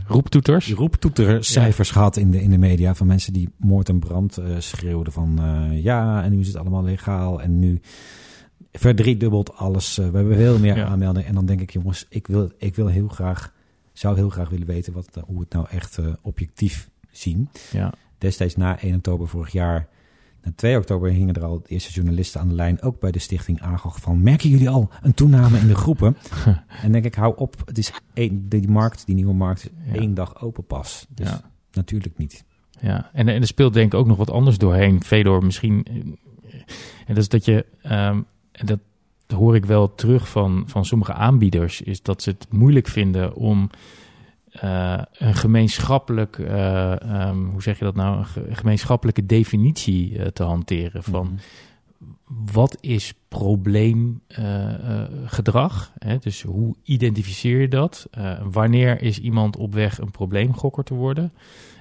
Roeptoeters. 0.06 0.72
roeptoetercijfers 0.72 1.90
gehad 1.90 2.16
in 2.16 2.30
de, 2.30 2.42
in 2.42 2.50
de 2.50 2.58
media 2.58 2.94
van 2.94 3.06
mensen 3.06 3.32
die 3.32 3.48
moord 3.56 3.88
en 3.88 3.98
brand 3.98 4.36
eh, 4.36 4.46
schreeuwden 4.58 5.12
van 5.12 5.38
eh, 5.38 5.82
ja, 5.82 6.22
en 6.22 6.30
nu 6.32 6.40
is 6.40 6.46
het 6.46 6.56
allemaal 6.56 6.82
legaal 6.82 7.42
en 7.42 7.58
nu 7.58 7.80
verdriedubbelt 8.72 9.56
alles. 9.56 9.98
Eh, 9.98 10.08
we 10.10 10.16
hebben 10.16 10.36
veel 10.36 10.58
meer 10.58 10.76
Ja. 10.76 10.86
aanmeldingen. 10.86 11.28
En 11.28 11.34
dan 11.34 11.46
denk 11.46 11.60
ik, 11.60 11.70
jongens, 11.70 12.06
ik 12.08 12.26
wil, 12.26 12.50
ik 12.58 12.74
wil 12.76 12.86
heel 12.86 13.08
graag, 13.08 13.52
zou 13.92 14.16
heel 14.16 14.30
graag 14.30 14.48
willen 14.48 14.66
weten 14.66 14.92
wat, 14.92 15.08
hoe 15.26 15.34
we 15.34 15.40
het 15.40 15.52
nou 15.52 15.66
echt 15.70 15.98
eh, 15.98 16.06
objectief 16.22 16.88
zien. 17.10 17.48
Ja. 17.72 17.92
Destijds 18.18 18.56
na 18.56 18.80
1 18.80 18.94
oktober 18.94 19.28
vorig 19.28 19.52
jaar, 19.52 19.88
na 20.48 20.54
2 20.56 20.76
oktober 20.76 21.10
hingen 21.10 21.34
er 21.34 21.44
al 21.44 21.60
de 21.62 21.68
eerste 21.68 21.92
journalisten 21.92 22.40
aan 22.40 22.48
de 22.48 22.54
lijn, 22.54 22.82
ook 22.82 23.00
bij 23.00 23.10
de 23.10 23.18
stichting 23.18 23.60
AGOG, 23.62 24.00
van 24.00 24.22
merken 24.22 24.50
jullie 24.50 24.68
al 24.70 24.90
een 25.02 25.14
toename 25.14 25.58
in 25.58 25.66
de 25.66 25.74
groepen? 25.74 26.16
en 26.82 26.92
denk 26.92 27.04
ik, 27.04 27.14
hou 27.14 27.36
op, 27.36 27.54
het 27.64 27.78
is 27.78 27.92
één, 28.14 28.48
die 28.48 28.68
markt, 28.68 29.06
die 29.06 29.14
nieuwe 29.14 29.34
markt, 29.34 29.70
Ja. 29.86 29.94
één 29.94 30.14
dag 30.14 30.42
open 30.42 30.64
pas. 30.66 31.06
Dus 31.08 31.28
Ja. 31.28 31.40
natuurlijk 31.72 32.18
niet. 32.18 32.44
Ja, 32.80 33.10
en, 33.12 33.28
en 33.28 33.40
er 33.40 33.46
speelt 33.46 33.74
denk 33.74 33.92
ik 33.92 33.98
ook 33.98 34.06
nog 34.06 34.16
wat 34.16 34.30
anders 34.30 34.58
doorheen. 34.58 35.02
Fedor 35.02 35.44
misschien. 35.44 35.84
eh, 35.84 35.94
En 37.06 37.14
dat 37.14 37.16
is 37.16 37.28
dat 37.28 37.44
je, 37.44 37.66
ehm, 37.82 38.20
en 38.52 38.66
dat 38.66 38.78
hoor 39.26 39.54
ik 39.56 39.64
wel 39.64 39.94
terug 39.94 40.28
van, 40.28 40.62
van 40.66 40.84
sommige 40.84 41.12
aanbieders, 41.12 41.80
is 41.82 42.02
dat 42.02 42.22
ze 42.22 42.30
het 42.30 42.46
moeilijk 42.50 42.88
vinden 42.88 43.34
om 43.34 43.70
eh, 44.50 45.02
een 45.12 45.34
gemeenschappelijk, 45.34 46.38
eh, 46.38 47.00
ehm, 47.02 47.44
hoe 47.44 47.62
zeg 47.62 47.78
je 47.78 47.84
dat 47.84 47.94
nou, 47.94 48.18
een 48.18 48.26
ge- 48.26 48.46
gemeenschappelijke 48.50 49.26
definitie 49.26 50.18
eh, 50.18 50.26
te 50.26 50.42
hanteren 50.42 51.02
van 51.02 51.26
Mhm. 51.26 51.36
wat 52.52 52.76
is 52.80 53.14
probleemgedrag? 53.28 55.92
Dus 56.20 56.42
hoe 56.42 56.74
identificeer 56.82 57.60
je 57.60 57.68
dat? 57.68 58.08
Wanneer 58.50 59.02
is 59.02 59.18
iemand 59.20 59.56
op 59.56 59.74
weg 59.74 59.98
een 59.98 60.10
probleemgokker 60.10 60.84
te 60.84 60.94
worden? 60.94 61.32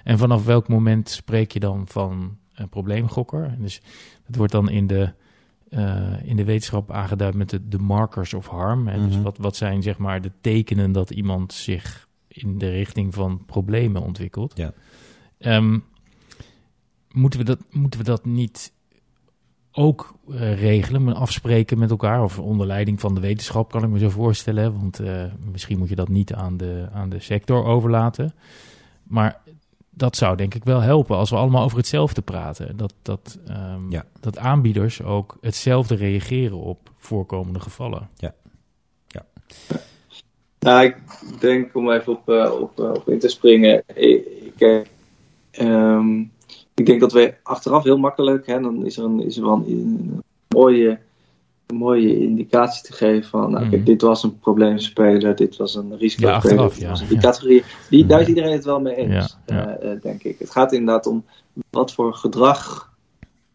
En 0.03 0.17
vanaf 0.17 0.45
welk 0.45 0.67
moment 0.67 1.09
spreek 1.09 1.51
je 1.51 1.59
dan 1.59 1.83
van 1.87 2.37
een 2.53 2.69
probleemgokker? 2.69 3.43
En 3.43 3.57
dus 3.61 3.81
dat 4.27 4.35
wordt 4.35 4.51
dan 4.51 4.69
in 4.69 4.87
de, 4.87 5.09
in 6.23 6.35
de 6.35 6.43
wetenschap 6.43 6.91
aangeduid 6.91 7.35
met 7.35 7.49
de, 7.49 7.67
de 7.67 7.79
markers 7.79 8.33
of 8.33 8.47
harm. 8.47 8.87
Hè? 8.87 9.05
Dus 9.05 9.13
Mhm. 9.15 9.23
wat, 9.23 9.37
wat 9.37 9.55
zijn 9.55 9.81
zeg 9.81 9.97
maar 9.97 10.21
de 10.21 10.31
tekenen 10.41 10.91
dat 10.91 11.09
iemand 11.09 11.53
zich 11.53 12.06
in 12.37 12.57
de 12.57 12.69
richting 12.69 13.13
van 13.13 13.45
problemen 13.45 14.01
ontwikkelt? 14.01 14.57
Ja. 14.57 14.73
Ehm, 15.37 15.79
moeten, 17.11 17.39
we 17.39 17.45
dat, 17.45 17.59
moeten 17.71 17.99
we 17.99 18.05
dat 18.05 18.25
niet 18.25 18.73
ook 19.71 20.13
eh, 20.29 20.59
regelen, 20.59 21.03
maar 21.03 21.13
afspreken 21.13 21.79
met 21.79 21.89
elkaar, 21.89 22.23
of 22.23 22.39
onder 22.39 22.67
leiding 22.67 22.99
van 22.99 23.15
de 23.15 23.21
wetenschap, 23.21 23.71
kan 23.71 23.83
ik 23.83 23.89
me 23.89 23.99
zo 23.99 24.09
voorstellen. 24.09 24.79
Want 24.79 24.99
eh, 24.99 25.23
misschien 25.51 25.77
moet 25.77 25.89
je 25.89 25.95
dat 25.95 26.07
niet 26.09 26.33
aan 26.33 26.57
de, 26.57 26.87
aan 26.93 27.09
de 27.09 27.19
sector 27.19 27.63
overlaten. 27.63 28.33
Maar 29.03 29.41
dat 29.89 30.15
zou 30.15 30.35
denk 30.37 30.53
ik 30.53 30.63
wel 30.63 30.79
helpen 30.81 31.17
als 31.17 31.29
we 31.29 31.35
allemaal 31.35 31.63
over 31.63 31.77
hetzelfde 31.77 32.21
praten. 32.21 32.77
Dat, 32.77 32.93
dat, 33.01 33.39
ehm, 33.45 33.91
Ja. 33.91 34.05
dat 34.19 34.37
aanbieders 34.37 35.01
ook 35.01 35.37
hetzelfde 35.41 35.95
reageren 35.95 36.57
op 36.57 36.91
voorkomende 36.97 37.59
gevallen. 37.59 38.09
Nou, 40.59 40.85
ik 40.85 40.95
denk 41.39 41.75
om 41.75 41.91
even 41.91 42.13
op, 42.13 42.29
eh, 42.29 42.51
op, 42.61 42.79
eh, 42.79 42.89
op 42.93 43.09
in 43.09 43.19
te 43.19 43.27
springen. 43.27 43.83
Ik, 43.93 44.53
eh, 44.57 44.79
ehm, 45.51 46.19
ik 46.73 46.85
denk 46.85 46.99
dat 46.99 47.11
we 47.11 47.33
achteraf 47.43 47.83
heel 47.83 47.97
makkelijk, 47.97 48.47
hè, 48.47 48.61
dan 48.61 48.85
is 48.85 48.97
er, 48.97 49.03
een, 49.03 49.21
is 49.21 49.37
er 49.37 49.43
wel 49.43 49.53
een, 49.53 49.63
een 49.67 50.23
mooie, 50.47 50.99
een 51.65 51.75
mooie 51.75 52.19
indicatie 52.19 52.83
te 52.83 52.93
geven 52.93 53.29
van, 53.29 53.51
nou, 53.51 53.61
kijk, 53.63 53.75
Mhm. 53.81 53.83
dit 53.83 54.01
was 54.01 54.23
een 54.23 54.39
probleemspeler, 54.39 55.35
dit 55.35 55.57
was 55.57 55.75
een 55.75 55.97
risicospeler, 55.97 56.29
Ja, 56.29 56.35
achteraf, 56.35 56.73
dit 56.73 56.81
ja, 56.81 56.89
was 56.89 56.99
een 56.99 57.05
ja. 57.05 57.11
die 57.11 57.21
categorie. 57.21 57.63
Die, 57.89 58.05
daar 58.05 58.21
is 58.21 58.27
iedereen 58.27 58.51
het 58.51 58.65
wel 58.65 58.81
mee 58.81 58.95
eens, 58.95 59.37
Ja, 59.45 59.77
denk 60.01 60.23
ik. 60.23 60.39
Het 60.39 60.49
gaat 60.51 60.71
inderdaad 60.73 61.05
om 61.05 61.25
wat 61.69 61.93
voor 61.93 62.13
gedrag 62.13 62.91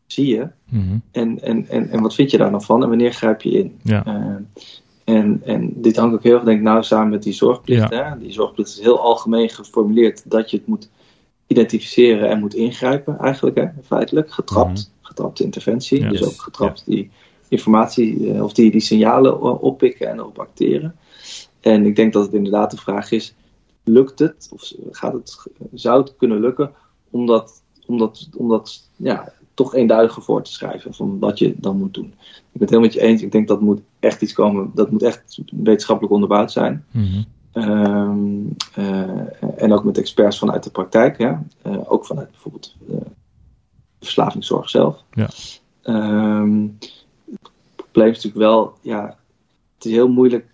zie 0.06 0.26
je 0.26 0.48
Mhm. 0.68 0.96
en, 1.10 1.40
en, 1.42 1.68
en, 1.68 1.88
en 1.90 2.00
wat 2.02 2.14
vind 2.14 2.30
je 2.30 2.38
daar 2.38 2.50
dan 2.50 2.62
van 2.62 2.82
en 2.82 2.88
wanneer 2.88 3.12
grijp 3.12 3.42
je 3.42 3.50
in. 3.50 3.78
Ja. 3.82 4.04
Eh, 4.04 4.62
en, 5.04 5.40
en 5.44 5.72
dit 5.74 5.96
hangt 5.96 6.14
ook 6.14 6.22
heel 6.22 6.34
erg, 6.34 6.44
denk 6.44 6.58
ik, 6.58 6.64
nou 6.64 6.82
samen 6.82 7.10
met 7.10 7.22
die 7.22 7.32
zorgplicht. 7.32 7.90
Hè? 7.90 8.18
Die 8.18 8.32
zorgplicht 8.32 8.68
is 8.68 8.80
heel 8.80 9.00
algemeen 9.00 9.48
geformuleerd 9.48 10.30
dat 10.30 10.50
je 10.50 10.56
het 10.56 10.66
moet 10.66 10.90
identificeren 11.46 12.28
en 12.28 12.40
moet 12.40 12.54
ingrijpen, 12.54 13.18
eigenlijk, 13.18 13.56
hè? 13.56 13.66
feitelijk. 13.82 14.32
Getrapt, 14.32 14.92
getrapte 15.00 15.44
interventie. 15.44 16.08
Dus 16.08 16.24
ook 16.24 16.40
getrapt 16.40 16.82
die 16.86 17.10
informatie 17.48 18.32
eh, 18.32 18.44
of 18.44 18.52
die, 18.52 18.70
die 18.70 18.80
signalen 18.80 19.60
oppikken 19.60 20.08
en 20.08 20.18
erop 20.18 20.38
acteren. 20.38 20.96
En 21.60 21.86
ik 21.86 21.96
denk 21.96 22.12
dat 22.12 22.24
het 22.24 22.34
inderdaad 22.34 22.70
de 22.70 22.76
vraag 22.76 23.10
is: 23.10 23.34
lukt 23.84 24.18
het, 24.18 24.48
of 24.52 24.72
gaat 24.90 25.12
het, 25.12 25.46
zou 25.72 26.00
het 26.00 26.16
kunnen 26.16 26.40
lukken 26.40 26.72
om 27.10 27.26
dat, 27.26 27.62
om 27.86 27.98
dat, 27.98 28.28
om 28.36 28.48
dat 28.48 28.88
ja, 28.96 29.32
toch 29.54 29.74
eenduidiger 29.74 30.22
voor 30.22 30.42
te 30.42 30.52
schrijven 30.52 30.94
van 30.94 31.18
wat 31.18 31.38
je 31.38 31.54
dan 31.56 31.76
moet 31.76 31.94
doen? 31.94 32.14
Ik 32.30 32.52
ben 32.52 32.60
het 32.60 32.70
heel 32.70 32.80
met 32.80 32.92
je 32.92 33.00
eens. 33.00 33.22
Ik 33.22 33.32
denk 33.32 33.48
dat 33.48 33.60
moet 33.60 33.80
echt 34.02 34.22
iets 34.22 34.32
komen, 34.32 34.70
dat 34.74 34.90
moet 34.90 35.02
echt 35.02 35.38
wetenschappelijk 35.50 36.14
onderbouwd 36.14 36.52
zijn. 36.52 36.84
Mhm. 36.90 37.22
Ehm, 37.52 38.46
eh, 38.74 39.62
en 39.62 39.72
ook 39.72 39.84
met 39.84 39.98
experts 39.98 40.38
vanuit 40.38 40.64
de 40.64 40.70
praktijk, 40.70 41.18
ja? 41.18 41.42
Eh, 41.62 41.92
ook 41.92 42.06
vanuit 42.06 42.30
bijvoorbeeld 42.30 42.74
eh, 42.88 42.96
de 43.98 44.04
verslavingszorg 44.04 44.70
zelf. 44.70 45.02
Ja. 45.12 45.28
Ehm, 45.82 46.66
het 47.30 47.50
probleem 47.76 48.08
is 48.10 48.14
natuurlijk 48.22 48.44
wel, 48.52 48.72
ja, 48.80 49.16
het 49.74 49.84
is 49.84 49.92
heel 49.92 50.08
moeilijk. 50.08 50.50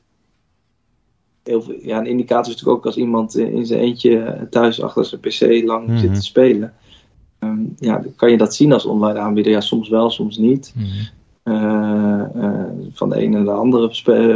Heel 1.42 1.62
veel, 1.62 1.76
ja, 1.82 1.98
een 1.98 2.06
indicator 2.06 2.46
is 2.46 2.48
natuurlijk 2.48 2.78
ook 2.78 2.86
als 2.86 2.96
iemand 2.96 3.34
eh, 3.36 3.52
in 3.52 3.66
zijn 3.66 3.80
eentje 3.80 4.46
thuis 4.50 4.82
achter 4.82 5.04
zijn 5.04 5.20
pc 5.20 5.66
lang 5.66 5.86
Mhm. 5.86 5.98
zit 5.98 6.14
te 6.14 6.22
spelen. 6.22 6.74
Ehm, 7.38 7.60
ja, 7.76 8.02
kan 8.16 8.30
je 8.30 8.36
dat 8.36 8.54
zien 8.54 8.72
als 8.72 8.84
online 8.84 9.18
aanbieder? 9.18 9.52
Ja, 9.52 9.60
soms 9.60 9.88
wel, 9.88 10.10
soms 10.10 10.36
niet. 10.36 10.72
Mhm. 10.76 10.86
Eh, 10.86 11.00
eh, 11.00 11.06
van 12.92 13.08
de 13.08 13.16
ene 13.16 13.36
naar 13.36 13.44
de 13.44 13.50
andere 13.50 13.88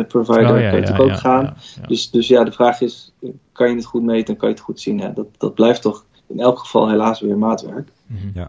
provider 0.05 0.43
Oh, 0.43 0.49
kan 0.49 0.63
ja, 0.63 0.71
je 0.77 0.81
ja, 0.87 0.97
ook 0.97 1.09
ja, 1.09 1.15
gaan. 1.15 1.43
ja, 1.45 1.55
ja. 1.81 1.87
Dus, 1.87 2.11
dus 2.11 2.29
ja, 2.29 2.45
de 2.45 2.53
vraag 2.53 2.81
is, 2.81 3.13
kan 3.53 3.69
je 3.71 3.75
het 3.77 3.85
goed 3.85 4.03
meten 4.03 4.35
en 4.35 4.41
kan 4.41 4.49
je 4.49 4.55
het 4.55 4.65
goed 4.65 4.81
zien? 4.81 5.01
Hè? 5.01 5.13
Dat, 5.13 5.27
dat 5.39 5.55
blijft 5.55 5.83
toch 5.83 6.05
in 6.27 6.41
elk 6.41 6.59
geval 6.59 6.89
helaas 6.89 7.21
weer 7.21 7.39
maatwerk. 7.39 7.89
Mhm. 8.07 8.47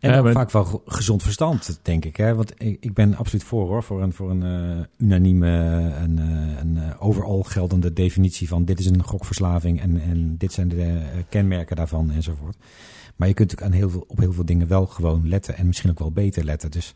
En 0.00 0.12
Ja, 0.12 0.18
ook 0.18 0.24
maar- 0.24 0.32
vaak 0.32 0.50
wel 0.50 0.64
ge- 0.64 0.80
gezond 0.86 1.22
verstand, 1.22 1.80
denk 1.82 2.04
ik. 2.04 2.16
Hè? 2.16 2.34
Want 2.34 2.52
ik, 2.62 2.76
ik 2.80 2.94
ben 2.94 3.16
absoluut 3.16 3.44
voor 3.44 3.66
hoor, 3.68 3.82
voor 3.82 4.02
een, 4.02 4.12
voor 4.12 4.30
een 4.30 4.42
eh, 4.42 4.84
unanieme, 5.06 5.48
een, 6.02 6.18
eh, 6.18 6.60
een 6.60 6.76
eh, 6.76 7.06
overal 7.06 7.42
geldende 7.42 7.92
definitie 7.92 8.48
van 8.48 8.64
dit 8.64 8.78
is 8.78 8.86
een 8.86 9.02
gokverslaving 9.02 9.80
en, 9.80 10.00
en 10.00 10.34
dit 10.38 10.52
zijn 10.52 10.68
de 10.68 10.82
eh, 10.82 10.96
kenmerken 11.28 11.76
daarvan 11.76 12.10
enzovoort. 12.10 12.56
Maar 13.16 13.28
je 13.28 13.34
kunt 13.34 13.50
natuurlijk 13.50 13.74
aan 13.74 13.80
heel 13.80 13.90
veel, 13.90 14.04
op 14.08 14.18
heel 14.18 14.32
veel 14.32 14.44
dingen 14.44 14.68
wel 14.68 14.86
gewoon 14.86 15.28
letten 15.28 15.56
en 15.56 15.66
misschien 15.66 15.90
ook 15.90 15.98
wel 15.98 16.12
beter 16.12 16.44
letten. 16.44 16.70
Dus 16.70 16.94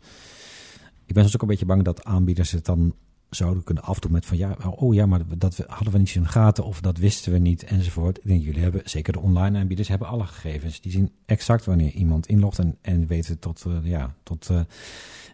ik 1.07 1.15
ben 1.15 1.23
soms 1.23 1.35
ook 1.35 1.43
een 1.43 1.49
beetje 1.49 1.67
bang 1.67 1.83
dat 1.83 2.05
aanbieders 2.05 2.51
het 2.51 2.65
dan 2.65 2.95
zouden 3.31 3.65
kunnen 3.65 3.85
afdoen 3.85 4.13
met 4.13 4.27
van 4.27 4.37
ja, 4.37 4.57
oh 4.77 4.95
ja, 4.95 5.07
maar 5.07 5.21
dat 5.39 5.65
hadden 5.67 5.93
we 5.93 5.99
niet 5.99 6.15
in 6.15 6.29
gaten 6.29 6.65
of 6.65 6.81
dat 6.81 6.99
wisten 6.99 7.33
we 7.33 7.39
niet 7.39 7.65
enzovoort. 7.65 8.19
Ik 8.19 8.27
denk, 8.27 8.43
jullie 8.43 8.63
hebben, 8.63 8.83
zeker 8.85 9.13
de 9.13 9.21
online 9.21 9.59
aanbieders, 9.59 9.89
hebben 9.89 10.09
alle 10.09 10.27
gegevens. 10.27 10.81
Die 10.81 10.93
zien 10.93 11.13
exact 11.27 11.65
wanneer 11.65 11.91
iemand 11.91 12.27
inlogt 12.27 12.59
en, 12.59 12.77
en 12.81 13.07
weten 13.07 13.39
tot, 13.39 13.65
eh, 13.67 13.73
ja, 13.83 14.15
tot 14.23 14.51
eh, 14.51 14.61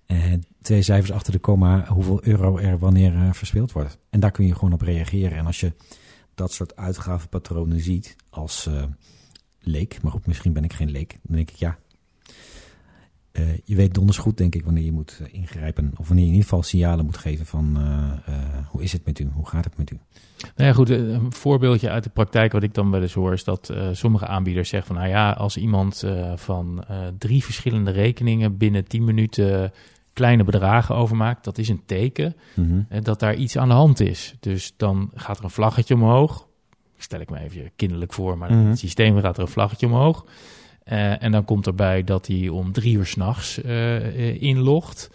eh, 0.06 0.40
twee 0.62 0.82
cijfers 0.82 1.12
achter 1.12 1.32
de 1.32 1.38
komma 1.38 1.86
hoeveel 1.88 2.24
euro 2.24 2.58
er 2.58 2.78
wanneer 2.78 3.34
verspeeld 3.34 3.72
wordt. 3.72 3.98
En 4.10 4.20
daar 4.20 4.30
kun 4.30 4.46
je 4.46 4.54
gewoon 4.54 4.72
op 4.72 4.80
reageren. 4.80 5.38
En 5.38 5.46
als 5.46 5.60
je 5.60 5.72
dat 6.34 6.52
soort 6.52 6.76
uitgavenpatronen 6.76 7.80
ziet 7.80 8.16
als 8.30 8.68
leek, 9.66 10.02
maar 10.02 10.12
goed, 10.12 10.26
misschien 10.26 10.52
ben 10.52 10.64
ik 10.64 10.72
geen 10.72 10.90
leek, 10.90 11.18
dan 11.22 11.36
denk 11.36 11.50
ik 11.50 11.56
ja, 11.56 11.78
eh, 13.36 13.44
je 13.64 13.76
weet 13.76 13.94
donders 13.94 14.18
goed, 14.18 14.36
denk 14.36 14.54
ik, 14.54 14.64
wanneer 14.64 14.84
je 14.84 14.92
moet 14.92 15.20
eh, 15.22 15.34
ingrijpen. 15.34 15.92
Of 15.96 16.06
wanneer 16.06 16.24
je 16.24 16.30
in 16.30 16.36
ieder 16.36 16.48
geval 16.48 16.62
signalen 16.62 17.04
moet 17.04 17.16
geven 17.16 17.46
van 17.46 17.76
eh, 17.76 18.34
hoe 18.68 18.82
is 18.82 18.92
het 18.92 19.04
met 19.04 19.18
u? 19.18 19.28
Hoe 19.34 19.48
gaat 19.48 19.64
het 19.64 19.76
met 19.76 19.90
u? 19.90 19.98
Nou 20.56 20.68
ja, 20.68 20.72
goed, 20.72 20.90
een 20.90 21.32
voorbeeldje 21.32 21.90
uit 21.90 22.04
de 22.04 22.10
praktijk 22.10 22.52
wat 22.52 22.62
ik 22.62 22.74
dan 22.74 22.90
wel 22.90 23.02
eens 23.02 23.14
hoor... 23.14 23.32
is 23.32 23.44
dat 23.44 23.72
sommige 23.92 24.26
aanbieders 24.26 24.68
zeggen 24.68 24.94
van... 24.94 25.02
nou 25.02 25.14
ja, 25.14 25.30
als 25.30 25.56
iemand 25.56 26.04
van 26.34 26.84
drie 27.18 27.44
verschillende 27.44 27.90
rekeningen... 27.90 28.56
binnen 28.56 28.84
10 28.84 29.04
minuten 29.04 29.72
kleine 30.12 30.44
bedragen 30.44 30.94
overmaakt... 30.94 31.44
dat 31.44 31.58
is 31.58 31.68
een 31.68 31.82
teken 31.86 32.36
Mhm. 32.54 33.02
dat 33.02 33.20
daar 33.20 33.34
iets 33.34 33.56
aan 33.58 33.68
de 33.68 33.74
hand 33.74 34.00
is. 34.00 34.34
Dus 34.40 34.74
dan 34.76 35.10
gaat 35.14 35.38
er 35.38 35.44
een 35.44 35.50
vlaggetje 35.50 35.94
omhoog. 35.94 36.45
Stel 36.98 37.20
ik 37.20 37.30
me 37.30 37.38
even 37.38 37.70
kinderlijk 37.76 38.12
voor, 38.12 38.38
maar 38.38 38.52
Mhm. 38.52 38.66
het 38.66 38.78
systeem 38.78 39.20
gaat 39.20 39.36
er 39.36 39.42
een 39.42 39.48
vlaggetje 39.48 39.86
omhoog. 39.86 40.26
Eh, 40.84 41.22
en 41.22 41.32
dan 41.32 41.44
komt 41.44 41.66
erbij 41.66 42.04
dat 42.04 42.26
hij 42.26 42.48
om 42.48 42.72
drie 42.72 42.96
uur 42.96 43.06
s'nachts 43.06 43.58
uh, 43.64 44.42
inlogt. 44.42 45.10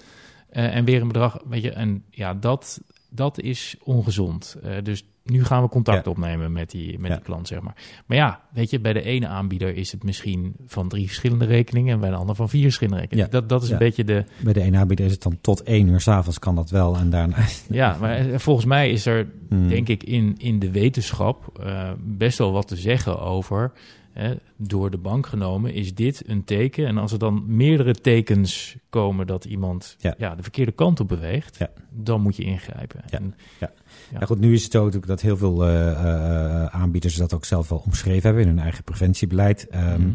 Uh, 0.54 0.76
en 0.76 0.86
weer 0.86 1.02
een 1.02 1.08
bedrag, 1.08 1.38
weet 1.46 1.62
je, 1.64 1.72
en 1.72 2.04
ja, 2.10 2.34
dat, 2.34 2.82
dat 3.10 3.40
is 3.40 3.76
ongezond. 3.84 4.56
Dus 4.84 5.04
nu 5.24 5.43
gaan 5.43 5.61
we 5.63 5.69
contact 5.69 6.05
Ja. 6.05 6.11
opnemen 6.11 6.51
met 6.51 6.69
die, 6.72 6.99
met 6.99 7.09
Ja. 7.09 7.15
die 7.15 7.26
klant, 7.26 7.47
zeg 7.47 7.61
maar. 7.61 7.76
Maar 8.05 8.17
ja, 8.17 8.41
weet 8.53 8.69
je, 8.69 8.80
bij 8.80 8.93
de 8.93 9.01
ene 9.01 9.28
aanbieder 9.28 9.76
is 9.76 9.91
het 9.91 10.03
misschien 10.03 10.53
van 10.65 10.88
drie 10.88 11.05
verschillende 11.05 11.45
rekeningen 11.45 11.93
en 11.93 11.99
bij 11.99 12.09
de 12.09 12.15
ander 12.15 12.36
van 12.36 12.49
vier 12.49 12.61
verschillende 12.63 12.99
rekeningen. 12.99 13.30
Ja. 13.32 13.39
Dat, 13.39 13.49
dat 13.49 13.63
is 13.63 13.69
een 13.69 13.78
beetje 13.78 14.03
de, 14.03 14.24
Bij 14.43 14.53
de 14.53 14.61
ene 14.61 14.78
aanbieder 14.78 15.05
is 15.05 15.11
het 15.11 15.22
dan 15.22 15.38
tot 15.41 15.63
één 15.63 15.88
uur 15.88 15.99
s'avonds 15.99 16.39
kan 16.39 16.55
dat 16.55 16.69
wel. 16.69 16.95
En 16.97 17.09
daarna... 17.09 17.36
ja, 17.69 17.97
maar 17.99 18.15
eh, 18.15 18.38
volgens 18.38 18.65
mij 18.65 18.89
is 18.91 19.05
er 19.05 19.28
Hmm. 19.49 19.67
denk 19.67 19.88
ik 19.88 20.03
in, 20.03 20.36
in 20.38 20.59
de 20.59 20.72
wetenschap 20.72 21.59
eh, 21.63 21.89
best 21.99 22.38
wel 22.38 22.51
wat 22.51 22.67
te 22.67 22.76
zeggen 22.76 23.19
over. 23.19 23.72
Hè, 24.14 24.34
door 24.57 24.91
de 24.91 24.97
bank 24.97 25.28
genomen 25.28 25.74
is 25.74 25.95
dit 25.95 26.24
een 26.28 26.43
teken. 26.43 26.86
En 26.88 26.97
als 26.97 27.12
er 27.12 27.20
dan 27.20 27.43
meerdere 27.55 27.93
tekens 27.93 28.76
komen 28.89 29.28
dat 29.28 29.45
iemand 29.45 29.95
Ja. 29.99 30.16
ja. 30.18 30.36
de 30.36 30.41
verkeerde 30.41 30.72
kant 30.72 30.99
op 30.99 31.07
beweegt, 31.07 31.57
Ja. 31.57 31.70
dan 31.89 32.22
moet 32.22 32.36
je 32.36 32.43
ingrijpen. 32.43 33.01
Ja. 33.09 33.18
En, 33.18 33.36
Ja. 33.59 34.26
goed, 34.26 34.39
nu 34.39 34.53
is 34.53 34.64
het 34.64 34.72
zo 34.72 34.80
natuurlijk 34.80 35.07
dat 35.07 35.22
heel 35.22 35.38
veel 35.38 35.66
eh, 35.66 35.91
eh, 35.91 36.66
aanbieders 36.66 37.16
dat 37.16 37.34
ook 37.34 37.45
zelf 37.45 37.70
wel 37.70 37.82
omschreven 37.86 38.24
hebben 38.24 38.41
in 38.41 38.47
hun 38.47 38.59
eigen 38.59 38.84
preventiebeleid. 38.84 39.68
Ehm, 39.68 40.01
Mhm. 40.01 40.12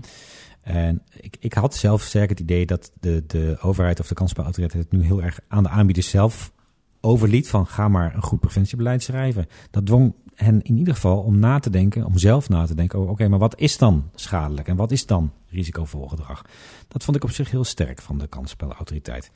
En 0.63 1.03
ik, 1.21 1.37
ik 1.41 1.53
had 1.53 1.75
zelf 1.75 2.03
sterk 2.03 2.29
het 2.29 2.41
idee 2.41 2.67
dat 2.67 2.93
de, 3.01 3.25
de 3.27 3.57
overheid 3.61 4.01
of 4.01 4.07
de 4.09 4.15
kansspelautoriteit 4.15 4.83
het 4.83 4.93
nu 4.93 5.05
heel 5.05 5.23
erg 5.23 5.39
aan 5.49 5.63
de 5.63 5.69
aanbieders 5.69 6.09
zelf 6.11 6.53
overliet 7.01 7.49
van 7.49 7.67
ga 7.67 7.89
maar 7.89 8.15
een 8.15 8.23
goed 8.23 8.41
preventiebeleid 8.41 9.03
schrijven. 9.03 9.47
Dat 9.71 9.87
dwong 9.87 10.15
hen 10.37 10.63
in 10.63 10.79
ieder 10.79 10.95
geval 10.95 11.19
om 11.19 11.39
na 11.39 11.59
te 11.59 11.71
denken, 11.71 12.05
om 12.05 12.19
zelf 12.19 12.49
na 12.49 12.67
te 12.67 12.75
denken 12.75 12.99
over 12.99 13.11
oké, 13.11 13.29
maar 13.29 13.39
wat 13.39 13.59
is 13.59 13.79
dan 13.79 14.11
schadelijk 14.15 14.69
en 14.69 14.77
wat 14.77 14.91
is 14.91 15.07
dan 15.07 15.33
risicovol 15.49 16.09
gedrag? 16.09 16.45
Dat 16.89 17.05
vond 17.05 17.17
ik 17.17 17.25
op 17.25 17.31
zich 17.31 17.51
heel 17.51 17.65
sterk 17.65 18.03
van 18.03 18.19
de 18.19 18.27
kansspelautoriteit. 18.27 19.31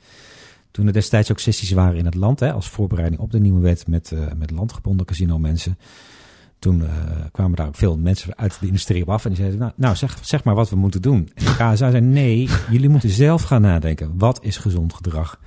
Toen 0.71 0.87
er 0.87 0.93
destijds 0.93 1.31
ook 1.31 1.39
sessies 1.39 1.71
waren 1.71 1.97
in 1.97 2.05
het 2.05 2.15
land, 2.15 2.39
hè, 2.39 2.53
als 2.53 2.69
voorbereiding 2.69 3.21
op 3.21 3.31
de 3.31 3.39
nieuwe 3.39 3.59
wet 3.59 3.87
met, 3.87 4.11
eh, 4.11 4.19
met 4.37 4.51
landgebonden 4.51 5.05
casino 5.05 5.39
mensen. 5.39 5.77
Toen 6.59 6.85
eh, 6.85 6.91
kwamen 7.31 7.55
daar 7.55 7.67
ook 7.67 7.75
veel 7.75 7.97
mensen 7.97 8.37
uit 8.37 8.59
de 8.59 8.67
industrie 8.67 9.01
op 9.01 9.09
af 9.09 9.23
en 9.23 9.29
die 9.29 9.39
zeiden, 9.39 9.59
nou, 9.59 9.71
nou 9.75 9.95
zeg, 9.95 10.17
zeg 10.21 10.43
maar 10.43 10.55
wat 10.55 10.69
we 10.69 10.75
moeten 10.75 11.01
doen. 11.01 11.29
En 11.33 11.45
de 11.45 11.51
KSA 11.51 11.75
zei, 11.75 12.01
nee, 12.01 12.49
jullie 12.69 12.89
moeten 12.89 13.09
zelf 13.09 13.41
gaan 13.41 13.61
nadenken. 13.61 14.17
Wat 14.17 14.43
is 14.43 14.57
gezond 14.57 14.93
gedrag? 14.93 15.39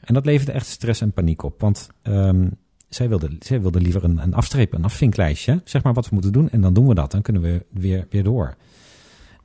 En 0.00 0.14
dat 0.14 0.26
leverde 0.26 0.52
echt 0.52 0.66
stress 0.66 1.00
en 1.00 1.12
paniek 1.12 1.42
op, 1.42 1.60
want 1.60 1.88
ehm, 2.02 2.48
zij 2.94 3.08
wilden 3.08 3.36
zij 3.40 3.60
wilde 3.60 3.80
liever 3.80 4.04
een, 4.04 4.18
een 4.18 4.34
afstrepen, 4.34 4.78
een 4.78 4.84
afvinklijstje. 4.84 5.60
Zeg 5.64 5.82
maar 5.82 5.92
wat 5.92 6.04
we 6.08 6.14
moeten 6.14 6.32
doen 6.32 6.50
en 6.50 6.60
dan 6.60 6.74
doen 6.74 6.88
we 6.88 6.94
dat. 6.94 7.10
Dan 7.10 7.22
kunnen 7.22 7.42
we 7.42 7.64
weer, 7.68 8.06
weer 8.10 8.22
door. 8.22 8.54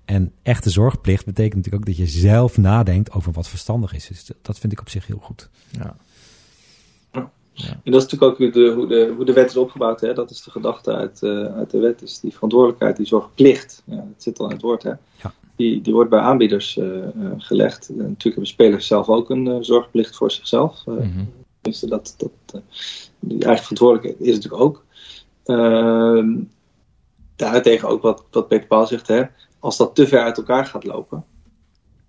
En 0.06 0.32
echte 0.42 0.70
zorgplicht 0.70 1.26
betekent 1.26 1.56
natuurlijk 1.56 1.84
ook 1.84 1.96
dat 1.96 1.98
je 1.98 2.20
zelf 2.20 2.58
nadenkt 2.58 3.12
over 3.12 3.32
wat 3.32 3.48
verstandig 3.48 3.94
is. 3.94 4.08
Dus 4.08 4.32
dat 4.42 4.60
vind 4.60 4.74
ik 4.74 4.80
op 4.80 4.90
zich 4.90 5.08
heel 5.08 5.20
goed. 5.22 5.50
ja. 5.72 5.96
En 7.84 7.92
dat 7.92 8.04
is 8.04 8.12
natuurlijk 8.12 8.42
ook 8.42 8.54
de, 8.54 8.74
hoe, 8.76 8.88
de, 8.88 9.14
hoe 9.16 9.26
de 9.26 9.34
wet 9.34 9.50
is 9.50 9.58
opgebouwd. 9.58 10.02
Hè? 10.02 10.14
Dat 10.14 10.30
is 10.30 10.44
de 10.44 10.52
gedachte 10.52 10.96
uit, 10.96 11.24
eh, 11.24 11.56
uit 11.56 11.70
de 11.70 11.80
wet. 11.80 12.02
Is 12.02 12.20
die 12.20 12.34
verantwoordelijkheid, 12.34 12.98
die 12.98 13.06
zorgplicht. 13.06 13.84
Ja, 13.86 13.96
dat 13.96 14.24
zit 14.24 14.40
al 14.40 14.46
in 14.46 14.52
het 14.52 14.62
woord. 14.62 14.84
Hè? 14.84 14.90
Ja. 14.90 15.34
Die, 15.56 15.82
die 15.82 15.94
wordt 15.94 16.10
bij 16.10 16.20
aanbieders 16.20 16.78
eh, 16.78 17.04
eh, 17.04 17.12
gelegd. 17.38 17.90
En 17.90 17.96
natuurlijk 17.96 18.24
hebben 18.24 18.48
spelers 18.48 18.88
zelf 18.88 19.10
ook 19.10 19.30
een 19.30 19.64
zorgplicht 19.64 20.16
voor 20.16 20.32
zichzelf. 20.32 20.86
Mhm. 20.86 21.24
Tenminste, 21.68 21.88
dat, 21.88 22.14
dat, 22.18 22.32
eh, 22.54 22.62
die 23.20 23.44
eigen 23.46 23.64
verantwoordelijkheid 23.64 24.28
is 24.30 24.36
natuurlijk 24.36 24.64
ook. 24.64 24.86
Ehm 25.44 26.36
daartegen 27.38 27.88
ook 27.90 28.02
wat, 28.02 28.24
wat 28.32 28.48
Peter 28.48 28.68
Paul 28.68 28.88
zegt. 28.88 29.08
Hè? 29.08 29.24
Als 29.60 29.78
dat 29.78 29.96
te 29.96 30.08
ver 30.08 30.22
uit 30.22 30.38
elkaar 30.38 30.66
gaat 30.66 30.84
lopen. 30.84 31.26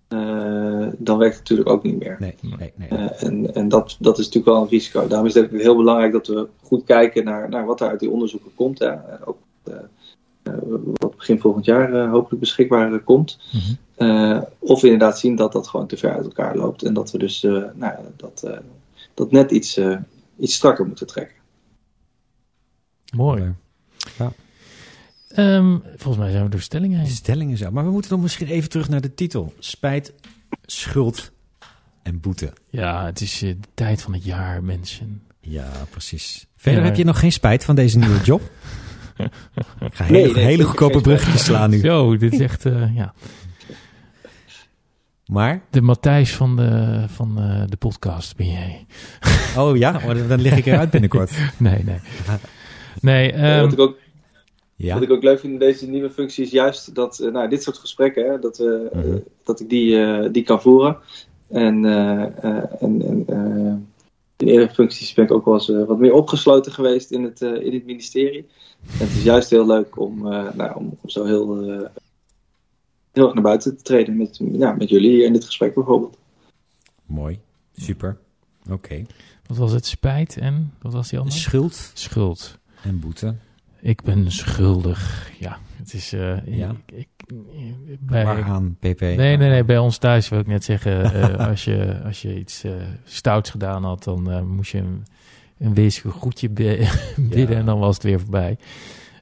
eh, 0.09 0.87
dan 0.99 1.19
werkt 1.19 1.37
het 1.37 1.49
natuurlijk 1.49 1.69
ook 1.69 1.83
niet 1.83 1.99
meer. 1.99 2.17
Nee, 2.19 2.35
nee, 2.41 2.73
nee. 2.77 2.89
Eh, 2.89 3.23
en 3.23 3.55
en 3.55 3.69
dat, 3.69 3.97
dat 4.01 4.19
is 4.19 4.25
natuurlijk 4.25 4.55
wel 4.55 4.63
een 4.63 4.69
risico. 4.69 5.07
Daarom 5.07 5.27
is 5.27 5.35
het 5.35 5.51
heel 5.51 5.77
belangrijk 5.77 6.13
dat 6.13 6.27
we 6.27 6.49
goed 6.63 6.85
kijken 6.85 7.25
naar, 7.25 7.49
naar 7.49 7.67
wat 7.67 7.81
er 7.81 7.89
uit 7.89 8.01
die 8.01 8.11
onderzoeken 8.11 8.55
komt. 8.55 8.79
Hè. 8.79 8.87
En 8.87 9.19
ook 9.25 9.39
wat 10.99 11.17
begin 11.17 11.41
volgend 11.41 11.65
jaar 11.65 12.09
hopelijk 12.09 12.41
beschikbaar 12.41 13.01
komt. 13.01 13.39
Mhm. 13.99 14.43
Of 14.59 14.81
we 14.81 14.89
inderdaad 14.91 15.19
zien 15.19 15.37
dat 15.37 15.53
dat 15.53 15.69
gewoon 15.69 15.87
te 15.87 15.97
ver 15.97 16.13
uit 16.13 16.25
elkaar 16.25 16.57
loopt. 16.57 16.83
En 16.83 16.95
dat 16.95 17.11
we 17.11 17.19
dus 17.19 17.43
nou, 17.43 17.75
ja, 17.79 18.01
dat, 18.17 18.61
dat 19.19 19.31
net 19.31 19.51
iets, 19.51 19.77
eh, 19.77 19.97
iets 20.39 20.55
strakker 20.55 20.87
moeten 20.87 21.07
trekken. 21.07 21.37
Mooi. 23.17 23.55
Ehm, 25.29 25.79
volgens 25.97 26.17
mij 26.17 26.31
zijn 26.31 26.45
we 26.45 26.51
door 26.51 26.61
stellingen 26.61 26.99
De 26.99 27.05
heen. 27.07 27.15
stellingen 27.15 27.57
zo. 27.57 27.71
Maar 27.71 27.85
we 27.85 27.91
moeten 27.91 28.11
dan 28.11 28.21
misschien 28.21 28.47
even 28.47 28.69
terug 28.69 28.89
naar 28.89 29.01
de 29.01 29.15
titel. 29.15 29.53
Spijt, 29.59 30.13
schuld 30.67 31.33
en 32.03 32.21
boete. 32.21 32.53
Ja, 32.71 33.05
het 33.05 33.21
is 33.21 33.43
eh, 33.43 33.49
de 33.49 33.69
tijd 33.75 34.03
van 34.03 34.13
het 34.13 34.25
jaar, 34.25 34.65
mensen. 34.65 35.23
Ja, 35.41 35.71
precies. 35.91 36.47
Verder 36.57 36.81
Ja. 36.81 36.87
heb 36.87 36.97
je 36.97 37.05
nog 37.05 37.19
geen 37.19 37.33
spijt 37.33 37.65
van 37.65 37.75
deze 37.75 37.99
nieuwe 37.99 38.21
job? 38.21 38.43
Ik 39.81 39.95
ga 39.95 40.11
Nee, 40.11 40.21
hele, 40.23 40.35
nee, 40.35 40.45
hele 40.45 40.65
goedkope 40.65 41.01
bruggetjes 41.01 41.45
slaan 41.45 41.71
nu. 41.71 41.79
Zo, 41.79 42.17
dit 42.17 42.33
is 42.33 42.41
echt, 42.41 42.67
eh, 42.67 42.95
ja. 42.97 43.15
Maar, 45.29 45.63
De 45.71 45.81
Matthijs 45.83 46.37
van 46.37 46.57
de, 46.57 47.05
van 47.09 47.39
eh, 47.39 47.63
de 47.69 47.77
podcast 47.77 48.37
ben 48.37 48.47
jij. 48.51 48.87
oh 49.59 49.77
ja, 49.77 50.01
oh, 50.07 50.29
dan 50.29 50.41
lig 50.41 50.57
ik 50.57 50.67
eruit 50.67 50.91
binnenkort. 50.91 51.31
Nee, 51.59 51.85
nee. 51.85 51.99
Nee, 53.01 53.33
Eh, 53.33 53.53
ehm, 53.55 53.63
wat, 53.63 53.73
ik 53.73 53.79
ook, 53.79 53.97
Ja, 54.77 54.95
wat 54.95 55.03
ik 55.03 55.11
ook 55.11 55.23
leuk 55.23 55.41
vind 55.41 55.53
in 55.53 55.59
deze 55.59 55.89
nieuwe 55.89 56.11
functie 56.11 56.45
is 56.45 56.51
juist 56.51 56.95
dat 56.95 57.19
eh, 57.19 57.31
nou, 57.33 57.49
dit 57.49 57.63
soort 57.63 57.79
gesprekken, 57.79 58.31
hè, 58.31 58.39
dat, 58.39 58.59
eh, 58.59 59.01
Mhm. 59.05 59.19
dat 59.45 59.61
ik 59.61 59.69
die, 59.69 60.03
eh, 60.05 60.29
die 60.33 60.43
kan 60.43 60.61
voeren. 60.61 60.97
En, 61.49 61.85
eh, 61.85 62.23
eh, 62.45 62.65
en, 62.83 63.03
en 63.03 63.25
eh, 63.27 63.75
in 64.37 64.49
eerdere 64.49 64.75
functies 64.75 65.15
ben 65.15 65.25
ik 65.25 65.31
ook 65.33 65.45
wel 65.45 65.55
eens 65.55 65.69
wat 65.87 65.99
meer 65.99 66.13
opgesloten 66.13 66.73
geweest 66.73 67.11
in 67.11 67.23
het, 67.23 67.43
eh, 67.43 67.65
in 67.65 67.73
het 67.75 67.87
ministerie. 67.87 68.47
En 68.99 69.07
het 69.07 69.17
is 69.17 69.23
juist 69.23 69.51
heel 69.51 69.67
leuk 69.67 70.01
om, 70.01 70.33
eh, 70.33 70.47
nou, 70.55 70.75
om, 70.77 70.97
om 71.01 71.11
zo 71.11 71.25
heel, 71.25 71.63
eh, 71.71 71.81
heel 73.19 73.27
erg 73.27 73.35
naar 73.35 73.43
buiten 73.43 73.77
te 73.77 73.83
treden 73.83 74.17
met, 74.17 74.41
ja, 74.53 74.73
met 74.73 74.89
jullie 74.89 75.11
hier 75.11 75.25
in 75.27 75.33
dit 75.33 75.45
gesprek 75.45 75.75
bijvoorbeeld. 75.75 76.19
mooi. 77.07 77.39
Super. 77.77 78.17
Oké. 78.71 79.05
wat 79.47 79.57
was 79.57 79.73
het? 79.73 79.87
Spijt 79.87 80.37
en 80.37 80.73
wat 80.83 80.93
was 80.93 81.09
die 81.09 81.19
andere? 81.19 81.37
Schuld 81.39 81.91
Schuld. 81.95 82.59
en 82.83 83.01
boete. 83.01 83.35
Ik 83.81 84.03
ben 84.03 84.33
schuldig. 84.33 85.31
Ja, 85.39 85.59
het 85.77 85.93
is. 85.95 86.13
eh, 86.13 86.47
Ja. 86.47 86.77
ik, 86.87 87.09
ik, 87.27 87.99
bij, 88.01 88.25
Waaraan, 88.25 88.77
PP? 88.79 89.01
Nee, 89.01 89.17
nee, 89.17 89.37
nee. 89.37 89.65
Bij 89.65 89.79
ons 89.79 89.99
thuis 89.99 90.29
wil 90.29 90.39
ik 90.39 90.47
net 90.47 90.65
zeggen, 90.65 91.13
eh, 91.15 91.47
als, 91.49 91.65
je, 91.65 92.01
als 92.05 92.23
je 92.23 92.39
iets 92.39 92.65
eh, 92.65 92.73
stouts 93.05 93.51
gedaan 93.51 93.85
had, 93.85 94.05
dan 94.05 94.31
eh, 94.31 94.43
moest 94.43 94.71
je 94.73 94.79
een, 94.79 95.05
een 95.59 95.75
wezenlijk 95.75 96.17
goedje 96.17 96.49
bi- 96.49 96.89
bidden 97.31 97.51
Ja. 97.55 97.59
en 97.61 97.65
dan 97.67 97.79
was 97.79 97.95
het 97.95 98.05
weer 98.05 98.21
voorbij. 98.21 98.59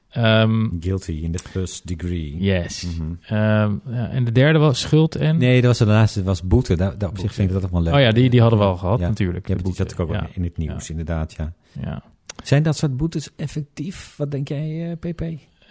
Ehm, 0.09 0.67
Guilty 0.79 1.11
in 1.11 1.31
the 1.31 1.43
first 1.49 1.87
degree. 1.87 2.37
yes. 2.37 2.85
Mhm. 2.97 3.11
Ehm, 3.21 3.75
ja, 3.89 4.09
en 4.09 4.23
de 4.25 4.31
derde 4.31 4.59
was 4.59 4.79
schuld 4.79 5.15
en... 5.15 5.37
Nee, 5.37 5.55
dat 5.61 5.69
was 5.69 5.77
de 5.77 5.93
laatste, 5.93 6.23
was 6.23 6.41
boete. 6.43 6.75
Daar, 6.75 6.97
daar 6.97 7.09
op 7.09 7.17
zich 7.17 7.33
vind 7.33 7.47
ik 7.47 7.53
dat 7.53 7.65
ook 7.65 7.71
wel 7.71 7.81
leuk. 7.81 7.93
Oh 7.93 7.99
ja, 7.99 8.11
die, 8.11 8.29
die 8.29 8.41
hadden 8.41 8.59
we 8.59 8.65
al 8.65 8.77
gehad 8.77 8.99
Ja. 8.99 9.07
natuurlijk. 9.07 9.47
Ja, 9.47 9.55
die 9.55 9.65
zat 9.73 9.77
boete. 9.87 10.01
ook 10.01 10.09
wel 10.09 10.17
ja, 10.21 10.27
in 10.33 10.43
het 10.43 10.57
nieuws, 10.57 10.89
inderdaad, 10.89 11.33
ja. 11.33 11.53
ja. 11.81 12.03
Zijn 12.43 12.63
dat 12.63 12.77
soort 12.77 12.97
boetes 12.97 13.29
effectief? 13.35 14.13
Wat 14.17 14.31
denk 14.31 14.47
jij, 14.47 14.91
eh, 15.01 15.11
PP? 15.11 15.21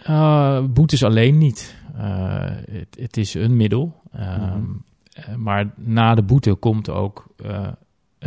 Uh, 0.09 0.63
boetes 0.63 1.03
alleen 1.03 1.37
niet. 1.37 1.75
Uh, 1.95 2.45
het, 2.71 2.97
het 2.99 3.17
is 3.17 3.33
een 3.33 3.55
middel. 3.57 4.01
Mhm. 4.11 4.23
uh, 5.29 5.35
maar 5.35 5.73
na 5.75 6.15
de 6.15 6.23
boete 6.23 6.53
komt 6.53 6.89
ook 6.89 7.27
uh, 7.45 7.67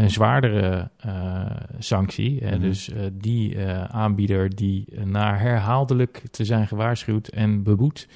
een 0.02 0.10
zwaardere 0.10 0.90
uh, 1.06 1.46
sanctie. 1.78 2.44
Mhm. 2.44 2.60
Dus 2.60 2.90
die 3.12 3.54
uh, 3.54 3.84
aanbieder 3.84 4.54
die 4.56 4.84
na 5.04 5.36
herhaaldelijk 5.36 6.22
te 6.30 6.44
zijn 6.44 6.66
gewaarschuwd 6.66 7.28
en 7.28 7.62
beboet... 7.62 8.08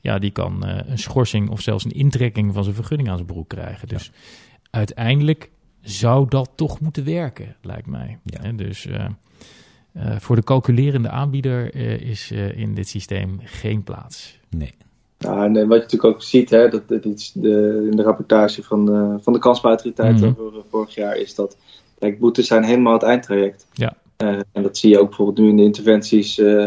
ja, 0.00 0.18
die 0.18 0.30
kan 0.30 0.66
een 0.66 0.98
schorsing 0.98 1.48
of 1.50 1.60
zelfs 1.60 1.84
een 1.84 1.90
intrekking 1.90 2.54
van 2.54 2.62
zijn 2.62 2.76
vergunning 2.76 3.08
aan 3.08 3.16
zijn 3.16 3.28
broek 3.28 3.48
krijgen. 3.48 3.88
Dus 3.88 4.10
uiteindelijk 4.70 5.50
zou 5.80 6.28
dat 6.28 6.50
toch 6.54 6.80
moeten 6.80 7.04
werken, 7.04 7.56
lijkt 7.62 7.86
mij. 7.86 8.18
Ja. 8.24 8.52
Dus... 8.52 8.88
Voor 10.18 10.36
de 10.36 10.44
calculerende 10.44 11.08
aanbieder 11.08 11.74
is 12.02 12.30
in 12.30 12.74
dit 12.74 12.88
systeem 12.88 13.40
geen 13.42 13.82
plaats. 13.82 14.38
Nee. 14.50 14.74
Ja, 15.22 15.44
en 15.44 15.52
wat 15.52 15.62
je 15.62 15.66
natuurlijk 15.66 16.04
ook 16.04 16.22
ziet, 16.22 16.50
hè, 16.50 16.68
dat, 16.68 16.88
dat 16.88 17.04
iets 17.04 17.32
de, 17.32 17.88
in 17.90 17.96
de 17.96 18.02
rapportage 18.02 18.62
van 18.62 18.86
de, 18.86 19.16
van 19.20 19.32
de 19.32 19.38
kansbouwautoriteit 19.38 20.24
over 20.24 20.52
uh, 20.52 20.62
vorig 20.70 20.94
jaar 20.94 21.16
is 21.16 21.34
dat 21.34 21.56
kijk, 21.98 22.18
boetes 22.18 22.46
zijn 22.46 22.64
helemaal 22.64 22.92
het 22.92 23.02
eindtraject. 23.02 23.66
Ja. 23.72 23.94
Uh, 24.22 24.38
en 24.52 24.62
dat 24.62 24.78
zie 24.78 24.90
je 24.90 24.98
ook 24.98 25.08
bijvoorbeeld 25.08 25.38
nu 25.38 25.48
in 25.48 25.56
de 25.56 25.62
interventies 25.62 26.38
uh, 26.38 26.46
uh, 26.48 26.66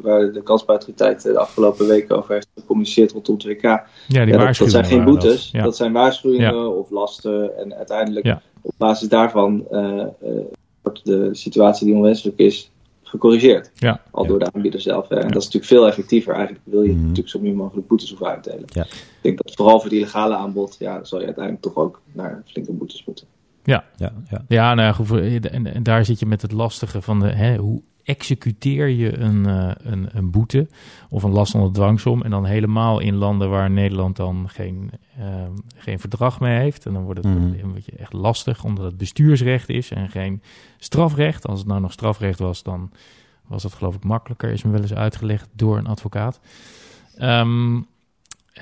waar 0.00 0.32
de 0.32 0.42
kansbouwautoriteit 0.42 1.22
de 1.22 1.38
afgelopen 1.38 1.86
weken 1.86 2.16
over 2.16 2.32
heeft 2.34 2.48
gecommuniceerd 2.54 3.12
rondom 3.12 3.34
het 3.34 3.44
WK. 3.44 3.62
Ja, 3.62 3.80
die 4.06 4.18
ja, 4.18 4.24
dat, 4.24 4.56
dat 4.56 4.70
zijn 4.70 4.84
geen 4.84 5.04
boetes, 5.04 5.42
dat. 5.42 5.50
Ja. 5.50 5.62
dat 5.62 5.76
zijn 5.76 5.92
waarschuwingen 5.92 6.54
Ja. 6.54 6.66
of 6.66 6.90
lasten. 6.90 7.58
En 7.58 7.74
uiteindelijk 7.74 8.36
op 8.62 8.72
basis 8.76 9.08
daarvan 9.08 9.66
wordt 10.82 11.04
de 11.04 11.28
situatie 11.32 11.86
die 11.86 11.94
onwenselijk 11.94 12.38
is 12.38 12.70
gecorrigeerd. 13.08 13.70
Ja. 13.74 14.00
Al 14.10 14.22
Ja. 14.22 14.28
door 14.28 14.38
de 14.38 14.52
aanbieder 14.52 14.80
zelf. 14.80 15.08
Hè. 15.08 15.14
En 15.16 15.28
dat 15.28 15.36
is 15.36 15.44
natuurlijk 15.44 15.64
veel 15.64 15.86
effectiever. 15.86 16.34
Eigenlijk 16.34 16.64
wil 16.64 16.82
je 16.82 16.90
Mhm. 16.92 17.00
natuurlijk 17.00 17.28
zo 17.28 17.40
min 17.40 17.54
mogelijk 17.54 17.86
boetes 17.88 18.08
hoeven 18.08 18.26
uitdelen. 18.26 18.64
Ja. 18.66 18.82
Ik 18.84 19.18
denk 19.22 19.42
dat 19.42 19.54
vooral 19.54 19.80
voor 19.80 19.90
die 19.90 19.98
illegale 19.98 20.34
aanbod, 20.36 20.76
ja, 20.78 20.94
dan 20.94 21.06
zal 21.06 21.18
je 21.18 21.24
uiteindelijk 21.24 21.64
toch 21.64 21.76
ook 21.76 22.00
naar 22.12 22.42
flinke 22.46 22.72
boetes 22.72 23.04
moeten. 23.06 23.26
Ja, 23.64 23.84
ja. 23.96 24.12
Ja, 24.48 24.74
nou 24.74 24.86
ja, 24.86 24.92
goed, 24.92 25.06
voor- 25.06 25.18
en, 25.20 25.74
en 25.74 25.82
daar 25.82 26.04
zit 26.04 26.18
je 26.18 26.26
met 26.26 26.42
het 26.42 26.52
lastige 26.52 27.02
van 27.02 27.20
de, 27.20 27.26
hè, 27.26 27.56
hoe 27.56 27.82
executeer 28.08 28.88
je 28.88 29.18
een, 29.18 29.48
uh, 29.48 29.70
een, 29.76 30.08
een, 30.12 30.30
boete 30.30 30.68
of 31.08 31.22
een 31.22 31.30
last 31.30 31.54
onder 31.54 31.72
dwangsom. 31.72 32.22
En 32.22 32.30
dan 32.30 32.44
helemaal 32.44 32.98
in 32.98 33.14
landen 33.14 33.50
waar 33.50 33.70
Nederland 33.70 34.16
dan 34.16 34.48
geen, 34.48 34.90
uh, 35.18 35.24
geen 35.76 35.98
verdrag 35.98 36.40
mee 36.40 36.58
heeft. 36.58 36.86
En 36.86 36.92
dan 36.92 37.02
wordt 37.02 37.24
het 37.24 37.34
mm. 37.34 37.54
een 37.62 37.72
beetje 37.72 37.96
echt 37.96 38.12
lastig, 38.12 38.64
omdat 38.64 38.84
het 38.84 38.96
bestuursrecht 38.96 39.68
is 39.68 39.90
en 39.90 40.08
geen 40.08 40.42
strafrecht. 40.78 41.46
Als 41.46 41.58
het 41.58 41.68
nou 41.68 41.80
nog 41.80 41.92
strafrecht 41.92 42.38
was, 42.38 42.62
dan 42.62 42.90
was 43.46 43.62
dat 43.62 43.74
geloof 43.74 43.94
ik 43.94 44.04
makkelijker, 44.04 44.50
is 44.50 44.62
me 44.62 44.70
wel 44.70 44.80
eens 44.80 44.94
uitgelegd 44.94 45.48
door 45.52 45.78
een 45.78 45.86
advocaat. 45.86 46.40
Um, 47.20 47.86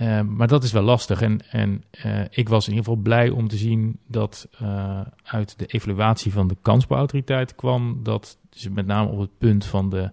uh, 0.01 0.21
maar 0.21 0.49
dat 0.49 0.65
is 0.65 0.73
wel 0.73 0.83
lastig. 0.83 1.21
En, 1.21 1.51
en 1.51 1.85
uh, 2.05 2.21
ik 2.31 2.49
was 2.49 2.69
in 2.69 2.73
ieder 2.73 2.89
geval 2.89 3.03
blij 3.03 3.31
om 3.31 3.49
te 3.49 3.57
zien 3.57 3.99
dat 4.07 4.49
uh, 4.63 5.01
uit 5.23 5.59
de 5.59 5.67
evaluatie 5.67 6.33
van 6.33 6.49
de 6.49 6.57
kansbouwautoriteit 6.63 7.55
kwam 7.55 8.03
dat 8.03 8.39
ze 8.51 8.71
met 8.71 8.87
name 8.87 9.11
op 9.11 9.19
het 9.19 9.39
punt 9.39 9.65
van 9.65 9.91
de 9.91 10.11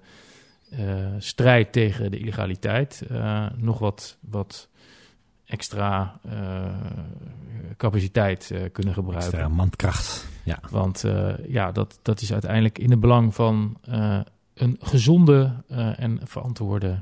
strijd 1.17 1.71
tegen 1.71 2.11
de 2.11 2.17
illegaliteit 2.17 3.05
nog 3.55 3.79
wat, 3.79 4.17
wat 4.19 4.69
extra 5.45 6.19
capaciteit 7.77 8.53
kunnen 8.71 8.93
gebruiken. 8.93 9.31
Extra 9.31 9.47
mankracht. 9.47 10.27
Ja. 10.43 10.59
Want 10.69 11.03
ja, 11.47 11.71
dat, 11.71 11.99
dat 12.01 12.21
is 12.21 12.31
uiteindelijk 12.31 12.79
in 12.79 12.89
het 12.91 12.99
belang 12.99 13.35
van 13.35 13.77
een 14.53 14.77
gezonde 14.79 15.63
en 15.97 16.19
verantwoorde 16.23 17.01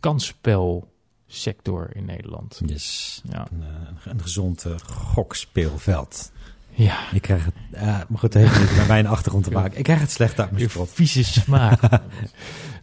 kansspel 0.00 0.95
sector 1.26 1.90
in 1.92 2.04
Nederland. 2.04 2.60
Yes. 2.66 3.22
Ja. 3.30 3.46
Een, 3.52 3.62
eh, 3.62 4.12
een 4.12 4.20
gezond 4.20 4.64
uh, 4.66 4.74
gokspeelveld. 4.92 6.32
Ja. 6.70 7.12
Ik 7.12 7.22
krijg 7.22 7.44
het, 7.44 7.54
uh, 7.74 7.80
maar 7.82 8.18
goed, 8.18 8.34
heeft 8.34 8.60
niet 8.60 8.76
met 8.76 8.88
mijn 8.88 9.06
achtergrond 9.06 9.44
te 9.44 9.50
maken. 9.50 9.78
Ik 9.78 9.84
krijg 9.84 10.00
het 10.00 10.10
slecht 10.10 10.40
uit 10.40 10.50
mijn 10.50 10.70
strot. 10.70 10.90
Vieze 10.90 11.24
smaak. 11.24 11.80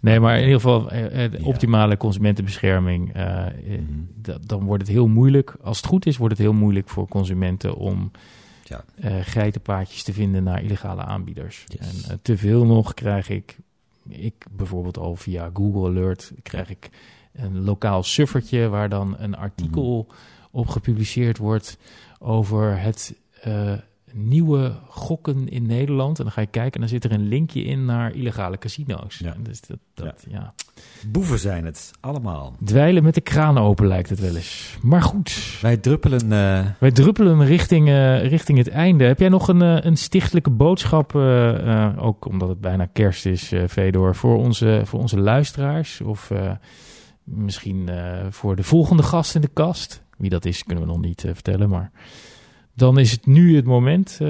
nee, 0.01 0.19
maar 0.19 0.35
in 0.35 0.41
ieder 0.43 0.55
geval, 0.55 0.93
uh, 0.93 1.45
optimale 1.47 1.97
consumentenbescherming. 1.97 3.13
Mm 3.13 4.11
dan 4.41 4.63
wordt 4.63 4.83
het 4.83 4.91
heel 4.91 5.07
moeilijk. 5.07 5.55
Als 5.61 5.77
het 5.77 5.85
goed 5.85 6.05
is, 6.05 6.17
wordt 6.17 6.33
het 6.33 6.43
heel 6.43 6.53
moeilijk 6.53 6.89
voor 6.89 7.07
consumenten 7.07 7.75
om 7.75 8.11
ja. 8.63 8.83
geitenpaadjes 9.21 10.03
te 10.03 10.13
vinden 10.13 10.43
naar 10.43 10.63
illegale 10.63 11.01
aanbieders. 11.01 11.63
Yes. 11.65 12.07
En 12.07 12.19
te 12.21 12.37
veel 12.37 12.65
nog 12.65 12.93
krijg 12.93 13.29
ik, 13.29 13.57
ik 14.09 14.45
bijvoorbeeld 14.51 14.97
al 14.97 15.15
via 15.15 15.49
Google 15.53 15.89
Alert, 15.89 16.31
krijg 16.43 16.69
ik 16.69 16.89
een 17.33 17.63
lokaal 17.63 18.03
suffertje 18.03 18.67
waar 18.67 18.89
dan 18.89 19.15
een 19.17 19.35
artikel 19.35 20.05
mhm. 20.07 20.15
op 20.51 20.67
gepubliceerd 20.67 21.37
wordt 21.37 21.77
over 22.19 22.79
het 22.79 23.15
uh, 23.47 23.73
nieuwe 24.13 24.73
gokken 24.87 25.49
in 25.49 25.65
Nederland. 25.65 26.17
En 26.17 26.23
dan 26.23 26.33
ga 26.33 26.41
je 26.41 26.47
kijken 26.47 26.73
en 26.73 26.79
dan 26.79 26.89
zit 26.89 27.03
er 27.03 27.11
een 27.11 27.27
linkje 27.27 27.63
in 27.63 27.85
naar 27.85 28.15
illegale 28.15 28.57
casino's. 28.57 29.17
Ja. 29.17 29.35
Dus 29.39 29.61
dat, 29.61 29.77
dat, 29.93 30.25
ja. 30.29 30.39
ja. 30.39 30.53
Boeven 31.07 31.39
zijn 31.39 31.65
het, 31.65 31.91
allemaal. 31.99 32.55
Dweilen 32.63 33.03
met 33.03 33.13
de 33.13 33.21
kraan 33.21 33.57
open 33.57 33.87
lijkt 33.87 34.09
het 34.09 34.19
wel 34.19 34.35
eens. 34.35 34.77
Maar 34.81 35.01
goed. 35.01 35.57
Wij 35.61 35.77
druppelen... 35.77 36.23
Uh... 36.23 36.65
Wij 36.79 36.91
druppelen 36.91 37.45
richting, 37.45 37.87
uh, 37.87 38.25
richting 38.25 38.57
het 38.57 38.69
einde. 38.69 39.03
Heb 39.03 39.19
jij 39.19 39.29
nog 39.29 39.47
een, 39.47 39.87
een 39.87 39.97
stichtelijke 39.97 40.49
boodschap, 40.49 41.15
ook 41.97 42.25
omdat 42.25 42.49
het 42.49 42.61
bijna 42.61 42.85
kerst 42.93 43.25
is, 43.25 43.51
Fedor, 43.67 44.15
voor 44.15 44.37
onze, 44.37 44.81
voor 44.85 44.99
onze 44.99 45.19
luisteraars? 45.19 46.01
Of 46.01 46.31
Misschien 47.23 47.87
uh, 47.89 48.25
voor 48.29 48.55
de 48.55 48.63
volgende 48.63 49.03
gast 49.03 49.35
in 49.35 49.41
de 49.41 49.47
kast. 49.47 50.03
Wie 50.17 50.29
dat 50.29 50.45
is, 50.45 50.63
kunnen 50.63 50.83
we 50.83 50.89
nog 50.89 51.01
niet 51.01 51.23
uh, 51.23 51.33
vertellen. 51.33 51.69
Maar 51.69 51.91
dan 52.73 52.97
is 52.97 53.11
het 53.11 53.25
nu 53.25 53.55
het 53.55 53.65
moment. 53.65 54.19
Uh... 54.21 54.29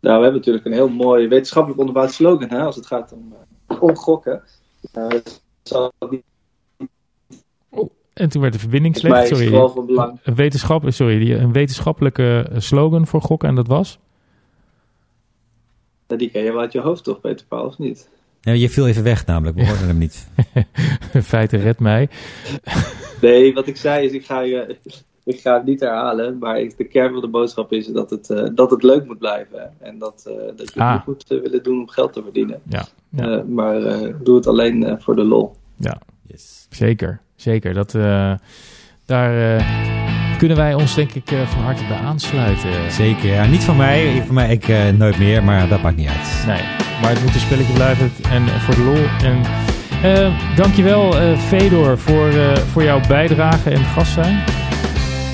Nou, 0.00 0.16
we 0.16 0.22
hebben 0.22 0.34
natuurlijk 0.34 0.64
een 0.64 0.72
heel 0.72 0.88
mooi 0.88 1.28
wetenschappelijk 1.28 1.80
onderbouwd 1.80 2.12
slogan 2.12 2.48
hè, 2.48 2.60
als 2.60 2.76
het 2.76 2.86
gaat 2.86 3.12
om, 3.12 3.34
om 3.80 3.96
gokken. 3.96 4.42
Oh, 7.70 7.90
en 8.12 8.28
toen 8.28 8.40
werd 8.40 8.52
de 8.52 8.58
verbinding 8.58 8.96
slecht. 8.96 9.28
Sorry. 9.28 9.54
Een, 10.22 10.34
wetenschap, 10.34 10.90
sorry, 10.90 11.32
een 11.32 11.52
wetenschappelijke 11.52 12.50
slogan 12.56 13.06
voor 13.06 13.22
gokken 13.22 13.48
en 13.48 13.54
dat 13.54 13.66
was? 13.66 13.98
die 16.18 16.30
ken 16.30 16.42
je 16.42 16.52
wel 16.52 16.60
uit 16.60 16.72
je 16.72 16.80
hoofd 16.80 17.04
toch, 17.04 17.20
Peter 17.20 17.46
Paul, 17.46 17.66
of 17.66 17.78
niet? 17.78 18.10
Je 18.42 18.70
viel 18.70 18.86
even 18.86 19.02
weg 19.02 19.26
namelijk, 19.26 19.56
we 19.56 19.66
hoorden 19.66 19.86
hem 19.86 19.98
niet. 19.98 20.28
In 21.12 21.22
feite, 21.22 21.56
red 21.56 21.78
mij. 21.78 22.08
nee, 23.20 23.54
wat 23.54 23.66
ik 23.66 23.76
zei 23.76 24.06
is, 24.06 24.12
ik 24.12 24.24
ga, 24.24 24.40
je, 24.40 24.76
ik 25.24 25.40
ga 25.40 25.54
het 25.54 25.64
niet 25.64 25.80
herhalen, 25.80 26.38
maar 26.38 26.68
de 26.76 26.84
kern 26.84 27.12
van 27.12 27.20
de 27.20 27.28
boodschap 27.28 27.72
is 27.72 27.86
dat 27.86 28.10
het, 28.10 28.30
uh, 28.30 28.48
dat 28.54 28.70
het 28.70 28.82
leuk 28.82 29.04
moet 29.04 29.18
blijven. 29.18 29.72
En 29.78 29.98
dat, 29.98 30.24
uh, 30.28 30.34
dat 30.56 30.74
je 30.74 30.80
ah. 30.80 30.88
het 30.88 30.96
niet 30.96 31.06
moet 31.06 31.30
uh, 31.30 31.42
willen 31.42 31.62
doen 31.62 31.80
om 31.80 31.88
geld 31.88 32.12
te 32.12 32.22
verdienen. 32.22 32.60
Ja, 32.68 32.86
ja. 33.08 33.44
maar 33.48 33.80
doe 34.22 34.36
het 34.36 34.46
alleen 34.46 35.00
voor 35.00 35.16
de 35.16 35.24
lol. 35.24 35.56
Ja, 35.76 36.00
yes. 36.26 36.66
zeker. 36.70 37.20
Zeker. 37.34 37.74
Dat, 37.74 37.90
daar 39.06 40.01
kunnen 40.46 40.60
wij 40.60 40.74
ons 40.74 40.94
denk 40.94 41.12
ik 41.12 41.32
van 41.44 41.62
harte 41.62 41.82
bij 41.88 41.96
aansluiten. 41.96 42.70
Zeker, 42.90 43.28
ja. 43.28 43.44
Niet 43.44 43.64
van 43.64 43.76
mij, 43.76 44.22
van 44.26 44.34
mij 44.34 44.50
ik 44.50 44.68
nooit 44.96 45.18
meer, 45.18 45.44
maar 45.44 45.68
dat 45.68 45.82
maakt 45.82 45.96
niet 45.96 46.08
uit. 46.08 46.44
Nee. 46.46 46.62
Maar 47.00 47.10
het 47.10 47.22
moet 47.22 47.34
een 47.34 47.40
spelletje 47.40 47.72
blijven 47.72 48.12
en 48.30 48.48
voor 48.48 48.74
de 48.74 48.80
lol. 48.80 49.30
En 49.30 49.40
uh, 50.04 50.56
dankjewel 50.56 51.22
uh, 51.22 51.38
Fedor 51.38 51.98
voor, 51.98 52.32
voor 52.70 52.82
jouw 52.82 53.00
bijdrage 53.08 53.70
en 53.70 53.84
gast 53.84 54.12
zijn. 54.12 54.44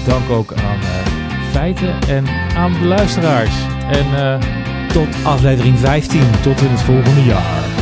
Dank 0.07 0.31
ook 0.31 0.53
aan 0.53 0.79
Feiten 1.51 1.95
en 2.09 2.25
aan 2.57 2.73
de 2.73 2.85
luisteraars. 2.85 3.55
En 3.91 4.41
tot 4.93 5.09
aflevering 5.25 5.79
15. 5.79 6.21
Tot 6.43 6.61
in 6.61 6.71
het 6.71 6.83
volgende 6.83 7.25
jaar. 7.25 7.78